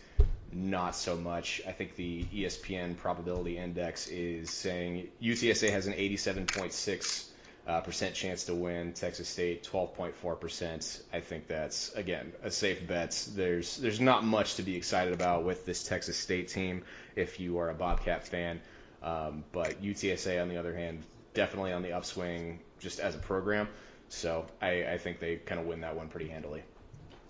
not 0.53 0.95
so 0.95 1.17
much. 1.17 1.63
I 1.67 1.73
think 1.73 1.97
the 1.97 2.25
ESPN 2.25 2.97
probability 2.97 3.57
index 3.57 4.09
is 4.09 4.51
saying 4.51 5.09
UTSA 5.23 5.71
has 5.71 5.87
an 5.87 5.95
87.6 5.95 7.29
uh, 7.67 7.81
percent 7.81 8.15
chance 8.15 8.45
to 8.45 8.55
win. 8.55 8.93
Texas 8.93 9.29
State 9.29 9.63
12.4 9.65 10.41
percent. 10.41 11.03
I 11.13 11.21
think 11.21 11.47
that's 11.47 11.93
again 11.95 12.33
a 12.43 12.51
safe 12.51 12.87
bet. 12.87 13.29
There's 13.35 13.77
there's 13.77 14.01
not 14.01 14.25
much 14.25 14.57
to 14.57 14.63
be 14.63 14.77
excited 14.77 15.15
about 15.15 15.45
with 15.45 15.65
this 15.65 15.85
Texas 15.85 16.17
State 16.17 16.49
team 16.49 16.83
if 17.17 17.41
you 17.41 17.59
are 17.59 17.71
a 17.71 17.75
Bobcat 17.75 18.27
fan. 18.27 18.61
Um, 19.03 19.45
but 19.53 19.83
UTSA 19.83 20.41
on 20.41 20.49
the 20.49 20.57
other 20.57 20.75
hand, 20.75 21.03
definitely 21.35 21.73
on 21.73 21.83
the 21.83 21.93
upswing 21.93 22.61
just 22.79 23.01
as 23.01 23.15
a 23.15 23.19
program. 23.19 23.69
So 24.09 24.47
I, 24.61 24.85
I 24.85 24.99
think 24.99 25.19
they 25.19 25.37
kind 25.37 25.61
of 25.61 25.67
win 25.67 25.81
that 25.81 25.97
one 25.97 26.09
pretty 26.09 26.29
handily. 26.29 26.63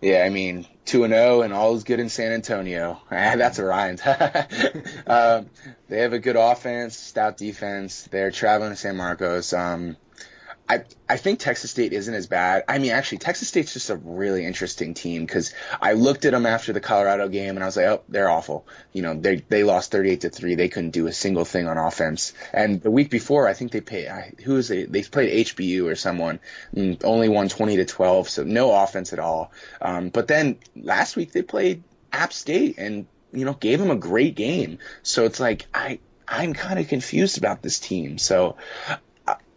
Yeah, 0.02 0.24
I 0.24 0.30
mean, 0.30 0.66
2 0.86 1.04
and 1.04 1.12
0 1.12 1.42
and 1.42 1.52
all 1.52 1.76
is 1.76 1.84
good 1.84 2.00
in 2.00 2.08
San 2.08 2.32
Antonio. 2.32 3.00
That's 3.10 3.60
a 3.60 3.64
rhyme. 3.64 3.98
um, 5.06 5.48
they 5.88 6.00
have 6.00 6.12
a 6.12 6.18
good 6.18 6.34
offense, 6.34 6.96
stout 6.96 7.36
defense. 7.36 8.08
They're 8.10 8.32
traveling 8.32 8.70
to 8.70 8.76
San 8.76 8.96
Marcos. 8.96 9.52
Um, 9.52 9.96
I 10.72 10.84
I 11.06 11.18
think 11.18 11.38
Texas 11.38 11.70
State 11.70 11.92
isn't 11.92 12.14
as 12.14 12.26
bad. 12.26 12.64
I 12.66 12.78
mean, 12.78 12.92
actually, 12.92 13.18
Texas 13.18 13.48
State's 13.48 13.74
just 13.74 13.90
a 13.90 13.96
really 13.96 14.46
interesting 14.46 14.94
team 14.94 15.26
because 15.26 15.52
I 15.82 15.92
looked 15.92 16.24
at 16.24 16.32
them 16.32 16.46
after 16.46 16.72
the 16.72 16.80
Colorado 16.80 17.28
game 17.28 17.56
and 17.56 17.62
I 17.62 17.66
was 17.66 17.76
like, 17.76 17.84
oh, 17.84 18.02
they're 18.08 18.30
awful. 18.30 18.66
You 18.94 19.02
know, 19.02 19.12
they 19.12 19.36
they 19.36 19.64
lost 19.64 19.92
38 19.92 20.22
to 20.22 20.30
three. 20.30 20.54
They 20.54 20.70
couldn't 20.70 20.92
do 20.92 21.08
a 21.08 21.12
single 21.12 21.44
thing 21.44 21.68
on 21.68 21.76
offense. 21.76 22.32
And 22.54 22.80
the 22.80 22.90
week 22.90 23.10
before, 23.10 23.46
I 23.46 23.52
think 23.52 23.72
they 23.72 23.82
played 23.82 24.08
who 24.42 24.54
was 24.54 24.68
they? 24.68 24.84
They 24.84 25.02
played 25.02 25.46
HBU 25.46 25.90
or 25.90 25.94
someone, 25.94 26.40
only 27.04 27.28
won 27.28 27.50
20 27.50 27.76
to 27.76 27.84
12, 27.84 28.30
so 28.30 28.42
no 28.44 28.72
offense 28.74 29.12
at 29.12 29.18
all. 29.18 29.52
Um, 29.82 30.08
but 30.08 30.26
then 30.26 30.56
last 30.74 31.16
week 31.16 31.32
they 31.32 31.42
played 31.42 31.82
App 32.12 32.32
State 32.32 32.78
and 32.78 33.06
you 33.30 33.44
know 33.44 33.52
gave 33.52 33.78
them 33.78 33.90
a 33.90 33.96
great 33.96 34.36
game. 34.36 34.78
So 35.02 35.26
it's 35.26 35.38
like 35.38 35.66
I 35.74 35.98
I'm 36.26 36.54
kind 36.54 36.78
of 36.78 36.88
confused 36.88 37.36
about 37.36 37.60
this 37.60 37.78
team. 37.78 38.16
So 38.16 38.56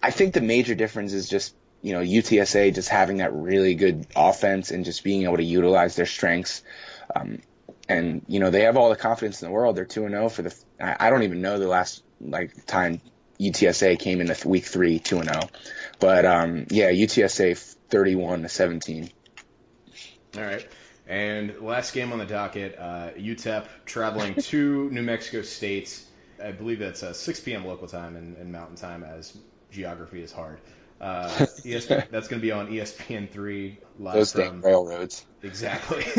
I 0.06 0.12
think 0.12 0.36
the 0.36 0.41
major 0.41 0.76
difference 0.76 1.14
is 1.14 1.28
just 1.28 1.56
you 1.82 1.93
know 1.93 2.01
UTSA 2.01 2.76
just 2.76 2.89
having 2.89 3.18
that 3.18 3.34
really 3.34 3.74
good 3.74 4.06
offense 4.16 4.70
and 4.70 4.86
just 4.86 5.03
being 5.03 5.24
able 5.24 5.38
to 5.38 5.43
utilize 5.43 5.95
their 5.95 6.06
strengths. 6.06 6.62
Um, 7.16 7.41
and 7.89 8.24
you 8.28 8.39
know 8.39 8.51
they 8.51 8.62
have 8.62 8.78
all 8.78 8.89
the 8.89 8.95
confidence 8.95 9.41
in 9.41 9.47
the 9.47 9.51
world. 9.51 9.76
They're 9.76 9.86
two 9.86 10.03
and 10.06 10.12
zero 10.12 10.26
oh 10.26 10.30
for 10.30 10.43
the. 10.43 10.56
I 10.80 11.10
don't 11.10 11.24
even 11.24 11.41
know 11.41 11.58
the 11.58 11.68
last 11.68 12.03
like 12.22 12.68
time 12.68 13.01
UTSA 13.39 13.97
came 13.97 14.22
in 14.22 14.28
the 14.28 14.39
week 14.45 14.66
three 14.66 14.99
two 14.99 15.18
and 15.18 15.28
zero, 15.28 15.49
but 15.99 16.24
um, 16.24 16.68
yeah, 16.70 16.91
UTSA 16.91 17.58
thirty 17.89 18.14
one 18.14 18.43
to 18.43 18.49
seventeen. 18.49 19.10
All 20.38 20.43
right. 20.43 20.68
And 21.08 21.62
last 21.62 21.93
game 21.93 22.12
on 22.12 22.20
the 22.20 22.26
docket, 22.26 22.78
uh, 22.78 23.10
UTEP 23.18 23.66
traveling 23.86 24.36
to 24.36 24.89
New 24.91 25.03
Mexico 25.03 25.41
State. 25.41 25.99
I 26.43 26.51
believe 26.51 26.80
that's 26.80 27.01
uh, 27.01 27.14
6 27.14 27.39
p.m. 27.41 27.66
local 27.66 27.88
time 27.88 28.16
and, 28.16 28.36
and 28.38 28.51
Mountain 28.51 28.76
Time, 28.76 29.03
as 29.03 29.38
geography 29.76 30.24
is 30.24 30.32
hard. 30.32 30.60
Uh, 31.00 31.28
ESP, 31.30 32.10
that's 32.10 32.28
going 32.28 32.40
to 32.40 32.46
be 32.46 32.52
on 32.52 32.68
ESPN3 32.68 33.78
live 34.00 34.14
Those 34.16 34.32
from 34.32 34.42
dang 34.42 34.62
railroads. 34.62 35.26
exactly 35.44 36.04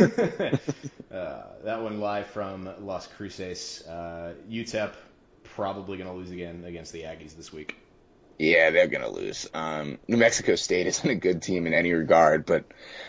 uh, 1.11 1.43
that 1.65 1.83
one 1.83 1.99
live 1.99 2.27
from 2.27 2.69
Las 2.81 3.07
Cruces. 3.07 3.87
Uh, 3.89 4.35
UTEP 4.51 4.93
probably 5.43 5.97
going 5.97 6.11
to 6.11 6.17
lose 6.17 6.31
again 6.31 6.65
against 6.67 6.93
the 6.93 7.03
Aggies 7.03 7.37
this 7.37 7.53
week. 7.53 7.77
Yeah, 8.39 8.71
they're 8.71 8.87
gonna 8.87 9.09
lose. 9.09 9.49
Um, 9.55 9.99
New 10.09 10.17
Mexico 10.17 10.57
State 10.57 10.87
isn't 10.89 11.09
a 11.09 11.15
good 11.15 11.43
team 11.43 11.67
in 11.67 11.75
any 11.75 11.93
regard, 11.93 12.47
but 12.47 12.65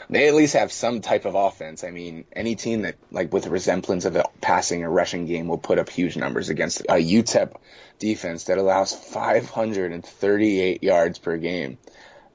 they 0.10 0.28
at 0.28 0.36
least 0.36 0.54
have 0.56 0.72
some 0.72 1.02
type 1.02 1.26
of 1.26 1.36
offense. 1.36 1.84
I 1.84 1.92
mean, 1.92 2.26
any 2.34 2.56
team 2.56 2.84
that 2.84 2.96
like 3.12 3.34
with 3.34 3.46
a 3.46 3.50
resemblance 3.50 4.06
of 4.06 4.16
a 4.16 4.24
passing 4.42 4.84
or 4.84 4.90
rushing 4.90 5.26
game 5.26 5.48
will 5.48 5.58
put 5.58 5.80
up 5.80 5.90
huge 5.90 6.16
numbers 6.16 6.50
against 6.50 6.82
a 6.82 6.96
UTEP 6.96 7.54
defense 8.00 8.46
that 8.46 8.58
allows 8.58 8.94
538 8.94 10.84
yards 10.84 11.20
per 11.20 11.38
game. 11.38 11.78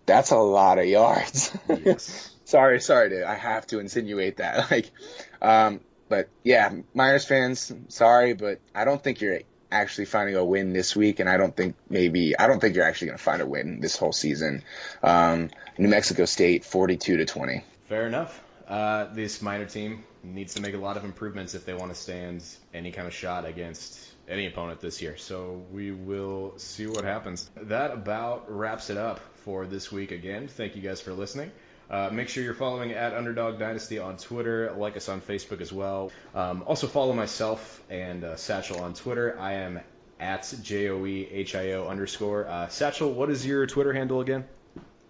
That's 0.05 0.31
a 0.31 0.37
lot 0.37 0.79
of 0.79 0.87
yards. 0.87 1.57
Yes. 1.85 2.31
sorry, 2.45 2.81
sorry 2.81 3.11
to 3.11 3.29
I 3.29 3.35
have 3.35 3.67
to 3.69 3.79
insinuate 3.79 4.37
that. 4.39 4.71
Like, 4.71 4.91
um, 5.41 5.81
but 6.09 6.29
yeah, 6.45 6.71
Miners 6.93 7.25
fans, 7.25 7.73
sorry, 7.89 8.35
but 8.35 8.61
I 8.75 8.85
don't 8.85 9.03
think 9.03 9.21
you're 9.23 9.41
actually 9.73 10.05
finding 10.05 10.37
a 10.37 10.45
win 10.45 10.73
this 10.73 10.95
week, 10.95 11.21
and 11.21 11.29
I 11.29 11.37
don't 11.37 11.57
think 11.57 11.75
maybe 11.89 12.39
I 12.39 12.47
don't 12.47 12.61
think 12.61 12.77
you're 12.77 12.85
actually 12.85 13.09
going 13.09 13.19
to 13.19 13.25
find 13.25 13.43
a 13.43 13.47
win 13.47 13.81
this 13.81 13.97
whole 13.97 14.13
season. 14.13 14.63
Um, 15.03 15.51
New 15.79 15.89
Mexico 15.89 16.25
State, 16.25 16.65
42 16.65 17.17
to 17.19 17.25
20. 17.25 17.65
Fair 17.89 18.07
enough. 18.07 18.41
Uh, 18.69 19.13
this 19.13 19.43
minor 19.43 19.67
team 19.67 20.05
needs 20.23 20.55
to 20.55 20.63
make 20.63 20.75
a 20.75 20.79
lot 20.79 20.97
of 20.97 21.05
improvements 21.05 21.55
if 21.55 21.67
they 21.67 21.75
want 21.75 21.93
to 21.93 22.01
stand 22.01 22.45
any 22.73 22.93
kind 22.93 23.07
of 23.09 23.15
shot 23.15 23.45
against 23.45 23.99
any 24.29 24.47
opponent 24.47 24.81
this 24.81 25.03
year. 25.03 25.17
So 25.17 25.65
we 25.73 25.91
will 25.91 26.55
see 26.57 26.87
what 26.87 27.05
happens. 27.05 27.51
That 27.57 27.93
about 27.93 28.51
wraps 28.51 28.91
it 28.91 28.97
up 28.97 29.21
for 29.45 29.67
this 29.67 29.91
week 29.91 30.13
again. 30.13 30.49
Thank 30.49 30.77
you 30.77 30.83
guys 30.83 31.01
for 31.01 31.13
listening. 31.13 31.51
Uh, 31.93 32.09
make 32.11 32.29
sure 32.31 32.43
you're 32.43 32.55
following 32.55 32.93
at 32.93 33.13
Underdog 33.13 33.59
Dynasty 33.59 33.99
on 33.99 34.17
Twitter. 34.17 34.73
Like 34.73 34.97
us 34.97 35.11
on 35.11 35.21
Facebook 35.21 35.61
as 35.61 35.71
well. 35.73 36.11
Um, 36.35 36.65
also 36.67 36.87
follow 36.87 37.13
myself 37.13 37.83
and 37.91 38.25
uh, 38.25 38.37
Satchel 38.37 38.81
on 38.81 38.95
Twitter. 38.95 39.37
I 39.39 39.53
am 39.55 39.81
at 40.19 40.55
J 40.63 40.89
O 40.89 41.05
E 41.05 41.29
H 41.31 41.55
I 41.55 41.73
O 41.73 41.87
underscore. 41.89 42.49
Uh, 42.49 42.69
Satchel, 42.69 43.13
what 43.13 43.29
is 43.29 43.47
your 43.47 43.67
Twitter 43.67 43.93
handle 43.93 44.21
again? 44.21 44.45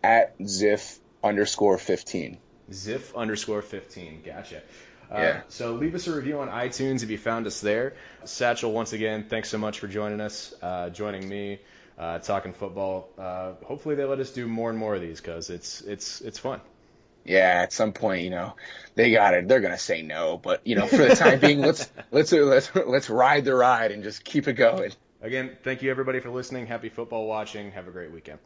At 0.02 0.36
Ziff 0.40 0.98
underscore 1.22 1.78
15. 1.78 2.38
Ziff 2.72 3.14
underscore 3.14 3.62
15. 3.62 4.22
Gotcha. 4.26 4.56
Uh, 5.08 5.18
Yeah. 5.18 5.40
So 5.48 5.74
leave 5.74 5.94
us 5.94 6.08
a 6.08 6.16
review 6.16 6.40
on 6.40 6.48
iTunes 6.48 7.04
if 7.04 7.10
you 7.10 7.18
found 7.18 7.46
us 7.46 7.60
there. 7.60 7.94
Satchel, 8.24 8.72
once 8.72 8.92
again, 8.92 9.26
thanks 9.28 9.50
so 9.50 9.58
much 9.58 9.78
for 9.78 9.86
joining 9.86 10.20
us, 10.20 10.52
uh, 10.62 10.90
joining 10.90 11.28
me, 11.28 11.60
uh, 11.96 12.18
talking 12.18 12.52
football. 12.54 13.08
Uh, 13.16 13.52
hopefully 13.64 13.94
they 13.94 14.04
let 14.04 14.18
us 14.18 14.32
do 14.32 14.48
more 14.48 14.70
and 14.70 14.78
more 14.78 14.96
of 14.96 15.00
these 15.00 15.20
because 15.20 15.48
it's 15.50 15.82
it's 15.82 16.20
it's 16.22 16.38
fun. 16.40 16.60
Yeah, 17.24 17.60
at 17.62 17.72
some 17.72 17.92
point, 17.92 18.22
you 18.22 18.30
know, 18.30 18.56
they 18.94 19.12
got 19.12 19.34
it. 19.34 19.46
They're 19.48 19.60
gonna 19.60 19.78
say 19.78 20.02
no, 20.02 20.38
but 20.38 20.66
you 20.66 20.74
know, 20.74 20.86
for 20.86 20.96
the 20.96 21.14
time 21.14 21.38
being, 21.38 21.60
let's 21.60 21.90
let's 22.10 22.32
let's 22.32 22.74
let's 22.74 23.08
ride 23.08 23.44
the 23.44 23.54
ride 23.54 23.92
and 23.92 24.02
just 24.02 24.24
keep 24.24 24.48
it 24.48 24.54
going. 24.54 24.92
Again, 25.20 25.56
thank 25.62 25.82
you 25.82 25.90
everybody 25.90 26.18
for 26.18 26.30
listening. 26.30 26.66
Happy 26.66 26.88
football 26.88 27.26
watching. 27.26 27.70
Have 27.72 27.86
a 27.86 27.92
great 27.92 28.10
weekend. 28.10 28.40